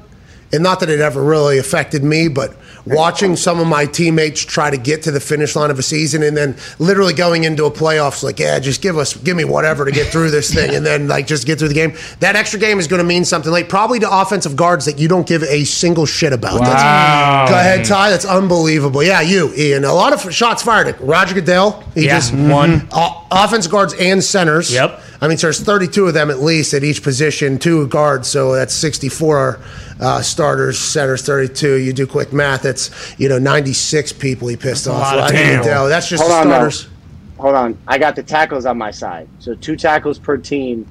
[0.54, 4.70] And not that it ever really affected me, but watching some of my teammates try
[4.70, 7.72] to get to the finish line of a season and then literally going into a
[7.72, 10.86] playoffs like, yeah, just give us, give me whatever to get through this thing and
[10.86, 11.93] then like just get through the game.
[12.20, 15.08] That extra game is going to mean something like probably to offensive guards that you
[15.08, 16.60] don't give a single shit about.
[16.60, 16.66] Wow.
[16.66, 18.10] That's, go ahead, Ty.
[18.10, 19.01] That's unbelievable.
[19.01, 19.86] Yeah, you, Ian.
[19.86, 21.84] A lot of shots fired at Roger Goodell.
[21.93, 22.82] He Yeah, just one.
[22.82, 22.88] Mm-hmm.
[22.91, 24.74] O- offense guards and centers.
[24.74, 25.01] Yep.
[25.24, 28.53] I mean, so there's 32 of them at least at each position, two guards, so
[28.55, 29.57] that's 64
[30.01, 31.76] uh, starters, centers, 32.
[31.76, 34.99] You do quick math, that's you know 96 people he pissed off.
[34.99, 35.88] lot of Roger people.
[35.88, 36.89] That's just Hold the on, starters.
[37.38, 39.30] Hold on, I got the tackles on my side.
[39.39, 40.86] So two tackles per team,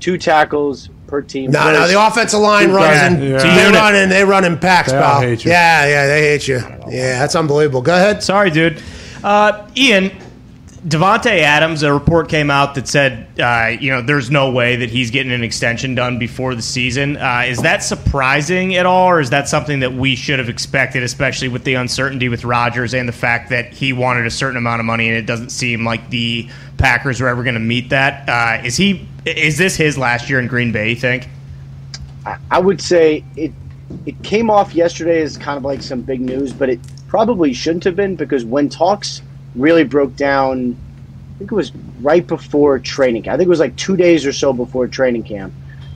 [0.00, 1.50] two tackles per team.
[1.50, 3.12] No, no, the offensive line two runs guys.
[3.12, 3.22] in.
[3.22, 3.70] Yeah.
[3.70, 4.08] They run in.
[4.08, 5.20] They run in packs, They pal.
[5.20, 5.50] hate you.
[5.50, 6.56] Yeah, yeah, they hate you.
[6.88, 7.82] Yeah, that's unbelievable.
[7.82, 8.22] Go ahead.
[8.22, 8.82] Sorry, dude.
[9.22, 10.10] Uh, Ian,
[10.86, 11.82] Davante Adams.
[11.82, 15.32] A report came out that said, uh, you know, there's no way that he's getting
[15.32, 17.16] an extension done before the season.
[17.16, 21.02] Uh, is that surprising at all, or is that something that we should have expected,
[21.02, 24.80] especially with the uncertainty with Rodgers and the fact that he wanted a certain amount
[24.80, 28.28] of money, and it doesn't seem like the Packers are ever going to meet that?
[28.28, 29.08] Uh, is he?
[29.24, 30.90] Is this his last year in Green Bay?
[30.90, 31.28] You think?
[32.26, 33.52] I- I would say it
[34.06, 37.84] it came off yesterday as kind of like some big news, but it probably shouldn't
[37.84, 39.22] have been because when talks
[39.54, 40.76] really broke down,
[41.34, 43.34] I think it was right before training camp.
[43.34, 45.52] I think it was like two days or so before training camp.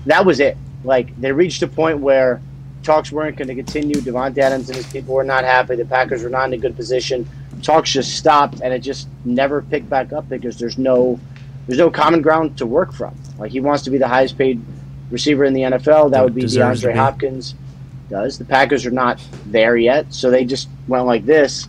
[0.06, 0.56] That was it.
[0.84, 2.40] Like they reached a point where
[2.82, 3.96] talks weren't going to continue.
[3.96, 5.76] Davante Adams and his people were not happy.
[5.76, 7.28] The Packers were not in a good position.
[7.62, 11.18] Talks just stopped, and it just never picked back up because there's no
[11.66, 13.14] there's no common ground to work from.
[13.38, 14.60] Like he wants to be the highest paid
[15.10, 16.12] receiver in the NFL.
[16.12, 16.98] That would be DeAndre be.
[16.98, 17.54] Hopkins.
[18.08, 21.68] Does the Packers are not there yet, so they just went like this.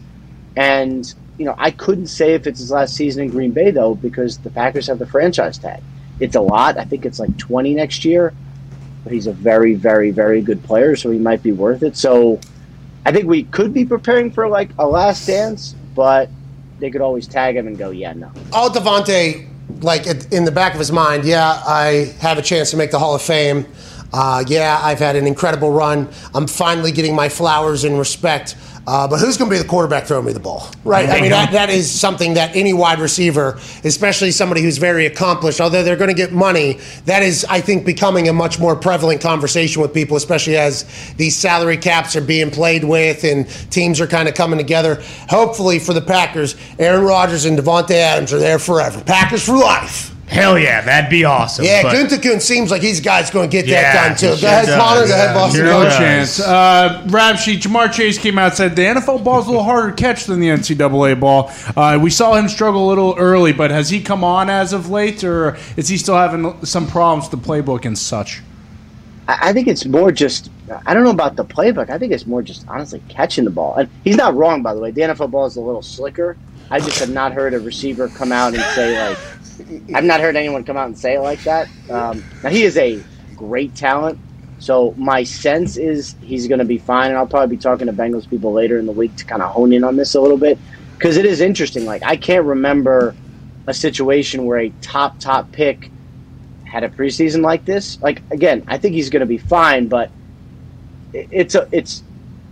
[0.55, 3.95] And you know, I couldn't say if it's his last season in Green Bay though,
[3.95, 5.81] because the Packers have the franchise tag.
[6.19, 6.77] It's a lot.
[6.77, 8.33] I think it's like twenty next year.
[9.05, 11.95] But he's a very, very, very good player, so he might be worth it.
[11.95, 12.41] So
[13.05, 16.29] I think we could be preparing for like a last dance, but
[16.79, 18.29] they could always tag him and go, yeah, no.
[18.51, 19.47] all Davante,
[19.81, 22.99] like in the back of his mind, yeah, I have a chance to make the
[22.99, 23.65] Hall of Fame.
[24.11, 26.09] Uh, yeah, I've had an incredible run.
[26.33, 28.55] I'm finally getting my flowers and respect.
[28.87, 30.69] Uh, but who's going to be the quarterback throwing me the ball?
[30.83, 31.09] Right.
[31.09, 35.61] I mean, that, that is something that any wide receiver, especially somebody who's very accomplished,
[35.61, 39.21] although they're going to get money, that is, I think, becoming a much more prevalent
[39.21, 40.85] conversation with people, especially as
[41.17, 45.03] these salary caps are being played with and teams are kind of coming together.
[45.29, 49.01] Hopefully for the Packers, Aaron Rodgers and Davante Adams are there forever.
[49.03, 50.15] Packers for life.
[50.29, 51.65] Hell yeah, that'd be awesome.
[51.65, 54.35] Yeah, but- Gunther Kuhn seems like he's guy's going to get Yeah, that done too.
[54.35, 54.99] he Go ahead, sure Connor.
[55.01, 55.09] does.
[55.09, 55.65] Go ahead, Yeah, Boston.
[55.65, 55.93] No College.
[55.97, 56.39] chance.
[56.39, 57.61] Uh, rap sheet.
[57.61, 60.39] Ja'Marr Chase came out and said the NFL ball's a little harder to catch than
[60.39, 61.51] the NCAA ball.
[61.75, 64.89] Uh, we saw him struggle a little early, but has he come on as of
[64.89, 68.41] late, or is he still having some problems with the playbook and such?
[69.27, 70.51] I I think it's more just
[70.85, 71.89] I don't know about the playbook.
[71.89, 73.73] I think it's more just honestly catching the ball.
[73.75, 74.91] And he's not wrong, by the way.
[74.91, 76.37] The NFL ball is a little slicker,
[76.71, 79.17] I just have not heard a receiver come out and say like,
[79.95, 81.71] I've not heard anyone come out and say it like that.
[81.89, 83.05] Um, now he is a
[83.35, 84.19] great talent,
[84.57, 87.93] so my sense is he's going to be fine, and I'll probably be talking to
[87.93, 90.37] Bengals people later in the week to kind of hone in on this a little
[90.37, 90.61] bit
[90.99, 91.85] because it is interesting.
[91.85, 93.17] Like I can't remember
[93.67, 95.91] a situation where a top top pick
[96.63, 97.99] had a preseason like this.
[98.01, 100.13] Like again, I think he's going to be fine, but
[101.31, 102.03] it's a it's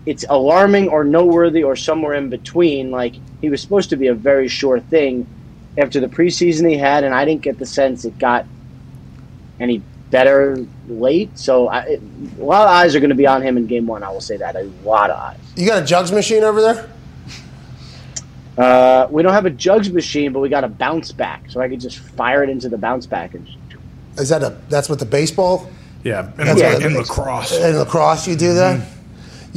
[0.06, 2.92] it's alarming or noteworthy or somewhere in between.
[2.92, 5.28] Like he was supposed to be a very sure thing
[5.78, 8.45] after the preseason he had, and I didn't get the sense it got
[9.60, 11.38] any better late.
[11.38, 12.02] So I, it,
[12.40, 14.04] a lot of eyes are going to be on him in game one.
[14.04, 15.40] I will say that a lot of eyes.
[15.56, 16.90] You got a jugs machine over there?
[18.58, 21.70] Uh, we don't have a jugs machine, but we got a bounce back, so I
[21.70, 23.48] could just fire it into the bounce back and.
[24.18, 25.70] Is that a that's what the baseball?
[26.04, 27.56] Yeah, That's in, what in lacrosse.
[27.56, 28.84] In lacrosse, you do that.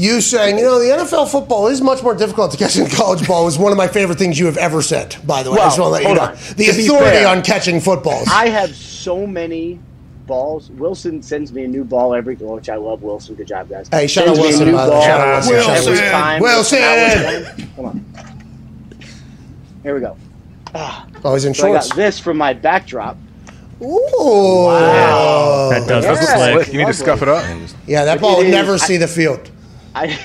[0.01, 3.27] You saying, you know, the NFL football is much more difficult to catch than college
[3.29, 5.15] ball is one of my favorite things you have ever said.
[5.27, 6.35] By the way, I just want to let you hold know on.
[6.57, 8.27] the To authority fair, on catching footballs.
[8.33, 9.79] I have so many
[10.27, 10.71] balls.
[10.71, 13.03] Wilson sends me a new ball every, which I love.
[13.03, 13.89] Wilson, good job, guys.
[13.89, 14.97] Hey, shout out Sends me a Wilson, new by the way.
[14.97, 15.55] ball Shout out Wilson.
[15.75, 16.11] every Wilson.
[16.11, 16.43] time.
[16.43, 16.79] Wilson.
[16.81, 17.71] That was one.
[17.77, 18.05] Come on.
[19.83, 20.17] Here we go.
[20.75, 21.07] Ah.
[21.25, 21.89] Oh, he's in So I shorts.
[21.89, 23.19] got this for my backdrop.
[23.83, 25.69] Ooh, Wow.
[25.73, 26.53] That does look Yeah.
[26.55, 26.73] slick.
[26.73, 27.45] You need to scuff it up.
[27.87, 29.51] Yeah, that It ball would never I- see the field.
[29.95, 30.19] I,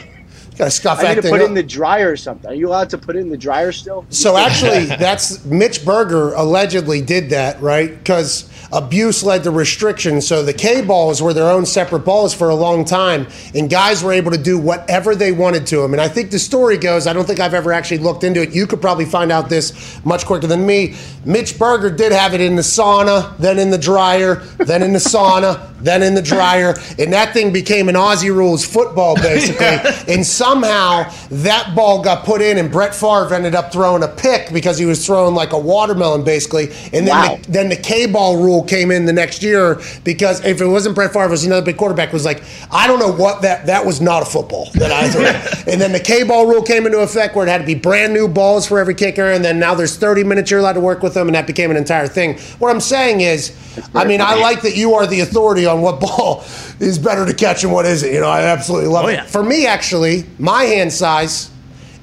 [0.58, 1.46] Got to scuff I that need to thing put up.
[1.46, 2.50] it in the dryer or something.
[2.50, 4.06] Are you allowed to put it in the dryer still?
[4.10, 7.90] So actually, that's Mitch Berger allegedly did that, right?
[7.90, 10.28] Because abuse led to restrictions.
[10.28, 14.04] So the K balls were their own separate balls for a long time, and guys
[14.04, 15.94] were able to do whatever they wanted to them.
[15.94, 18.52] And I think the story goes, I don't think I've ever actually looked into it.
[18.56, 20.96] You could probably find out this much quicker than me.
[21.26, 25.00] Mitch Berger did have it in the sauna, then in the dryer, then in the
[25.00, 29.66] sauna, then in the dryer, and that thing became an Aussie rules football basically.
[30.14, 34.52] and somehow that ball got put in, and Brett Favre ended up throwing a pick
[34.54, 36.66] because he was throwing like a watermelon basically.
[36.94, 37.40] And then Wow.
[37.44, 40.96] the, then the K ball rule came in the next year because if it wasn't
[40.96, 42.14] Brett Favre, it was another big quarterback.
[42.14, 45.26] Was like I don't know what that that was not a football that I threw.
[45.72, 48.14] and then the K ball rule came into effect where it had to be brand
[48.14, 51.02] new balls for every kicker, and then now there's 30 minutes you're allowed to work
[51.02, 52.38] with them, and that became an entire thing.
[52.60, 53.52] What I'm saying is,
[53.94, 56.44] I mean, I like that you are the authority on what ball
[56.80, 58.12] is better to catch and what isn't.
[58.12, 59.14] You know, I absolutely love Oh, it.
[59.14, 59.24] yeah.
[59.26, 61.52] For me, actually, my hand size.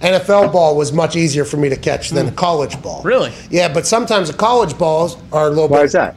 [0.01, 3.03] NFL ball was much easier for me to catch than a college ball.
[3.05, 3.33] Really?
[3.51, 5.85] Yeah, but sometimes the college balls are a little Why bit.
[5.85, 6.17] is that?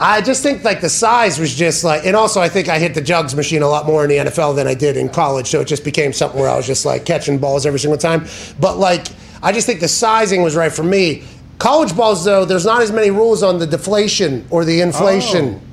[0.00, 2.94] I just think like the size was just like, and also I think I hit
[2.94, 5.48] the jugs machine a lot more in the NFL than I did in college.
[5.48, 8.24] So it just became something where I was just like catching balls every single time.
[8.60, 9.08] But like,
[9.42, 11.24] I just think the sizing was right for me.
[11.58, 15.60] College balls, though, there's not as many rules on the deflation or the inflation.
[15.60, 15.67] Oh.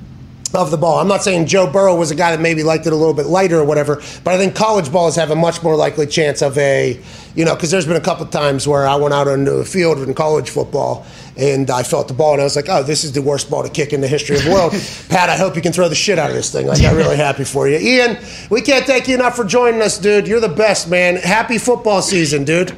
[0.54, 0.98] Of the ball.
[1.00, 3.26] I'm not saying Joe Burrow was a guy that maybe liked it a little bit
[3.26, 6.56] lighter or whatever, but I think college balls have a much more likely chance of
[6.56, 6.98] a,
[7.34, 9.64] you know, because there's been a couple of times where I went out onto a
[9.66, 11.04] field in college football
[11.36, 13.64] and I felt the ball and I was like, oh, this is the worst ball
[13.64, 14.72] to kick in the history of the world.
[15.10, 16.66] Pat, I hope you can throw the shit out of this thing.
[16.66, 17.76] Like, I'm really happy for you.
[17.76, 18.16] Ian,
[18.48, 20.26] we can't thank you enough for joining us, dude.
[20.26, 21.16] You're the best, man.
[21.16, 22.74] Happy football season, dude.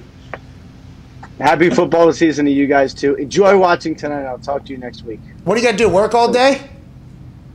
[1.39, 3.15] Happy football season to you guys too.
[3.15, 4.25] Enjoy watching tonight.
[4.25, 5.21] I'll talk to you next week.
[5.45, 5.89] What do you got to do?
[5.89, 6.69] Work all day?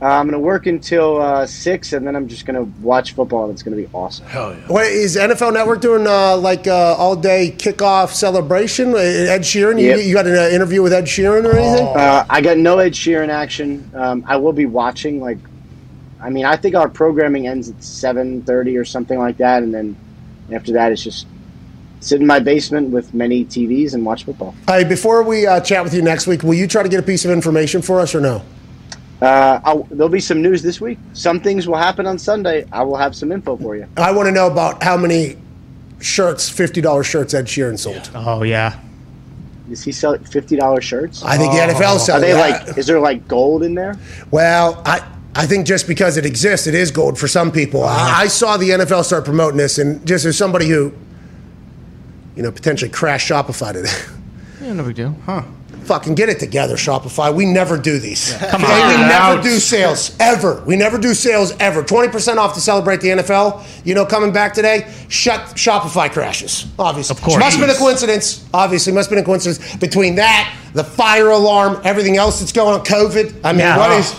[0.04, 3.14] Uh, I'm going to work until uh, six, and then I'm just going to watch
[3.14, 4.26] football, and it's going to be awesome.
[4.26, 4.60] Hell yeah.
[4.66, 6.06] What is NFL Network doing?
[6.06, 8.92] Uh, like uh, all day kickoff celebration?
[8.92, 10.04] Uh, Ed Sheeran, you, Yep.
[10.04, 11.86] you got an uh, interview with Ed Sheeran or anything?
[11.86, 13.90] Uh, I got no Ed Sheeran action.
[13.94, 15.22] Um, I will be watching.
[15.22, 15.38] Like,
[16.20, 19.72] I mean, I think our programming ends at seven thirty or something like that, and
[19.72, 19.96] then
[20.52, 21.26] after that, it's just
[22.00, 24.54] sit in my basement with many TVs and watch football.
[24.66, 27.02] Hey, before we uh, chat with you next week, will you try to get a
[27.02, 28.42] piece of information for us or no?
[29.22, 30.98] Uh, I'll, there'll be some news this week.
[31.12, 32.66] Some things will happen on Sunday.
[32.72, 33.86] I will have some info for you.
[33.96, 35.36] I want to know about how many
[36.00, 38.10] shirts, fifty dollars shirts, Ed Sheeran sold.
[38.14, 38.78] Oh yeah.
[39.68, 41.22] Does he sell fifty dollars shirts?
[41.22, 42.10] I think the NFL sells.
[42.10, 42.66] Are they that.
[42.66, 42.78] like?
[42.78, 43.98] Is there like gold in there?
[44.30, 45.10] Well, I.
[45.36, 47.82] I think just because it exists, it is gold for some people.
[47.82, 50.92] I, I saw the NFL start promoting this, and just as somebody who,
[52.36, 53.90] you know, potentially crashed Shopify today,
[54.60, 55.16] Yeah, no big deal.
[55.26, 55.42] Huh.
[55.86, 57.34] Fucking get it together, Shopify.
[57.34, 58.32] We never do these.
[58.34, 58.88] Come Okay, on.
[58.88, 59.42] we never Ouch.
[59.44, 60.62] do sales ever.
[60.66, 61.82] We never do sales ever.
[61.82, 63.62] Twenty percent off to celebrate the NFL.
[63.84, 66.66] You know, coming back today, shut Shopify crashes.
[66.78, 67.38] Obviously, Of course.
[67.38, 68.44] must have been a coincidence.
[68.54, 72.78] Obviously, must have been a coincidence between that, the fire alarm, everything else that's going
[72.78, 73.34] on, COVID.
[73.44, 73.76] I mean, Yeah.
[73.78, 74.14] what is?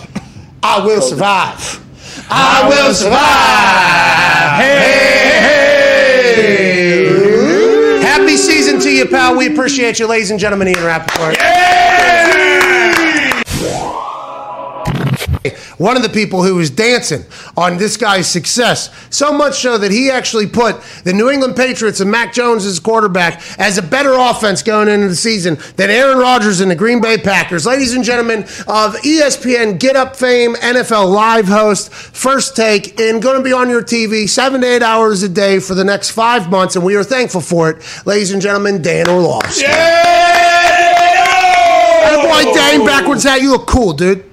[0.62, 1.80] I will survive.
[2.30, 4.60] I will survive.
[4.62, 5.40] Hey,
[7.06, 8.00] hey.
[8.02, 9.36] Happy season to you, pal.
[9.36, 10.68] We appreciate you, ladies and gentlemen.
[10.68, 11.35] Ian Rapoport.
[15.78, 17.24] One of the people who was dancing
[17.56, 18.90] on this guy's success.
[19.10, 22.80] So much so that he actually put the New England Patriots and Mac Jones as
[22.80, 27.00] quarterback as a better offense going into the season than Aaron Rodgers and the Green
[27.00, 27.66] Bay Packers.
[27.66, 33.36] Ladies and gentlemen of ESPN Get Up fame, NFL live host, first take, and going
[33.36, 36.50] to be on your TV seven to eight hours a day for the next five
[36.50, 38.06] months, and we are thankful for it.
[38.06, 39.62] Ladies and gentlemen, Dan Orlovsky.
[39.62, 40.46] Yeah!
[42.44, 44.24] boy, Dan, backwards hat, you look cool, dude.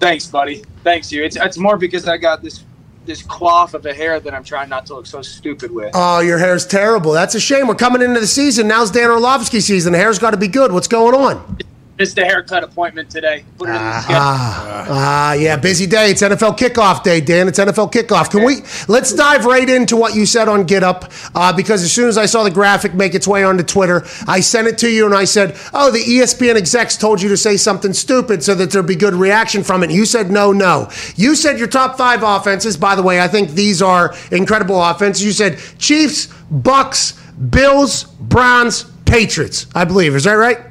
[0.00, 0.64] Thanks, buddy.
[0.84, 1.24] Thanks you.
[1.24, 2.64] It's it's more because I got this
[3.04, 5.90] this coif of a hair that I'm trying not to look so stupid with.
[5.94, 7.12] Oh, your hair's terrible.
[7.12, 7.66] That's a shame.
[7.66, 8.68] We're coming into the season.
[8.68, 9.92] Now's Dan Orlovsky season.
[9.92, 10.72] The hair's got to be good.
[10.72, 11.58] What's going on?
[11.98, 13.44] Missed a haircut appointment today.
[13.58, 14.20] Put it in the schedule.
[14.22, 16.12] Ah, ah, yeah, busy day.
[16.12, 17.48] It's NFL kickoff day, Dan.
[17.48, 18.30] It's NFL kickoff.
[18.30, 21.10] Can we let's dive right into what you said on Get Up?
[21.34, 24.38] Uh, because as soon as I saw the graphic make its way onto Twitter, I
[24.38, 27.56] sent it to you and I said, "Oh, the ESPN execs told you to say
[27.56, 31.34] something stupid so that there'd be good reaction from it." You said, "No, no." You
[31.34, 32.76] said your top five offenses.
[32.76, 35.24] By the way, I think these are incredible offenses.
[35.24, 37.14] You said Chiefs, Bucks,
[37.50, 39.66] Bills, Browns, Patriots.
[39.74, 40.14] I believe.
[40.14, 40.67] Is that right?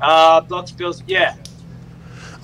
[0.00, 1.02] Uh, Bucks, Bills.
[1.06, 1.36] Yeah.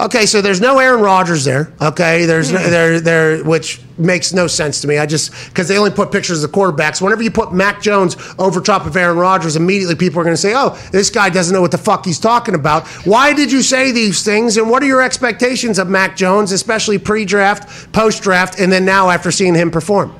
[0.00, 1.72] Okay, so there's no Aaron Rodgers there.
[1.80, 4.96] Okay, there's no, there there which makes no sense to me.
[4.98, 7.02] I just because they only put pictures of the quarterbacks.
[7.02, 10.40] Whenever you put Mac Jones over top of Aaron Rodgers, immediately people are going to
[10.40, 13.62] say, "Oh, this guy doesn't know what the fuck he's talking about." Why did you
[13.62, 14.56] say these things?
[14.56, 19.30] And what are your expectations of Mac Jones, especially pre-draft, post-draft, and then now after
[19.30, 20.14] seeing him perform?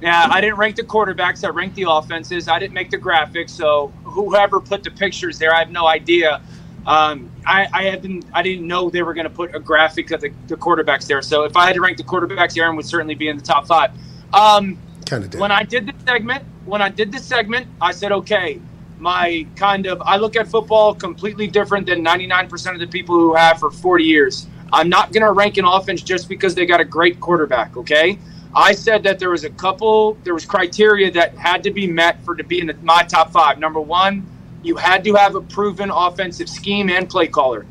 [0.00, 1.44] Yeah, I didn't rank the quarterbacks.
[1.44, 2.48] I ranked the offenses.
[2.48, 3.50] I didn't make the graphics.
[3.50, 6.42] So whoever put the pictures there, I have no idea.
[6.86, 10.20] Um, I, I hadn't, I didn't know they were going to put a graphic of
[10.20, 11.22] the, the quarterbacks there.
[11.22, 13.66] So if I had to rank the quarterbacks, Aaron would certainly be in the top
[13.66, 13.90] five.
[14.32, 15.40] Um, kind of did.
[15.40, 18.60] When I did this segment, when I did this segment, I said, okay,
[18.98, 23.34] my kind of, I look at football completely different than 99% of the people who
[23.34, 24.46] have for 40 years.
[24.72, 27.76] I'm not going to rank an offense just because they got a great quarterback.
[27.76, 28.18] Okay.
[28.54, 32.24] I said that there was a couple, there was criteria that had to be met
[32.24, 33.58] for to be in the, my top five.
[33.58, 34.26] Number one,
[34.64, 37.66] you had to have a proven offensive scheme and play caller.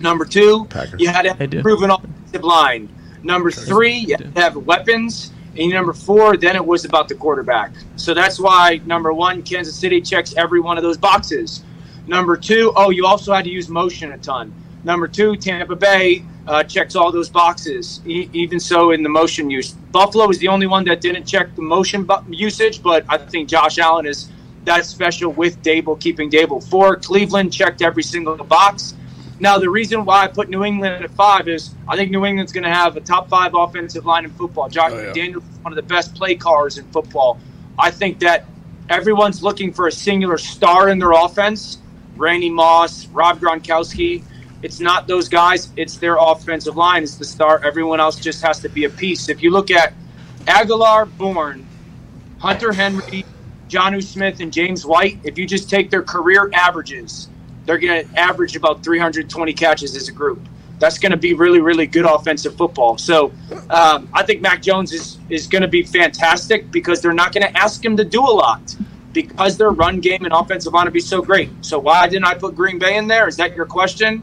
[0.00, 0.66] Number two,
[1.00, 2.88] you had to have a proven offensive line.
[3.22, 5.32] Number three, you had to have weapons.
[5.58, 7.72] And number four, then it was about the quarterback.
[7.96, 11.64] So that's why number one, Kansas City checks every one of those boxes.
[12.06, 14.52] Number two, oh, you also had to use motion a ton.
[14.84, 19.50] Number two, Tampa Bay uh, checks all those boxes, e- even so in the motion
[19.50, 19.72] use.
[19.72, 23.48] Buffalo is the only one that didn't check the motion bu- usage, but I think
[23.48, 24.30] Josh Allen is
[24.70, 26.62] that special with Daboll, keeping Daboll.
[26.62, 28.94] Four, Cleveland checked every single box.
[29.40, 32.52] Now, the reason why I put New England at five is I think New England's
[32.52, 34.68] going to have a top five offensive line in football.
[34.68, 37.40] Josh oh, McDaniels is one of the best play callers in football.
[37.78, 38.44] I think that
[38.88, 41.78] everyone's looking for a singular star in their offense.
[42.16, 44.22] Randy Moss, Rob Gronkowski.
[44.62, 45.70] It's not those guys.
[45.76, 47.02] It's their offensive line.
[47.02, 47.64] It's the star.
[47.64, 49.28] Everyone else just has to be a piece.
[49.28, 49.94] If you look at
[50.44, 51.66] Agholor, Bourne,
[52.38, 53.24] Hunter Henry,
[53.70, 57.28] Jonnu Smith, and James White, if you just take their career averages,
[57.64, 60.40] they're going to average about 320 catches as a group.
[60.78, 62.98] That's going to be really, really good offensive football.
[62.98, 63.32] So
[63.68, 67.46] um, I think Mac Jones is, is going to be fantastic because they're not going
[67.46, 68.74] to ask him to do a lot
[69.12, 71.50] because their run game and offensive line to be so great.
[71.60, 73.28] So why didn't I put Green Bay in there?
[73.28, 74.22] Is that your question?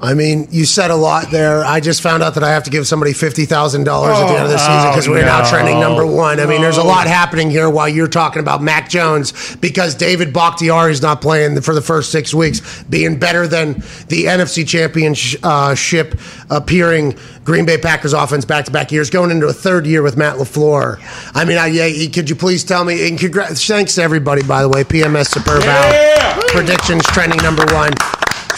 [0.00, 1.64] I mean, you said a lot there.
[1.64, 4.34] I just found out that I have to give somebody fifty thousand dollars at the
[4.34, 6.38] end of the oh, season because we're oh, now trending number one.
[6.38, 10.32] I mean, there's a lot happening here while you're talking about Mac Jones because David
[10.32, 13.74] Bakhtiari is not playing for the first six weeks, being better than
[14.06, 16.14] the NFC Championship
[16.48, 20.16] appearing Green Bay Packers offense back to back years, going into a third year with
[20.16, 21.00] Matt Lafleur.
[21.34, 23.08] I mean, I, yeah, could you please tell me?
[23.08, 24.84] And congrats, thanks to everybody, by the way.
[24.84, 27.92] PMS Superb Hour predictions trending number one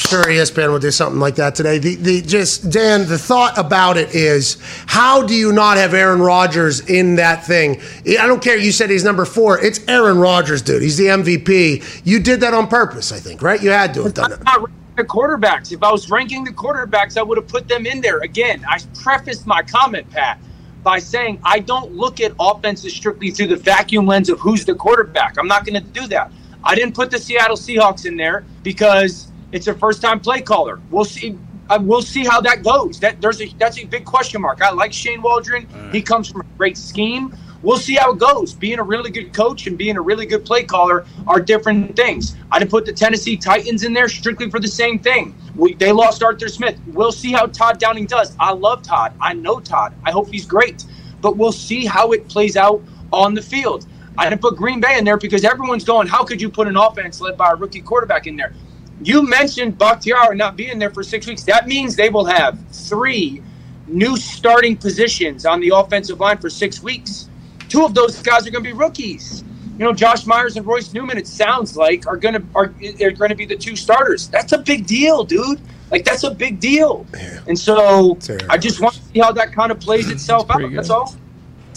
[0.01, 1.79] sure ESPN will do something like that today.
[1.79, 4.57] The, the just Dan, the thought about it is,
[4.87, 7.81] how do you not have Aaron Rodgers in that thing?
[8.07, 8.57] I don't care.
[8.57, 9.63] You said he's number four.
[9.65, 10.83] It's Aaron Rodgers, dude.
[10.83, 12.03] He's the MVP.
[12.05, 13.63] You did that on purpose, I think, right?
[13.63, 14.43] You had to have done it.
[14.45, 15.73] Not the quarterbacks.
[15.73, 18.19] If I was ranking the quarterbacks, I would have put them in there.
[18.19, 20.39] Again, I prefaced my comment, Pat,
[20.83, 24.75] by saying I don't look at offenses strictly through the vacuum lens of who's the
[24.75, 25.37] quarterback.
[25.39, 26.33] I'm not going to do that.
[26.63, 30.81] I didn't put the Seattle Seahawks in there because it's a first-time play caller.
[30.91, 31.39] We'll see.
[31.69, 32.99] Uh, we'll see how that goes.
[33.01, 34.61] That there's a that's a big question mark.
[34.61, 35.67] I like Shane Waldron.
[35.93, 37.35] He comes from a great scheme.
[37.63, 38.55] We'll see how it goes.
[38.55, 42.35] Being a really good coach and being a really good play caller are different things.
[42.51, 45.35] I didn't put the Tennessee Titans in there strictly for the same thing.
[45.55, 46.81] We, they lost Arthur Smith.
[46.87, 48.35] We'll see how Todd Downing does.
[48.41, 49.13] I love Todd.
[49.21, 49.93] I know Todd.
[50.05, 50.85] I hope he's great.
[51.21, 52.83] But we'll see how it plays out
[53.13, 53.87] on the field.
[54.17, 56.77] I didn't put Green Bay in there because everyone's going, how could you put an
[56.77, 58.55] offense led by a rookie quarterback in there?
[59.03, 61.43] You mentioned Bakhtiari not being there for six weeks.
[61.45, 63.43] That means they will have three
[63.87, 67.29] new starting positions on the offensive line for six weeks.
[67.69, 69.43] Two of those guys are going to be rookies.
[69.79, 71.17] You know, Josh Myers and Royce Newman.
[71.17, 74.29] It sounds like are going to are they're going to be the two starters.
[74.29, 75.61] That's a big deal, dude.
[75.91, 77.07] Like that's a big deal.
[77.49, 78.17] And so
[78.51, 80.61] I just want to see how that kind of plays itself out.
[80.77, 81.15] That's all.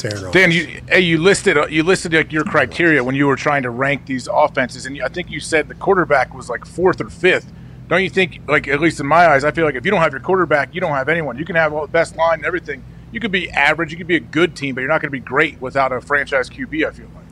[0.10, 3.64] Dan, you hey, you listed uh, you listed like your criteria when you were trying
[3.64, 7.10] to rank these offenses, and I think you said the quarterback was like fourth or
[7.10, 7.52] fifth.
[7.88, 8.42] Don't you think?
[8.48, 10.74] Like at least in my eyes, I feel like if you don't have your quarterback,
[10.74, 11.38] you don't have anyone.
[11.38, 12.84] You can have all the best line and everything.
[13.12, 13.92] You could be average.
[13.92, 16.02] You could be a good team, but you're not going to be great without a
[16.02, 16.88] franchise QB.
[16.88, 17.24] I feel like.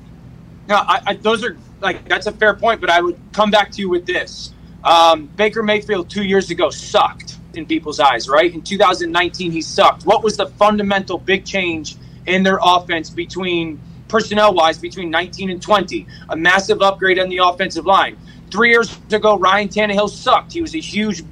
[0.67, 3.71] No, I, I, those are like that's a fair point, but I would come back
[3.71, 4.53] to you with this.
[4.83, 8.53] Um, Baker Mayfield two years ago sucked in people's eyes, right?
[8.53, 10.05] In 2019, he sucked.
[10.05, 15.61] What was the fundamental big change in their offense between personnel wise between 19 and
[15.61, 16.07] 20?
[16.29, 18.17] A massive upgrade on the offensive line.
[18.51, 20.53] Three years ago, Ryan Tannehill sucked.
[20.53, 21.23] He was a huge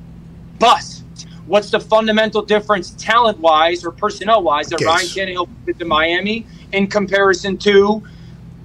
[0.58, 1.04] bust.
[1.48, 4.82] What's the fundamental difference, talent wise or personnel wise, that.
[4.82, 8.04] Ryan Tannehill did to Miami in comparison to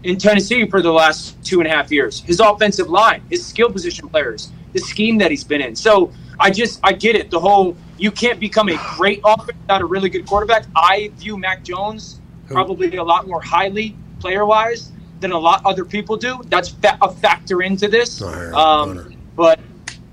[0.03, 2.21] in Tennessee for the last two and a half years.
[2.21, 5.75] His offensive line, his skill position players, the scheme that he's been in.
[5.75, 7.31] So I just I get it.
[7.31, 10.67] The whole you can't become a great offense without a really good quarterback.
[10.77, 12.21] I view Mac Jones
[12.55, 16.43] probably a lot more highly player wise than a lot other people do.
[16.49, 18.21] That's fa- a factor into this.
[18.55, 18.95] Um,
[19.37, 19.61] but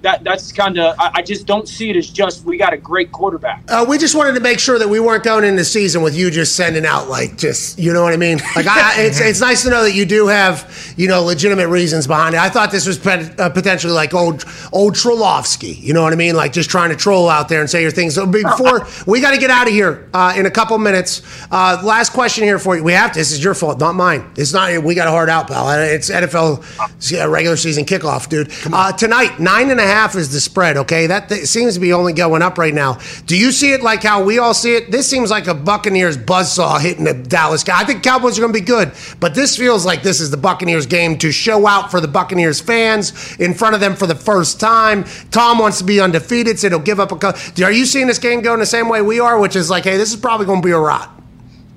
[0.02, 2.78] that that's kind of I, I just don't see it as just we got a
[2.78, 3.64] great quarterback.
[3.70, 6.16] Uh, we just wanted to make sure that we weren't going into the season with
[6.16, 8.40] you just sending out like just you know what I mean.
[8.56, 11.68] Like I, I- it's it's nice to know that you do have you know legitimate
[11.70, 12.42] reasons behind it.
[12.42, 15.80] I thought this was pen, uh, potentially like old old Trolovsky.
[15.82, 16.36] You know what I mean?
[16.36, 18.16] Like just trying to troll out there and say your things.
[18.16, 21.22] So before we got to get out of here uh, in a couple minutes.
[21.52, 22.84] Uh, last question here for you.
[22.84, 23.20] We have to.
[23.20, 24.30] This is your fault, not mine.
[24.38, 24.84] It's not.
[24.84, 25.70] We got a hard out, pal.
[25.80, 28.52] It's NFL uh, regular season kickoff, dude.
[28.74, 30.78] Uh, tonight, nine and a half is the spread.
[30.78, 33.00] Okay, that th- seems to be only going up right now.
[33.26, 34.92] Do you see it like how we all see it?
[34.92, 37.80] This seems like a Buccaneers buzzsaw hitting the Dallas guy.
[37.80, 40.38] I think Cowboys are going to be good, but this feels like this is the
[40.38, 44.16] Buccaneers game to show out for the Buccaneers fans in front of them for the
[44.16, 45.04] first time.
[45.30, 47.16] Tom wants to be undefeated, so he'll give up a.
[47.18, 49.84] Co- are you seeing this game going the same way we are, which is like,
[49.84, 51.18] hey, this is probably going to be a rot.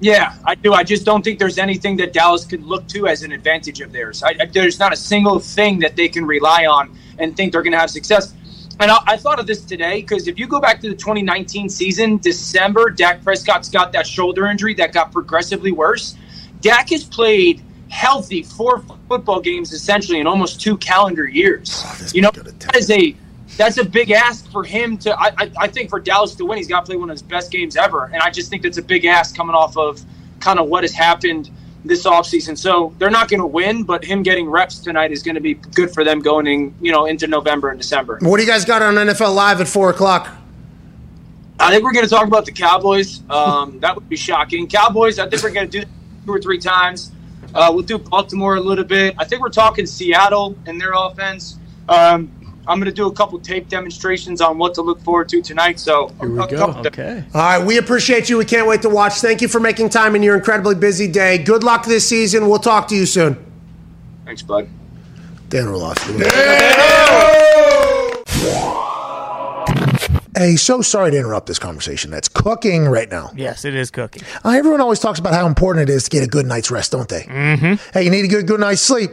[0.01, 0.73] Yeah, I do.
[0.73, 3.93] I just don't think there's anything that Dallas could look to as an advantage of
[3.93, 4.23] theirs.
[4.23, 7.73] I- there's not a single thing that they can rely on and think they're going
[7.73, 8.35] to have success.
[8.81, 11.69] And I, I thought of this today because if you go back to the 2019
[11.69, 16.17] season, December, Dak Prescott's got that shoulder injury that got progressively worse.
[16.61, 22.13] Dak has played healthy four football games essentially in almost two calendar years.
[22.13, 23.15] you know, that is a
[23.57, 25.17] that's a big ask for him to.
[25.17, 27.23] I, I, I think for Dallas to win, he's got to play one of his
[27.23, 30.03] best games ever, and I just think that's a big ask coming off of
[30.41, 31.51] kind of what has happened
[31.85, 32.57] this offseason.
[32.57, 35.55] So they're not going to win, but him getting reps tonight is going to be
[35.55, 38.19] good for them going in, you know into November and December.
[38.23, 40.29] What do you guys got on NFL Live at four o'clock?
[41.61, 43.23] I think we're going to talk about the Cowboys.
[43.31, 44.67] Um, that would be shocking.
[44.67, 45.19] Cowboys.
[45.19, 45.87] I think we're going to do
[46.27, 47.13] two or three times.
[47.55, 49.15] Uh, we'll do Baltimore a little bit.
[49.17, 51.59] I think we're talking Seattle and their offense.
[51.89, 52.33] Um,
[52.67, 55.79] I'm going to do a couple tape demonstrations on what to look forward to tonight.
[55.79, 56.83] So here we go.
[56.87, 57.25] Okay.
[57.35, 58.39] All right, we appreciate you.
[58.39, 59.15] We can't wait to watch.
[59.15, 61.39] Thank you for making time in your incredibly busy day.
[61.39, 62.49] Good luck this season.
[62.49, 63.37] We'll talk to you soon.
[64.25, 64.69] Thanks, bud.
[65.51, 66.15] Dan Orlovsky.
[70.37, 72.11] Hey, so sorry to interrupt this conversation.
[72.11, 73.31] That's cooking right now.
[73.37, 74.23] Yes, it is cooking.
[74.45, 76.91] Uh, everyone always talks about how important it is to get a good night's rest,
[76.91, 77.23] don't they?
[77.23, 77.75] Mm-hmm.
[77.93, 79.13] Hey, you need to get a good night's sleep.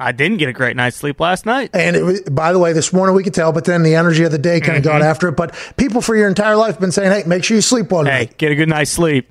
[0.00, 1.70] I didn't get a great night's sleep last night.
[1.74, 4.32] And it by the way, this morning we could tell, but then the energy of
[4.32, 5.10] the day kind of got mm-hmm.
[5.10, 5.36] after it.
[5.36, 8.04] But people for your entire life have been saying, hey, make sure you sleep well
[8.04, 9.28] Hey, get a good night's sleep.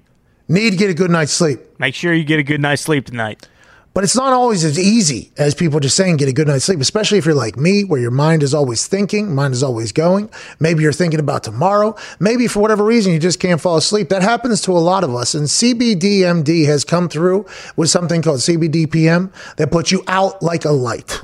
[0.47, 1.59] Need to get a good night's sleep.
[1.79, 3.47] Make sure you get a good night's sleep tonight.
[3.93, 6.79] But it's not always as easy as people just saying get a good night's sleep,
[6.79, 10.29] especially if you're like me, where your mind is always thinking, mind is always going.
[10.59, 11.95] Maybe you're thinking about tomorrow.
[12.19, 14.09] Maybe for whatever reason you just can't fall asleep.
[14.09, 15.33] That happens to a lot of us.
[15.33, 20.71] And CBDMD has come through with something called CBDPM that puts you out like a
[20.71, 21.23] light.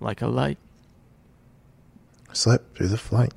[0.00, 0.58] Like a light.
[2.32, 3.32] Slip through the flight.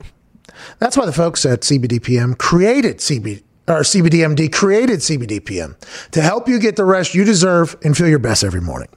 [0.80, 3.44] That's why the folks at CBDPM created CB
[3.78, 5.76] or CBDMD created CBDPM
[6.12, 8.90] to help you get the rest you deserve and feel your best every morning.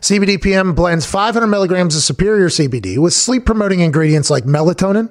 [0.00, 5.10] CBDPM blends 500 milligrams of superior CBD with sleep promoting ingredients like melatonin,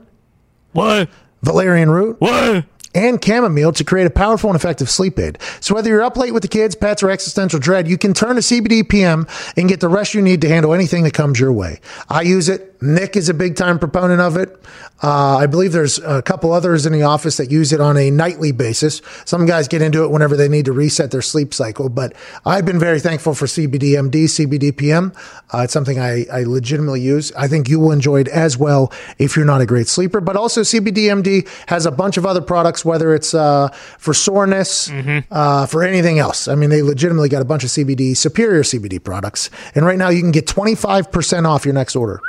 [0.73, 1.09] What?
[1.41, 2.65] valerian root, What?
[2.95, 5.37] and chamomile to create a powerful and effective sleep aid.
[5.59, 8.35] So whether you're up late with the kids, pets, or existential dread, you can turn
[8.35, 11.79] to CBDPM and get the rest you need to handle anything that comes your way.
[12.09, 14.61] I use it Nick is a big time proponent of it.
[15.01, 18.09] Uh, I believe there's a couple others in the office that use it on a
[18.09, 19.01] nightly basis.
[19.25, 22.13] Some guys get into it whenever they need to reset their sleep cycle, but
[22.45, 25.15] I've been very thankful for CBDMD, CBDPM.
[25.53, 27.31] Uh, it's something I, I legitimately use.
[27.33, 30.35] I think you will enjoy it as well if you're not a great sleeper, but
[30.35, 34.89] also CBDMD has a bunch of other products, whether it's uh, for soreness,
[35.31, 36.47] uh, for anything else.
[36.47, 39.49] I mean, they legitimately got a bunch of CBD, superior CBD products.
[39.75, 42.19] And right now you can get 25% off your next order.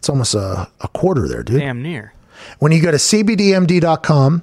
[0.00, 1.60] It's almost a, a quarter there, dude.
[1.60, 2.14] Damn near.
[2.58, 4.42] When you go to cbdmd.com,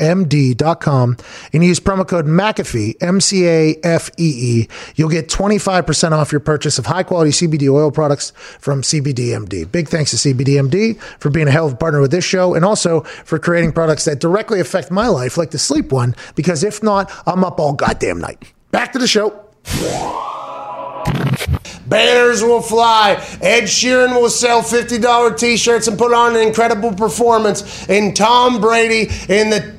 [0.00, 1.16] cbdmd.com,
[1.54, 6.32] and use promo code McAfee, M C A F E E, you'll get 25% off
[6.32, 9.72] your purchase of high quality CBD oil products from CBDMD.
[9.72, 12.62] Big thanks to CBDMD for being a hell of a partner with this show and
[12.62, 16.82] also for creating products that directly affect my life, like the sleep one, because if
[16.82, 18.52] not, I'm up all goddamn night.
[18.70, 19.46] Back to the show.
[21.86, 23.14] Banners will fly.
[23.42, 27.88] Ed Sheeran will sell $50 t shirts and put on an incredible performance.
[27.88, 29.74] And Tom Brady in the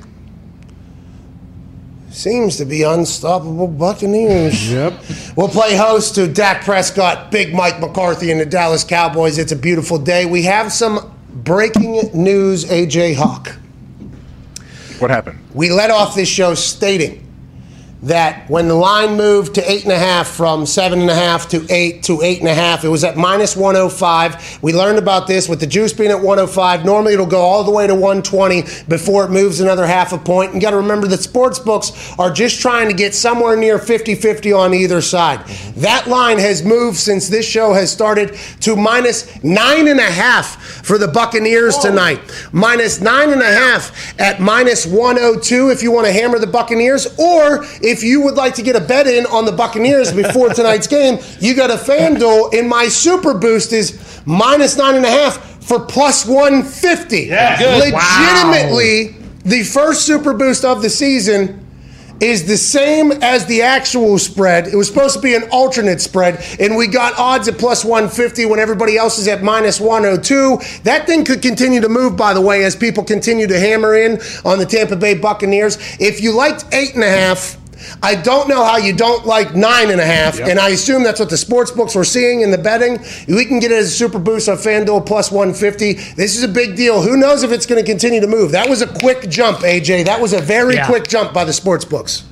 [2.10, 4.70] seems to be unstoppable Buccaneers.
[4.70, 4.92] Yep.
[5.36, 9.38] We'll play host to Dak Prescott, Big Mike McCarthy, and the Dallas Cowboys.
[9.38, 10.26] It's a beautiful day.
[10.26, 13.56] We have some breaking news, AJ Hawk.
[14.98, 15.38] What happened?
[15.54, 17.21] We let off this show stating
[18.02, 21.48] that when the line moved to eight and a half from seven and a half
[21.48, 24.58] to eight to eight and a half, it was at minus 105.
[24.60, 26.84] We learned about this with the juice being at 105.
[26.84, 30.52] Normally it'll go all the way to 120 before it moves another half a point.
[30.52, 33.78] And you got to remember that sports books are just trying to get somewhere near
[33.78, 35.46] 50 50 on either side.
[35.76, 40.60] That line has moved since this show has started to minus nine and a half
[40.84, 42.20] for the Buccaneers tonight.
[42.50, 47.06] Minus nine and a half at minus 102 if you want to hammer the Buccaneers,
[47.18, 50.86] or if you would like to get a bet in on the Buccaneers before tonight's
[50.86, 52.54] game, you got a FanDuel.
[52.54, 57.22] In my super boost is minus nine and a half for plus 150.
[57.22, 57.92] Yeah, good.
[57.92, 61.58] Legitimately, the first super boost of the season
[62.22, 64.68] is the same as the actual spread.
[64.68, 68.46] It was supposed to be an alternate spread, and we got odds at plus 150
[68.46, 70.58] when everybody else is at minus 102.
[70.84, 74.20] That thing could continue to move, by the way, as people continue to hammer in
[74.44, 75.78] on the Tampa Bay Buccaneers.
[75.98, 77.56] If you liked eight and a half,
[78.02, 81.20] I don't know how you don't like nine and a half, and I assume that's
[81.20, 82.98] what the sports books were seeing in the betting.
[83.28, 85.92] We can get it as a super boost on FanDuel plus 150.
[86.14, 87.02] This is a big deal.
[87.02, 88.52] Who knows if it's going to continue to move?
[88.52, 90.04] That was a quick jump, AJ.
[90.04, 90.86] That was a very Yeah.
[90.86, 92.24] quick jump by the sports books.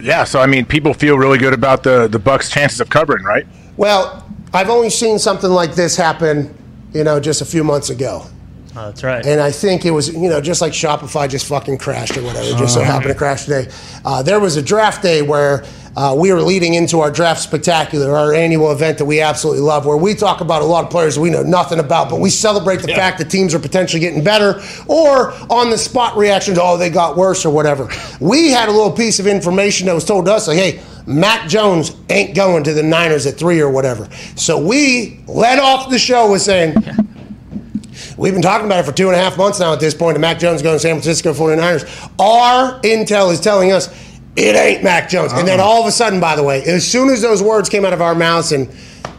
[0.00, 3.24] Yeah, so I mean, people feel really good about the the Bucks' chances of covering,
[3.24, 3.46] right?
[3.76, 6.54] Well, I've only seen something like this happen,
[6.92, 8.26] you know, just a few months ago.
[8.78, 9.24] Oh, that's right.
[9.24, 12.46] And I think it was, you know, just like Shopify just fucking crashed or whatever.
[12.46, 12.92] It just so Uh-huh.
[12.92, 13.68] happened to crash today.
[14.04, 15.64] Uh, there was a draft day where
[15.96, 19.86] uh, we were leading into our draft spectacular, our annual event that we absolutely love,
[19.86, 22.82] where we talk about a lot of players we know nothing about, but we celebrate
[22.82, 26.90] the fact that teams are potentially getting better or on the spot reactions, oh, they
[26.90, 27.88] got worse or whatever.
[28.20, 31.48] We had a little piece of information that was told to us, like, hey, Matt
[31.48, 34.06] Jones ain't going to the Niners at three or whatever.
[34.34, 36.74] So we led off the show with saying,
[38.16, 40.16] We've been talking about it for two and a half months now at this point.
[40.16, 42.10] And Mac Jones going to San Francisco 49ers.
[42.18, 43.88] Our intel is telling us
[44.36, 45.32] it ain't Mac Jones.
[45.32, 45.66] And then uh-uh.
[45.66, 48.02] all of a sudden, by the way, as soon as those words came out of
[48.02, 48.70] our mouths, and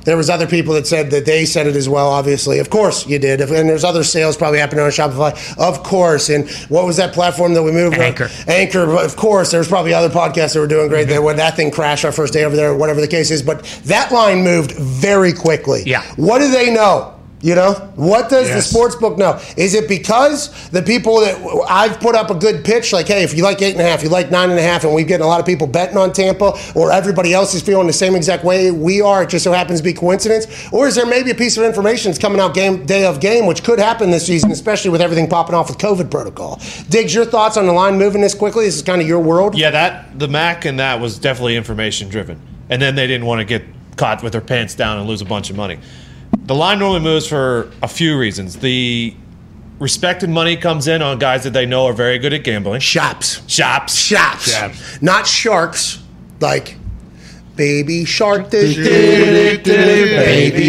[0.07, 2.59] there was other people that said that they said it as well, obviously.
[2.59, 3.41] Of course you did.
[3.41, 5.57] And there's other sales probably happening on Shopify.
[5.57, 6.29] Of course.
[6.29, 7.97] And what was that platform that we moved?
[7.97, 8.29] Anchor.
[8.47, 8.89] Anchor.
[8.97, 9.51] Of course.
[9.51, 11.25] There's probably other podcasts that were doing great there mm-hmm.
[11.25, 13.41] when that thing crashed our first day over there, whatever the case is.
[13.41, 15.83] But that line moved very quickly.
[15.85, 16.03] Yeah.
[16.15, 17.16] What do they know?
[17.39, 19.39] You know, what does the sports book know?
[19.57, 21.37] Is it because the people that
[21.69, 24.01] I've put up a good pitch, like, hey, if you like eight and a half,
[24.01, 26.13] you like nine and a half, and we've getting a lot of people betting on
[26.13, 29.51] Tampa, or everybody else is feeling the same exact way we are, it just so
[29.51, 30.47] happens to be coincidence?
[30.73, 33.45] Or is there maybe a piece of information that's coming out game day of game,
[33.45, 36.59] which could happen this season, especially with everything popping off with COVID protocol?
[36.89, 38.65] Diggs, your thoughts on the line moving this quickly?
[38.65, 39.55] This is kind of your world.
[39.55, 42.41] Yeah, that the Mac and that was definitely information driven,
[42.71, 43.63] and then they didn't want to get
[43.95, 45.77] caught with their pants down and lose a bunch of money.
[46.31, 48.57] The line normally moves for a few reasons.
[48.57, 49.13] The
[49.79, 52.79] respected money comes in on guys that they know are very good at gambling.
[52.79, 53.41] Shops.
[53.47, 53.95] Shops.
[53.95, 54.51] Shops.
[54.51, 55.01] Shops.
[55.01, 56.01] Not sharks,
[56.39, 56.77] like
[57.55, 58.49] baby shark.
[58.49, 59.57] Baby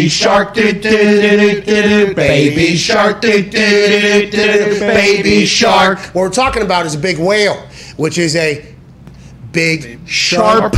[0.09, 0.53] shark.
[0.55, 3.21] Baby shark.
[3.21, 5.99] Baby shark.
[5.99, 7.55] What we're talking about is a big whale,
[7.97, 8.65] which is a
[9.51, 10.75] big sharp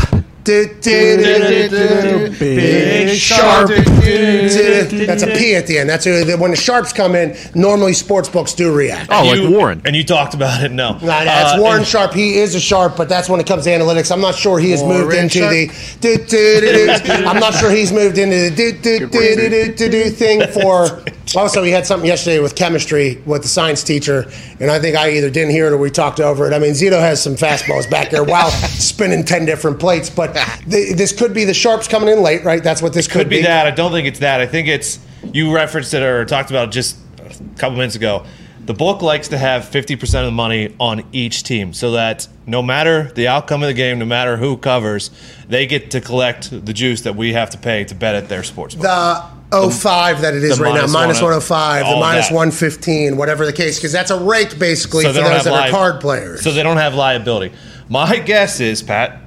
[2.40, 3.70] Big sharp.
[3.70, 5.90] That's a P at the end.
[5.90, 7.36] That's a, when the sharps come in.
[7.56, 9.10] Normally, sports books do react.
[9.12, 9.82] Oh, like Warren.
[9.86, 10.72] And you talked about it.
[10.72, 12.14] No, Nah, that's Uh, Warren Sharp.
[12.14, 14.12] He is a sharp, but that's when it comes to analytics.
[14.12, 15.52] I'm not sure he has moved into Sharp?
[15.52, 15.68] the.
[16.02, 17.14] Do, do, do, do.
[17.26, 20.48] I'm not sure he's moved into the do, do, do, do, do, do, do thing
[20.48, 21.04] for.
[21.34, 25.12] Also, we had something yesterday with chemistry with the science teacher, and I think I
[25.12, 26.52] either didn't hear it or we talked over it.
[26.54, 30.31] I mean, Zito has some fastballs back there while spinning ten different plates, but
[30.68, 32.64] the, this could be the sharps coming in late, right?
[32.64, 33.68] That's what this could, could be that.
[33.68, 34.41] I don't think it's that.
[34.41, 34.99] I think it's
[35.34, 38.26] you referenced it or talked about it just a couple minutes ago.
[38.64, 42.62] The book likes to have 50% of the money on each team so that no
[42.62, 45.10] matter the outcome of the game, no matter who covers,
[45.48, 48.44] they get to collect the juice that we have to pay to bet at their
[48.44, 48.84] sports book.
[48.84, 52.36] The 05 that it is the right now, minus minus 105, the minus that.
[52.36, 55.99] 115, whatever the case, because that's a rake basically for they those that are card
[55.99, 56.41] players.
[56.41, 57.53] So they don't have liability.
[57.90, 59.22] My guess is, Pat,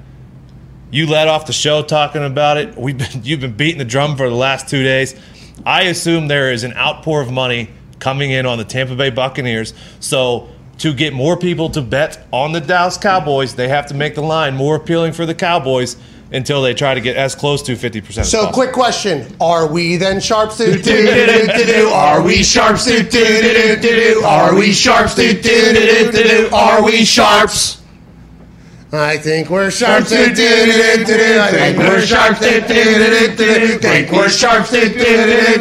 [0.95, 2.79] you led off the show talking about it.
[2.79, 5.15] We've been, you've been beating the drum for the last two days.
[5.67, 9.75] I assume there is an outpour of money coming in on the Tampa Bay Buccaneers.
[9.99, 10.49] So
[10.79, 14.23] to get more people to bet on the Dallas Cowboys, they have to make the
[14.23, 15.97] line more appealing for the Cowboys
[16.33, 18.53] until they try to get as close to 50% So, possible.
[18.53, 20.59] quick question: Are we then sharps?
[20.59, 21.89] Do, do, do, do, do, do.
[21.89, 22.87] Are we sharps?
[22.87, 24.21] Do, do, do, do, do, do.
[24.25, 25.15] Are we sharps?
[25.15, 26.51] Do, do, do, do, do, do.
[26.55, 27.81] Are we sharps?
[28.97, 29.87] I think we're do.
[29.87, 32.61] I think we're do,
[33.37, 33.79] do.
[33.79, 34.29] Think we're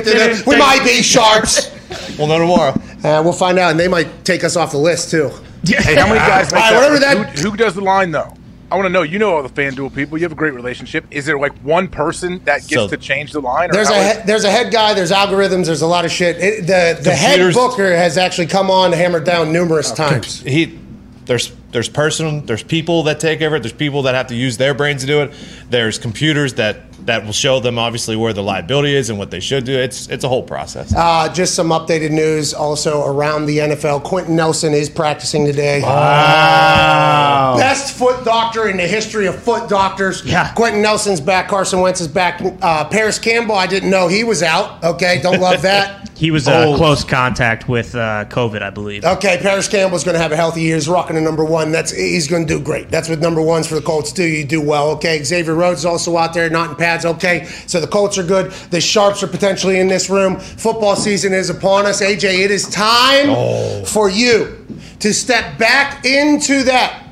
[0.03, 0.43] do.
[0.45, 1.71] We might be sharps.
[2.17, 2.71] We'll know tomorrow.
[3.03, 5.29] Uh, we'll find out, and they might take us off the list too.
[5.65, 6.91] Hey, how many guys make All right, that?
[6.91, 8.33] whatever that- Who, who does the line though?
[8.71, 9.03] I want to know.
[9.03, 10.17] You know all the FanDuel people.
[10.17, 11.05] You have a great relationship.
[11.11, 13.69] Is there like one person that gets So- to change the line?
[13.69, 14.93] Or There's a is- he- there's a head guy.
[14.93, 15.65] There's algorithms.
[15.67, 16.37] There's a lot of shit.
[16.37, 20.41] It, the the head booker has actually come on hammered down numerous times.
[20.41, 20.79] he
[21.25, 24.57] there's there's person there's people that take over it there's people that have to use
[24.57, 25.31] their brains to do it
[25.69, 29.41] there's computers that that will show them obviously where the liability is and what they
[29.41, 33.57] should do it's it's a whole process Uh, just some updated news also around the
[33.57, 34.03] NFL.
[34.03, 35.81] Quenton Nelson is practicing today.
[35.81, 37.55] Wow.
[37.57, 40.23] Best foot doctor in the history of foot doctors.
[40.25, 40.53] Yeah.
[40.53, 41.47] Quenton Nelson's back.
[41.47, 42.41] Carson Wentz is back.
[42.61, 44.83] Uh, Parris Campbell, I didn't know he was out.
[44.83, 46.09] Okay, don't love that.
[46.15, 46.77] He was uh, Oh.
[46.77, 49.03] close contact with uh, COVID, I believe.
[49.03, 50.75] Okay, Parris Campbell's going to have a healthy year.
[50.75, 51.62] He's rocking a number one.
[51.71, 52.89] That's he's going to do great.
[52.89, 54.23] That's what number ones for the Colts do.
[54.23, 54.91] You do well.
[54.91, 57.05] Okay, Xavier Rhodes is also out there, not in pads.
[57.05, 58.51] Okay, so the Colts are good.
[58.71, 60.39] The sharps are potentially in this room.
[60.39, 62.01] Football season is upon us.
[62.01, 63.83] AJ, it is time oh.
[63.85, 64.65] for you
[64.99, 67.02] to step back into that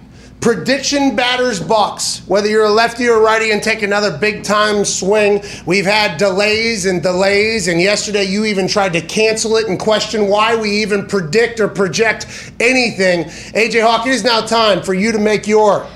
[0.41, 2.23] prediction batters box.
[2.27, 6.87] Whether you're a lefty or righty and take another big time swing we've had delays
[6.87, 11.05] and delays and yesterday you even tried to cancel it and question why we even
[11.05, 13.25] predict or project anything.
[13.25, 15.87] Aj hawk it is now time for you to make your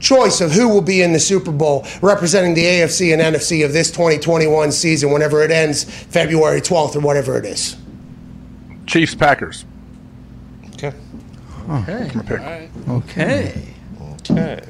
[0.00, 3.72] choice of who will be in the super bowl representing the afc and nfc of
[3.72, 7.76] this 2021 season whenever it ends february 12th or whatever it is.
[8.86, 9.64] Chiefs Packers.
[11.70, 12.40] Okay My pick.
[12.88, 13.74] Okay.
[14.08, 14.62] okay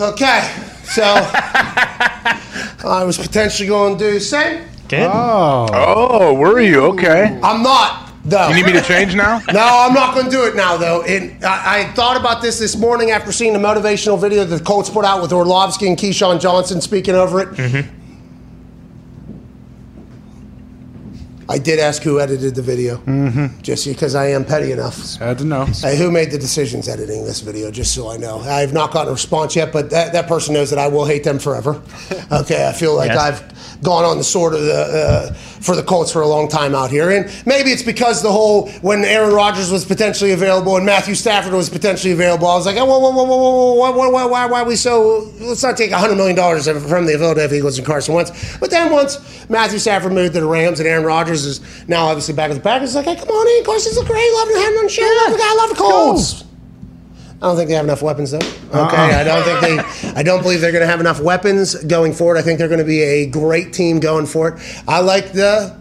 [0.00, 0.52] okay
[0.84, 5.66] so i was potentially going to do the same Oh.
[5.72, 7.40] Oh, were you okay?
[7.42, 8.48] I'm not, though.
[8.48, 9.40] You need me to change now?
[9.52, 11.02] No, I'm not going to do it now, though.
[11.02, 14.62] And I, I thought about this this morning after seeing the motivational video that the
[14.62, 17.48] Colts put out with Orlovsky and Keyshawn Johnson speaking over it.
[17.48, 17.90] Mm-hmm.
[21.48, 23.60] I did ask who edited the video, mm-hmm.
[23.60, 25.16] just because I am petty enough.
[25.16, 25.66] Had to know.
[25.66, 27.70] Hey, who made the decisions editing this video?
[27.70, 30.54] Just so I know, I have not gotten a response yet, but that, that person
[30.54, 31.82] knows that I will hate them forever.
[32.32, 33.20] Okay, I feel like Yeah.
[33.20, 36.74] I've gone on the sword of the uh, for the Colts for a long time
[36.74, 40.86] out here, and maybe it's because the whole when Aaron Rodgers was potentially available and
[40.86, 43.90] Matthew Stafford was potentially available, I was like, oh, whoa, whoa, whoa, whoa, whoa, whoa,
[43.90, 45.30] why, why, why, why are we so?
[45.40, 48.56] Let's not take hundred million dollars from the Philadelphia Eagles and Carson Wentz.
[48.58, 49.18] But then once
[49.50, 52.60] Matthew Stafford moved to the Rams and Aaron Rodgers is now obviously back at the
[52.60, 54.88] Packers, it's like, hey, come on in, Carson's look great, love to have him on
[54.88, 56.44] show, love the guy, love the Colts.
[57.42, 58.38] I don't think they have enough weapons, though.
[58.38, 58.86] Uh-uh.
[58.86, 59.20] Okay, Uh-uh.
[59.20, 60.10] I don't think they.
[60.12, 62.38] I don't believe they're going to have enough weapons going forward.
[62.38, 64.82] I think they're going to be a great team going for it.
[64.88, 65.76] I like the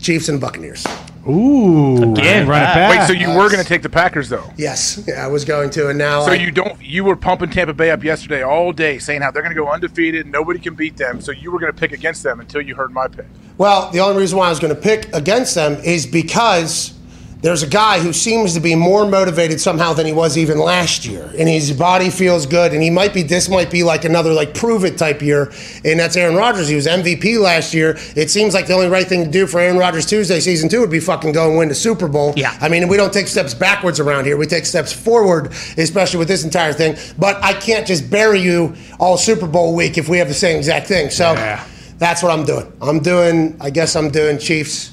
[0.00, 0.84] Chiefs and Buccaneers.
[1.28, 2.12] Ooh.
[2.12, 2.90] Again, run it back.
[2.98, 4.50] Wait, so you were going to take the Packers though?
[4.56, 6.80] Yes, yeah, I was going to, and now So I- you don't?
[6.82, 9.68] You were pumping Tampa Bay up yesterday all day, saying how they're going to go
[9.70, 11.20] undefeated, nobody can beat them.
[11.20, 13.26] So you were going to pick against them until you heard my pick.
[13.58, 16.94] Well, the only reason why I was going to pick against them is because
[17.42, 21.04] there's a guy who seems to be more motivated somehow than he was even last
[21.04, 23.24] year, and his body feels good, and he might be.
[23.24, 25.52] This might be like another like prove it type year,
[25.84, 26.68] and that's Aaron Rodgers.
[26.68, 27.98] He was MVP last year.
[28.14, 30.80] It seems like the only right thing to do for Aaron Rodgers Tuesday season two
[30.80, 32.32] would be fucking go and win the Super Bowl.
[32.36, 34.36] Yeah, I mean we don't take steps backwards around here.
[34.36, 36.96] We take steps forward, especially with this entire thing.
[37.18, 40.58] But I can't just bury you all Super Bowl week if we have the same
[40.58, 41.10] exact thing.
[41.10, 41.66] So yeah.
[41.98, 42.72] that's what I'm doing.
[42.80, 43.56] I'm doing.
[43.60, 44.92] I guess I'm doing Chiefs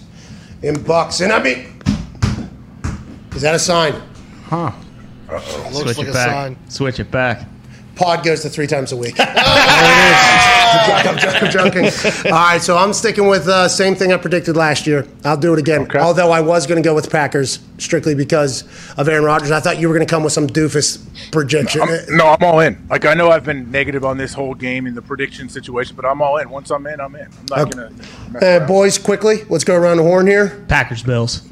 [0.64, 1.76] in Bucks, and I mean.
[3.36, 3.94] Is that a sign?
[4.46, 4.72] Huh.
[5.72, 6.58] Looks Switch it back.
[6.70, 7.48] Switch it back.
[7.96, 9.16] Pod goes to three times a week.
[9.20, 11.42] I'm joking.
[11.48, 11.86] I'm joking.
[12.26, 15.06] All right, so I'm sticking with uh, same thing I predicted last year.
[15.26, 15.86] I'll do it again.
[15.98, 18.64] Although I was going to go with Packers strictly because
[18.98, 19.52] of Aaron Rodgers.
[19.52, 21.82] I thought you were going to come with some doofus projection.
[21.82, 22.88] I'm, no, I'm all in.
[22.90, 26.06] Like I know I've been negative on this whole game in the prediction situation, but
[26.06, 26.50] I'm all in.
[26.50, 27.26] Once I'm in, I'm in.
[27.26, 27.90] I'm not Okay.
[28.32, 28.46] gonna.
[28.46, 30.64] Uh, boys, quickly, let's go around the horn here.
[30.70, 31.44] Packers, Bills.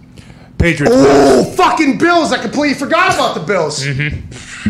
[0.58, 0.96] Patriots.
[0.98, 2.32] Oh, fucking Bills!
[2.32, 3.86] I completely forgot about the Bills.
[3.86, 4.70] Mm-hmm.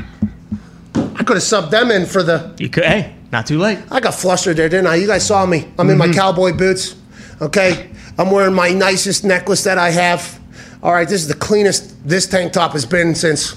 [1.15, 2.53] I could have subbed them in for the.
[2.59, 2.83] You could.
[2.83, 3.79] Hey, not too late.
[3.89, 4.95] I got flustered there, didn't I?
[4.95, 5.71] You guys saw me.
[5.79, 6.95] I'm in my cowboy boots.
[7.41, 10.39] Okay, I'm wearing my nicest necklace that I have.
[10.83, 13.55] All right, this is the cleanest this tank top has been since.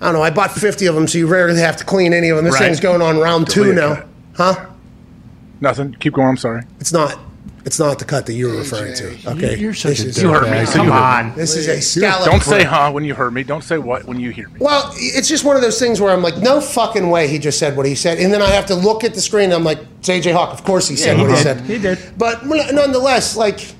[0.00, 0.22] I don't know.
[0.22, 2.44] I bought 50 of them, so you rarely have to clean any of them.
[2.44, 2.64] This Right.
[2.64, 4.06] thing's going on round two now, that.
[4.34, 4.66] huh?
[5.60, 5.94] Nothing.
[6.00, 6.28] Keep going.
[6.28, 6.62] I'm sorry.
[6.80, 7.16] It's not.
[7.64, 9.16] It's not the cut that you were referring to.
[9.32, 10.66] Okay, You're such This a is- You heard me.
[10.72, 11.28] Come You heard on.
[11.28, 11.34] me.
[11.36, 12.28] This is a scallop.
[12.28, 13.44] Don't say huh when you heard me.
[13.44, 14.56] Don't say what when you hear me.
[14.58, 17.60] Well, it's just one of those things where I'm like, no fucking way he just
[17.60, 18.18] said what he said.
[18.18, 20.52] And then I have to look at the screen and I'm like, it's AJ Hawk.
[20.52, 21.60] Of course he said Yeah, what he he said.
[21.60, 21.98] He did.
[22.18, 23.72] But nonetheless, like,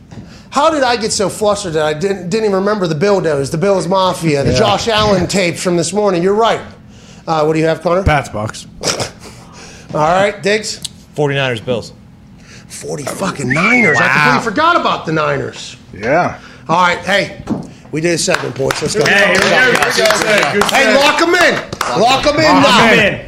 [0.50, 3.58] how did I get so flustered that I didn't, didn't even remember the Bildos, the
[3.58, 4.58] Bills Mafia, the Yeah.
[4.58, 6.22] Josh Allen tapes from this morning?
[6.22, 6.60] You're right.
[7.26, 8.04] Uh, what do you have, Connor?
[8.04, 8.66] Pats box.
[9.94, 10.78] All right, Diggs?
[11.16, 11.92] 49ers, Bills.
[12.72, 13.98] 40 fucking Niners.
[14.00, 15.76] I completely forgot about the Niners.
[15.92, 16.40] Yeah.
[16.68, 17.44] All right, hey,
[17.92, 18.80] we did a points.
[18.80, 19.04] Let's go.
[19.04, 19.46] Hey, here we go.
[19.46, 20.84] Hey, Good set.
[20.84, 22.00] Good lock them in.
[22.00, 23.26] Lock them in Lock them in.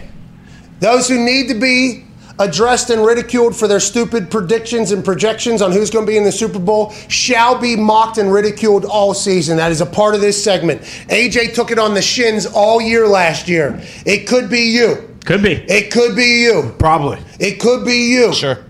[0.80, 2.04] Those who need to be
[2.38, 6.24] addressed and ridiculed for their stupid predictions and projections on who's going to be in
[6.24, 9.56] the Super Bowl shall be mocked and ridiculed all season.
[9.56, 10.80] That is a part of this segment.
[10.82, 13.80] AJ took it on the shins all year last year.
[14.04, 15.16] It could be you.
[15.24, 15.52] Could be.
[15.52, 16.74] It could be you.
[16.78, 17.18] Probably.
[17.38, 18.32] It could be you.
[18.34, 18.64] Sure.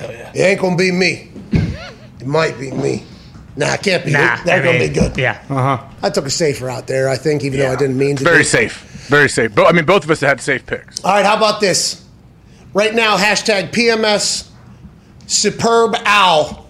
[0.00, 1.30] It ain't going to be me.
[2.20, 3.04] It might be me.
[3.56, 4.12] Nah, it can't be.
[4.12, 4.44] Nah, you.
[4.44, 5.16] They're I going to mean, be good.
[5.16, 5.42] Yeah.
[5.48, 5.88] Uh huh.
[6.02, 8.24] I took a safer out there, I think, even though I didn't mean to.
[8.24, 8.44] Very do.
[8.44, 8.82] safe.
[9.08, 9.54] Very safe.
[9.54, 11.04] But I mean, both of us had safe picks.
[11.04, 12.04] All right, how about this?
[12.72, 14.48] Right now, hashtag PMS
[15.26, 16.66] Superb Owl.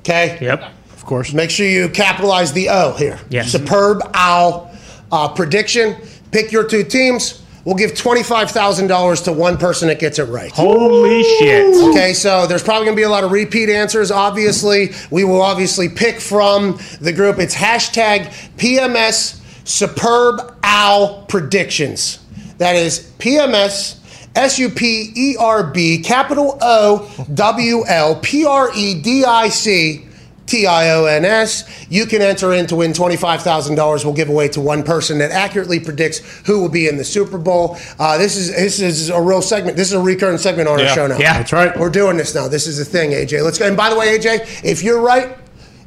[0.00, 0.38] Okay?
[0.40, 0.62] Yep.
[0.92, 1.32] Of course.
[1.32, 3.18] Make sure you capitalize the O here.
[3.30, 3.50] Yes.
[3.50, 4.70] Superb Owl
[5.10, 5.96] uh, prediction.
[6.30, 7.42] Pick your two teams.
[7.64, 10.52] We'll give $25,000 to one person that gets it right.
[10.52, 11.74] Holy shit.
[11.90, 14.10] Okay, so there's probably going to be a lot of repeat answers.
[14.10, 17.38] Obviously, we will obviously pick from the group.
[17.38, 18.26] It's hashtag
[18.58, 22.18] PMS Superb Owl Predictions.
[22.58, 23.98] That is PMS
[24.36, 29.48] S U P E R B capital O W L P R E D I
[29.48, 30.06] C
[30.46, 31.64] T I O N S.
[31.88, 34.04] You can enter in to win $25,000.
[34.04, 37.38] We'll give away to one person that accurately predicts who will be in the Super
[37.38, 37.78] Bowl.
[37.98, 39.76] Uh, this is this is a real segment.
[39.76, 41.18] This is a recurring segment on our show now.
[41.18, 41.38] Yeah.
[41.38, 41.76] That's right.
[41.78, 42.46] We're doing this now.
[42.48, 43.42] This is the thing, AJ.
[43.42, 43.66] Let's go.
[43.66, 45.36] And by the way, AJ, if you're right,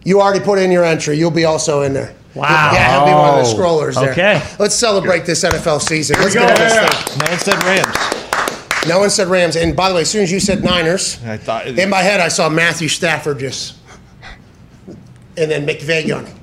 [0.04, 1.18] you already put in your entry.
[1.18, 2.16] You'll be also in there.
[2.34, 2.72] Wow.
[2.74, 3.56] Yeah, he'll be one of the Oh.
[3.60, 4.12] scrollers there.
[4.12, 4.42] Okay.
[4.60, 6.18] Let's celebrate this NFL season.
[6.20, 7.18] Let's get this thing.
[7.20, 8.88] No one said Rams.
[8.88, 9.56] No one said Rams.
[9.56, 12.20] And by the way, as soon as you said Niners, I thought in my head
[12.22, 13.74] I saw Matthew Stafford just,
[15.38, 16.34] and then McVay gunning.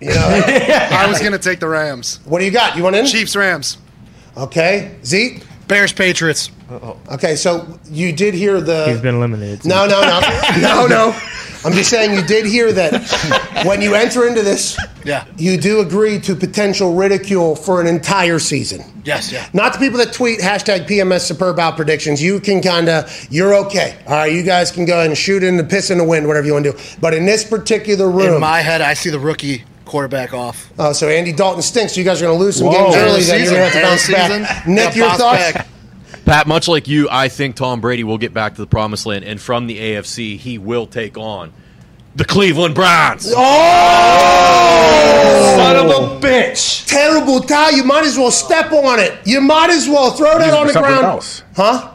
[0.00, 2.20] You know, I was going to take the Rams.
[2.24, 2.76] what do you got?
[2.76, 3.06] You want in?
[3.06, 3.78] Chiefs, Rams.
[4.36, 5.42] Okay, Zeke.
[5.68, 6.50] Bears, Patriots.
[7.10, 8.86] Okay, so you did hear the.
[8.88, 9.64] He's been eliminated.
[9.64, 10.20] No, no, no,
[10.60, 11.20] no, no.
[11.64, 15.24] I'm just saying you did hear that when you enter into this, Yeah.
[15.38, 18.84] you do agree to potential ridicule for an entire season.
[19.04, 19.48] Yes, yeah.
[19.54, 22.22] Not the people that tweet hashtag PMS Superb Owl predictions.
[22.22, 23.96] You can kind of, you're okay.
[24.06, 26.26] All right, you guys can go ahead and shoot in the piss in the wind,
[26.26, 26.78] whatever you want to do.
[27.00, 30.70] But in this particular room, In my head, I see the rookie quarterback off.
[30.78, 31.94] oh, so Andy Dalton stinks.
[31.94, 32.72] So you guys are going to lose some Whoa.
[32.84, 33.14] games Early early.
[33.14, 34.66] You're season, going to have to bounce back.
[34.66, 35.52] Nick, Gotta your thoughts?
[35.52, 35.66] back.
[36.24, 39.24] Pat, much like you, I think Tom Brady will get back to the promised land,
[39.24, 41.52] and from the AFC, he will take on
[42.16, 43.30] the Cleveland Browns.
[43.36, 45.54] Oh!
[45.56, 46.86] Son of a bitch.
[46.86, 47.70] Terrible tie.
[47.70, 49.14] You might as well step on it.
[49.26, 51.04] You might as well throw that on the ground.
[51.04, 51.42] else.
[51.56, 51.93] Huh?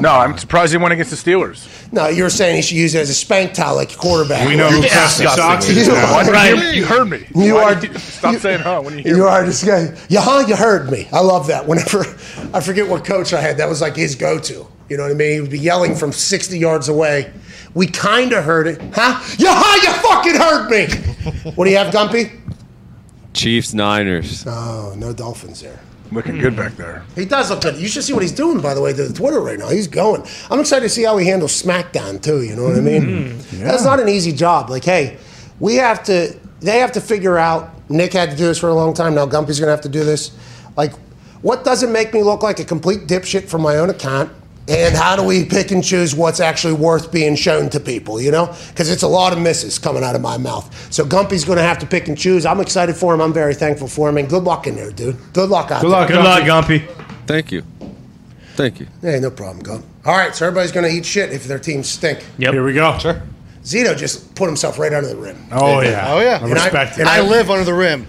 [0.00, 1.68] No, I'm surprised he went against the Steelers.
[1.92, 4.46] No, you were saying he should use it as a spank towel like a quarterback.
[4.48, 6.04] We know who Cassie Socks is You now.
[6.18, 7.26] are- Why did you, you heard me.
[7.34, 9.28] You Why are- you- stop saying huh when you hear You me.
[9.28, 9.94] are this guy.
[10.08, 10.44] Yeah, huh?
[10.46, 11.08] You heard me.
[11.12, 11.66] I love that.
[11.66, 12.00] Whenever
[12.54, 14.66] I forget what coach I had, that was like his go-to.
[14.88, 15.32] You know what I mean?
[15.34, 17.32] He would be yelling from 60 yards away.
[17.74, 19.20] We kind of heard it, huh?
[19.38, 19.76] Yeah, huh?
[19.84, 21.50] You fucking heard me.
[21.54, 22.32] What do you have, Gumpy?
[23.32, 24.44] Chiefs Niners.
[24.46, 25.78] Oh, no Dolphins there.
[26.12, 27.04] Looking good back there.
[27.14, 27.76] He does look good.
[27.76, 29.68] You should see what he's doing, by the way, to the Twitter right now.
[29.68, 30.24] He's going.
[30.50, 32.42] I'm excited to see how he handles SmackDown too.
[32.42, 33.02] You know what I mean?
[33.02, 33.64] Mm-hmm.
[33.64, 34.70] That's not an easy job.
[34.70, 35.18] Like, hey,
[35.60, 36.36] we have to.
[36.60, 37.70] They have to figure out.
[37.88, 39.14] Nick had to do this for a long time.
[39.14, 40.32] Now Gumpy's gonna have to do this.
[40.76, 40.92] Like,
[41.42, 44.32] what doesn't make me look like a complete dipshit from my own account?
[44.70, 48.30] And how do we pick and choose what's actually worth being shown to people, you
[48.30, 48.54] know?
[48.68, 50.92] Because it's a lot of misses coming out of my mouth.
[50.92, 52.46] So Gumpy's going to have to pick and choose.
[52.46, 53.20] I'm excited for him.
[53.20, 54.16] I'm very thankful for him.
[54.16, 55.16] And good luck in there, dude.
[55.32, 56.00] Good luck out Good there.
[56.00, 56.88] luck, Good luck, Gumpy.
[57.26, 57.62] Thank you.
[58.54, 58.86] Thank you.
[59.02, 59.84] Hey, no problem, Gump.
[60.04, 62.24] All right, so everybody's going to eat shit if their teams stink.
[62.38, 62.52] Yep.
[62.52, 62.96] Here we go.
[62.98, 63.22] Sure.
[63.64, 65.36] Zito just put himself right under the rim.
[65.52, 66.12] Oh yeah.
[66.14, 66.38] Oh, yeah.
[66.40, 67.00] I And I- respect it.
[67.00, 68.06] and I live under the rim.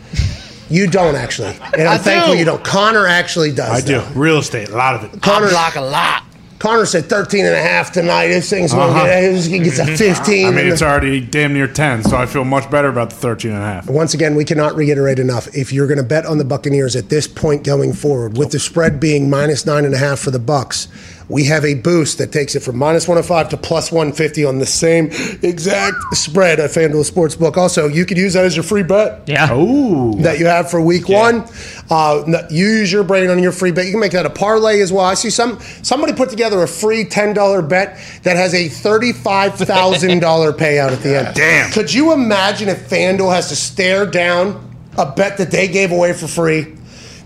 [0.70, 2.40] You don't actually, and I'm I thankful do.
[2.40, 2.64] you don't.
[2.64, 3.84] Connor actually does.
[3.84, 4.00] I do.
[4.00, 4.08] though.
[4.20, 5.22] Real estate, a lot of it.
[5.22, 6.24] Connor, Block a lot.
[6.62, 8.28] Connor said 13 and a half tonight.
[8.28, 9.02] This thing's going Uh-huh.
[9.04, 10.46] to get, he gets a 15.
[10.48, 13.50] I mean, it's already damn near 10, so I feel much better about the 13
[13.52, 13.90] and a half.
[13.90, 15.48] Once again, we cannot reiterate enough.
[15.56, 18.60] If you're going to bet on the Buccaneers at this point going forward, with the
[18.60, 20.88] spread being minus nine and a half for the Bucks,
[21.32, 24.66] we have a boost that takes it from minus 105 to plus 150 on the
[24.66, 25.06] same
[25.42, 27.56] exact spread at FanDuel Sportsbook.
[27.56, 29.22] Also, you could use that as your free bet.
[29.28, 29.54] Yeah.
[29.54, 30.22] Ooh.
[30.22, 31.48] that you have for week one.
[31.90, 33.86] Uh, use your brain on your free bet.
[33.86, 35.06] You can make that a parlay as well.
[35.06, 39.14] I see some somebody put together a free ten dollar bet that has a thirty
[39.14, 41.36] five thousand dollar payout at the end.
[41.36, 41.72] Damn.
[41.72, 46.12] Could you imagine if FanDuel has to stare down a bet that they gave away
[46.12, 46.76] for free?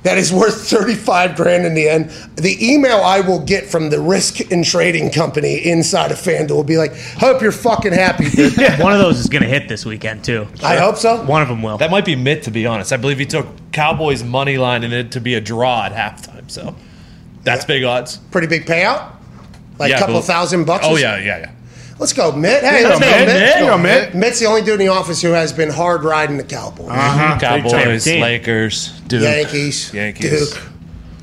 [0.05, 2.09] That is worth 35 grand in the end.
[2.35, 6.63] The email I will get from the risk and trading company inside of FanDuel will
[6.63, 8.55] be like, Hope you're fucking happy, dude.
[8.79, 10.47] One of those is going to hit this weekend too.
[10.63, 11.23] I hope so.
[11.25, 11.79] One of them will.
[11.79, 12.93] That might be Mitt, to be honest.
[12.93, 16.49] I believe he took Cowboys money line in it to be a draw at halftime.
[16.51, 16.75] So
[17.43, 18.17] that's big odds.
[18.29, 19.11] Pretty big payout?
[19.79, 20.85] Like Yeah, a couple but- thousand bucks?
[20.87, 21.51] Oh yeah, yeah, yeah.
[21.97, 22.61] Let's go, Mitt.
[22.63, 23.17] Hey, Yeah, let's go, Mitt.
[23.19, 23.27] Mitt.
[23.27, 24.15] There you go, Mitt.
[24.15, 26.89] Mitt's the only dude in the office who has been hard riding the Cowboys.
[26.89, 27.37] Uh-huh.
[27.39, 28.05] Cowboys.
[28.05, 30.51] Lakers, Duke, Yankees, Yankees.
[30.51, 30.63] Duke.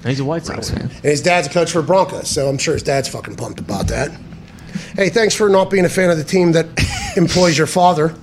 [0.04, 0.82] He's a White Sox fan.
[0.82, 3.86] And his dad's a coach for Broncos, so I'm sure his dad's fucking pumped about
[3.88, 4.10] that.
[4.96, 6.66] Hey, thanks for not being a fan of the team that
[7.16, 8.14] employs your father.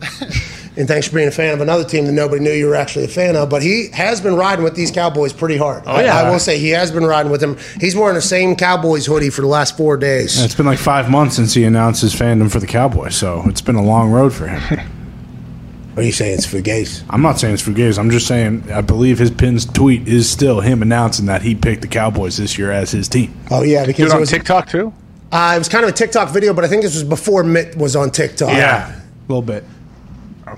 [0.80, 3.04] And thanks for being a fan of another team that nobody knew you were actually
[3.04, 3.50] a fan of.
[3.50, 5.84] But he has been riding with these Cowboys pretty hard.
[5.86, 6.16] Oh, yeah.
[6.18, 7.58] I, I will say he has been riding with them.
[7.82, 10.42] He's wearing the same Cowboys hoodie for the last four days.
[10.42, 13.60] It's been like five months since he announced his fandom for the Cowboys, so it's
[13.62, 14.80] been a long road for him.
[15.98, 17.04] Are you saying it's Fugazi?
[17.10, 18.00] I'm not saying it's Fugazi.
[18.00, 21.82] I'm just saying I believe his pin's tweet is still him announcing that he picked
[21.82, 23.38] the Cowboys this year as his team.
[23.52, 24.94] Oh, yeah, Do because it it on was, TikTok too?
[25.34, 27.76] uh, it was kind of a TikTok video, but I think this was before Mitt
[27.76, 28.48] was on TikTok.
[28.50, 29.66] Yeah, a little bit.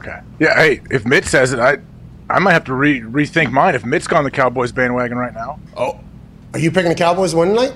[0.01, 0.19] Okay.
[0.39, 0.55] Yeah.
[0.55, 1.77] Hey, if Mitt says it, I
[2.29, 3.75] I might have to re- rethink mine.
[3.75, 5.99] If Mitt's gone the Cowboys bandwagon right now, Oh,
[6.53, 7.73] are you picking the Cowboys to win tonight?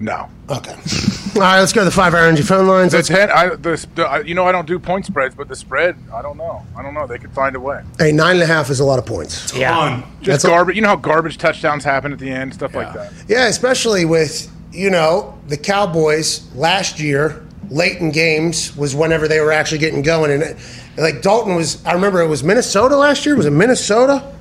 [0.00, 0.28] no.
[0.50, 0.74] Okay.
[1.36, 2.92] All right, let's go to the five hour energy phone lines.
[2.92, 5.48] The Let's, ten, I, the, the, I, you know, I don't do point spreads, but
[5.48, 6.66] the spread, I don't know.
[6.76, 7.06] I don't know.
[7.06, 7.82] They could find a way.
[7.98, 9.54] hey, nine and a half is a lot of points.
[9.56, 10.02] Yeah.
[10.20, 10.76] Just That's a- garbage.
[10.76, 13.12] You know how garbage touchdowns happen at the end, stuff like that.
[13.28, 17.46] Yeah, especially with you know the Cowboys last year.
[17.70, 20.56] Late in games was whenever they were actually getting going, and it,
[20.96, 21.84] like Dalton was.
[21.84, 23.36] I remember it was Minnesota last year.
[23.36, 24.32] Was it Minnesota?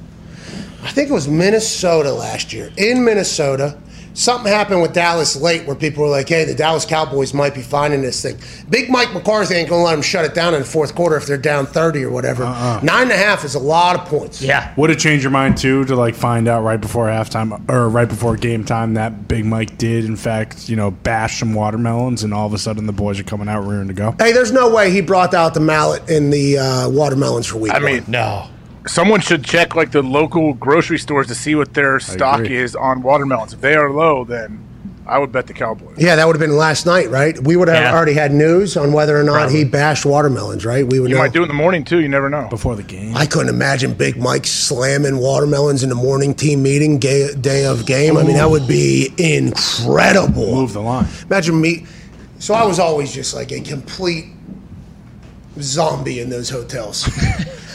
[0.84, 2.72] I think it was Minnesota last year.
[2.78, 3.78] In Minnesota,
[4.14, 7.62] something happened with Dallas late where people were like, "Hey, the Dallas Cowboys might be
[7.62, 8.38] finding this thing."
[8.70, 11.26] Big Mike McCarthy ain't gonna let them shut it down in the fourth quarter if
[11.26, 12.44] they're down thirty or whatever.
[12.84, 14.42] Nine and a half is a lot of points.
[14.42, 14.74] Yeah.
[14.78, 18.08] Would it change your mind too to like find out right before halftime or right
[18.08, 22.34] before game time that Big Mike did in fact you know bash some watermelons and
[22.34, 24.16] all of a sudden the boys are coming out rearing to go?
[24.20, 27.72] Hey, there's no way he brought out the mallet and the uh, watermelons for week
[27.72, 27.86] I one.
[27.86, 28.48] mean, No.
[28.88, 33.02] Someone should check like the local grocery stores to see what their stock is on
[33.02, 33.54] watermelons.
[33.54, 34.60] If they are low, then
[35.06, 35.98] I would bet the Cowboys.
[35.98, 37.38] Yeah, that would have been last night, right?
[37.44, 37.94] We would have Yeah.
[37.96, 39.58] already had news on whether or not Probably.
[39.58, 40.86] he bashed watermelons, right?
[40.88, 41.22] We would You know.
[41.22, 42.00] might do it in the morning too.
[42.00, 42.48] You never know.
[42.50, 43.16] Before the game.
[43.18, 47.86] I couldn't imagine Big Mike slamming watermelons in the morning team meeting ga- day of
[47.86, 48.16] game.
[48.18, 50.56] I mean, that would be incredible.
[50.56, 51.08] Move the line.
[51.30, 51.86] Imagine me.
[52.40, 54.26] So I was always just like a complete
[55.60, 57.10] zombie in those hotels.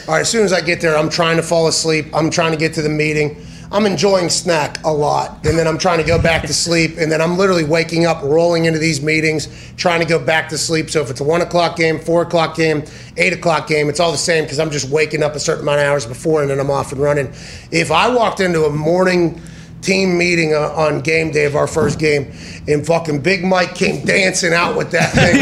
[0.07, 2.05] All right, as soon as I get there, I'm trying to fall asleep.
[2.13, 3.45] I'm trying to get to the meeting.
[3.73, 7.11] I'm enjoying snack a lot, and then I'm trying to go back to sleep, and
[7.11, 10.89] then I'm literally waking up, rolling into these meetings, trying to go back to sleep.
[10.89, 12.85] So if it's a one o'clock game, four o'clock game,
[13.17, 15.81] eight o'clock game, it's all the same because I'm just waking up a certain amount
[15.81, 17.27] of hours before, and then I'm off and running.
[17.69, 19.41] If I walked into a morning
[19.81, 22.31] team meeting uh, on game day of our first game,
[22.67, 25.35] and fucking Big Mike came dancing out with that thing,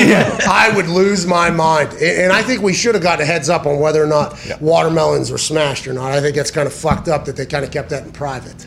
[0.49, 1.93] I would lose my mind.
[2.01, 5.31] And I think we should have got a heads up on whether or not watermelons
[5.31, 6.11] were smashed or not.
[6.11, 8.65] I think that's kind of fucked up that they kind of kept that in private.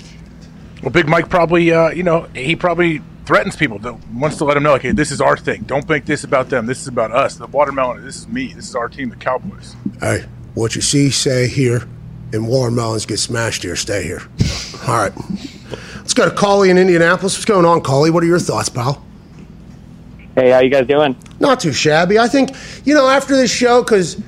[0.83, 3.79] Well, Big Mike probably, uh, you know, he probably threatens people.
[3.81, 5.63] To, wants to let them know, like, hey, this is our thing.
[5.63, 6.67] Don't make this about them.
[6.67, 7.37] This is about us.
[7.37, 8.05] The watermelon.
[8.05, 8.53] This is me.
[8.55, 9.77] This is our team, the Cowboys.
[10.01, 10.25] Hey,
[10.55, 11.89] what you see, say, here,
[12.33, 14.23] and watermelons get smashed here, stay here.
[14.87, 15.13] All right.
[16.09, 17.35] Let's go to Collie in Indianapolis.
[17.35, 18.11] What's going on, Collie?
[18.11, 19.05] What are your thoughts, pal?
[20.37, 21.15] Hey, how you guys doing?
[21.39, 22.19] Not too shabby.
[22.19, 22.49] I think,
[22.87, 24.19] you know, after this show, because,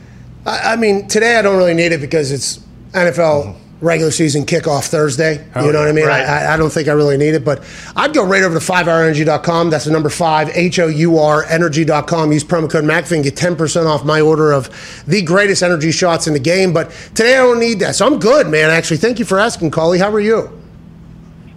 [0.45, 2.59] I, I mean, today I don't really need it because it's
[2.93, 3.87] NFL mm-hmm.
[3.87, 5.43] regular season kickoff Thursday.
[5.55, 6.05] Oh, you know what I mean?
[6.05, 6.27] right.
[6.27, 7.65] I, I don't think I really need it, but
[7.97, 9.71] I'd go right over to 5hourenergy.com.
[9.71, 12.31] That's the number 5, H O U R, energy.com.
[12.31, 14.69] Use promo code McAfee and get 10% off my order of
[15.07, 16.75] the greatest energy shots in the game.
[16.75, 17.95] But today I don't need that.
[17.95, 18.99] So I'm good, man, actually.
[18.99, 19.99] Thank you for asking, Collie.
[19.99, 20.60] How are you?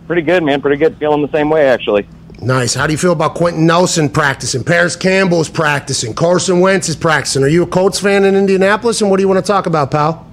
[0.08, 0.62] Pretty good, man.
[0.62, 0.98] Pretty good.
[0.98, 2.08] Feeling the same way, actually.
[2.42, 2.74] Nice.
[2.74, 4.64] How do you feel about Quenton Nelson practicing?
[4.64, 6.14] Parris Campbell's practicing.
[6.14, 7.44] Carson Wentz is practicing.
[7.44, 9.02] Are you a Colts fan in Indianapolis?
[9.02, 10.30] And what do you want to talk about, pal?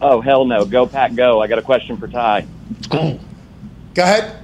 [0.00, 0.64] Oh hell no!
[0.64, 1.40] Go Pack, go!
[1.40, 2.44] I got a question for Ty.
[2.90, 3.18] Go
[3.96, 4.36] ahead.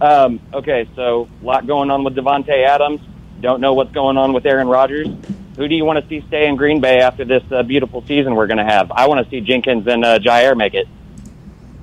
[0.00, 3.00] Um, okay, so a lot going on with Davante Adams.
[3.40, 5.08] Don't know what's going on with Aaron Rodgers.
[5.56, 8.34] Who do you want to see stay in Green Bay after this uh, beautiful season
[8.34, 8.90] we're going to have?
[8.90, 10.88] I want to see Jenkins and uh, Jair make it.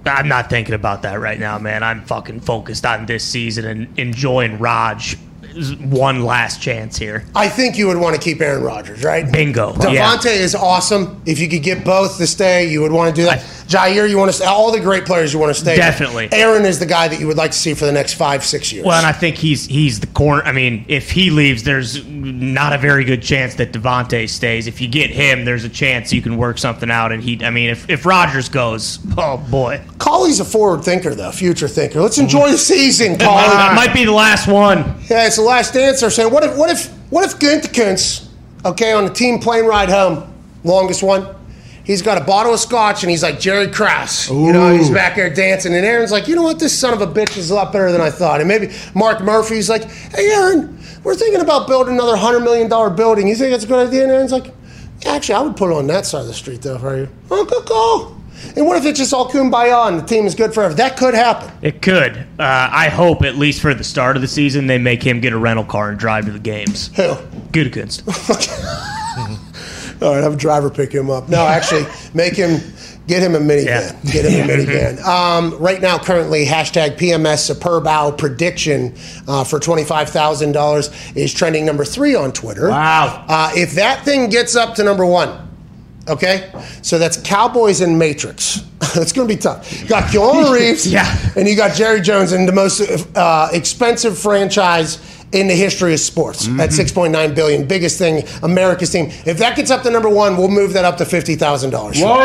[0.06, 1.84] I'm not thinking about that right now, man.
[1.84, 5.18] I'm fucking focused on this season and enjoying Raj.
[5.80, 7.26] One last chance here.
[7.36, 9.30] I think you would want to keep Aaron Rodgers, right?
[9.32, 9.74] Bingo.
[9.74, 10.32] Davante Yeah.
[10.32, 11.22] is awesome.
[11.26, 13.44] If you could get both to stay, you would want to do that.
[13.68, 14.46] Jair, you want to stay.
[14.46, 15.76] All the great players you want to stay.
[15.76, 16.30] Definitely.
[16.32, 18.72] Aaron is the guy that you would like to see for the next five, six
[18.74, 18.86] years.
[18.86, 20.44] Well, and I think he's he's the corner.
[20.44, 24.68] I mean, if he leaves, there's not a very good chance that Davante stays.
[24.68, 27.12] If you get him, there's a chance you can work something out.
[27.12, 31.32] And he, I mean, if if Rodgers goes, oh boy, Colley's a forward thinker, though,
[31.32, 32.02] future thinker.
[32.02, 33.76] Let's enjoy the season, Colley.
[33.76, 34.80] Might be the last one.
[35.10, 36.02] Yeah, it's the last dance.
[36.02, 38.28] They're saying, what if, what if, what if Gutekunst,
[38.66, 40.34] okay, on the team plane ride home,
[40.64, 41.36] longest one,
[41.84, 44.30] he's got a bottle of scotch and he's like Jerry Krause.
[44.30, 47.02] You know, he's back there dancing, and Aaron's like, you know what, this son of
[47.02, 48.40] a bitch is a lot better than I thought.
[48.40, 52.90] And maybe Mark Murphy's like, hey, Aaron, we're thinking about building another hundred million dollar
[52.90, 53.28] building.
[53.28, 54.04] You think that's a good idea?
[54.04, 54.54] And Aaron's like,
[55.06, 57.10] actually, I would put it on that side of the street, though, for you.
[57.30, 58.23] Oh, good call.
[58.56, 60.74] And what if it's just all kumbaya and the team is good forever?
[60.74, 61.52] That could happen.
[61.62, 62.18] It could.
[62.40, 65.34] Uh, I hope, at least for the start of the season, they make him get
[65.34, 66.88] a rental car and drive to the games.
[66.96, 67.16] Who?
[67.52, 68.04] Gutekunst.
[70.04, 71.30] All right, have a driver pick him up.
[71.30, 72.60] No, actually, make him
[73.08, 74.12] get him a minivan.
[74.12, 75.02] Get him a minivan.
[75.04, 78.96] Um, right now, currently, hashtag PMS Superb Owl prediction
[79.30, 82.70] uh, for twenty five thousand dollars is trending number three on Twitter.
[82.70, 83.24] Wow!
[83.30, 85.50] Uh, if that thing gets up to number one,
[86.08, 86.52] okay,
[86.82, 88.62] so that's Cowboys and Matrix.
[88.96, 89.82] It's going to be tough.
[89.82, 91.18] You got Keanu Reeves, Yeah.
[91.36, 92.82] and you got Jerry Jones in the most
[93.16, 95.00] uh, expensive franchise
[95.34, 96.60] in the history of sports Mm-hmm.
[96.60, 97.68] at 6.9 billion.
[97.68, 99.08] Biggest thing america's team.
[99.26, 101.72] If that gets up to number one we'll move that up to $50000
[102.04, 102.18] Whoa!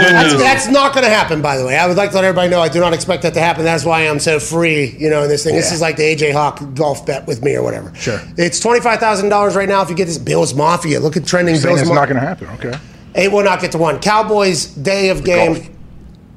[0.00, 1.76] that's, that's not going to happen by the way.
[1.76, 3.64] I would like to let everybody know i do not expect that to happen.
[3.64, 5.54] That's why i'm so free you know in this thing.
[5.54, 7.94] This is like the aj hawk golf bet with me or whatever.
[7.94, 8.20] Sure.
[8.36, 11.00] it's $25000 right now if you get this bills mafia.
[11.00, 12.48] Look at trending Saying bills it's Ma- not going to happen.
[12.48, 12.74] Okay.
[13.14, 13.98] it will not get to one.
[14.00, 15.75] Cowboys day of game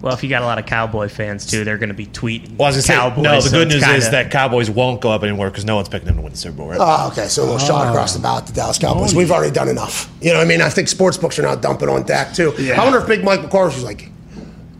[0.01, 2.55] Well, if you got a lot of Cowboy fans too, they're going to be tweeting.
[2.57, 4.69] Well, I was gonna Cowboys, say, no, the so good news is kinda- that Cowboys
[4.69, 6.77] won't go up anymore because no one's picking them to win the Super Bowl, right?
[6.79, 7.27] Oh, okay.
[7.27, 9.13] So a little shot across the bow at the Dallas oh, Cowboys.
[9.13, 10.09] We've already done enough.
[10.21, 10.61] You know what I mean?
[10.61, 12.53] I think sports books are now dumping on Dak, too.
[12.57, 12.79] Yeah.
[12.79, 14.09] I wonder if Big Mike McCarthy's like,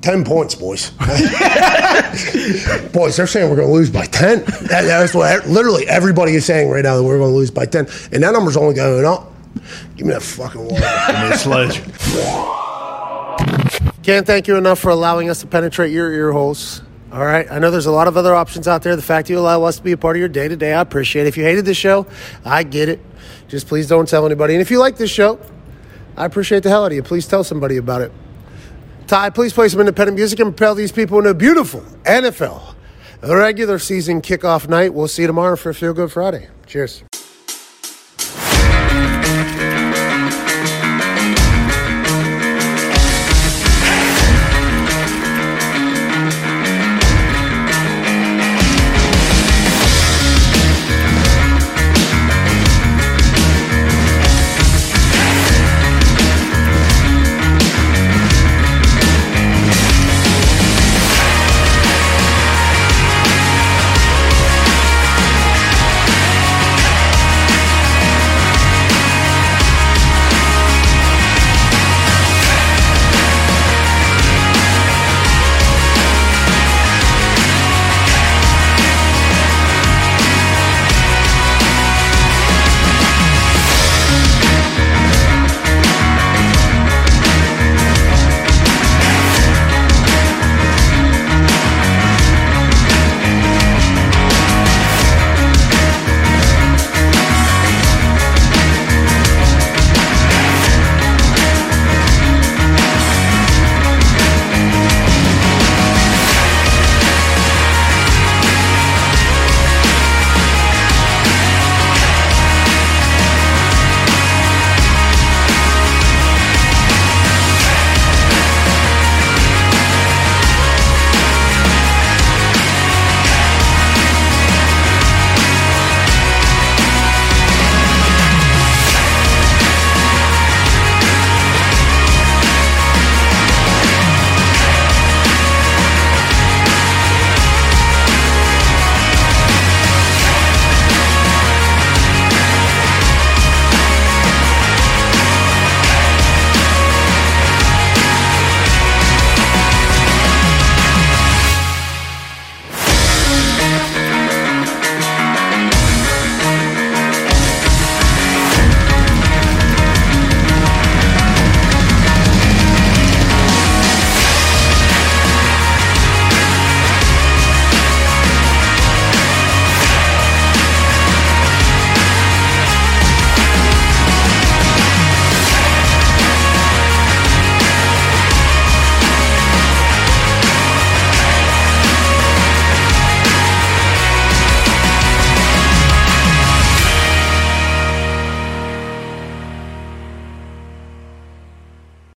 [0.02, 0.92] 10 points, boys.
[2.94, 4.46] boys, they're saying we're going to lose by 10.
[4.46, 7.66] That- that's what literally everybody is saying right now that we're going to lose by
[7.66, 7.88] 10.
[8.14, 9.34] And that number's only going up.
[9.98, 10.90] Give me that fucking water.
[11.08, 11.82] Give me a sledge.
[14.10, 16.82] Can't thank you enough for allowing us to penetrate your ear holes.
[17.12, 17.46] All right.
[17.52, 18.96] I know there's a lot of other options out there.
[18.96, 20.82] The fact you allow us to be a part of your day to day, I
[20.82, 21.28] appreciate it.
[21.28, 22.08] If you hated this show,
[22.44, 23.00] I get it.
[23.50, 24.56] Just please don't tell anybody.
[24.56, 25.40] And if you like this show,
[26.18, 27.04] I appreciate the hell out of you.
[27.04, 28.12] Please tell somebody about it.
[29.06, 32.74] Ty, please play some independent music and propel these people into a beautiful NFL
[33.22, 34.92] regular season kickoff night.
[34.92, 36.48] We'll see you tomorrow for Feel Good Friday.
[36.66, 37.04] Cheers.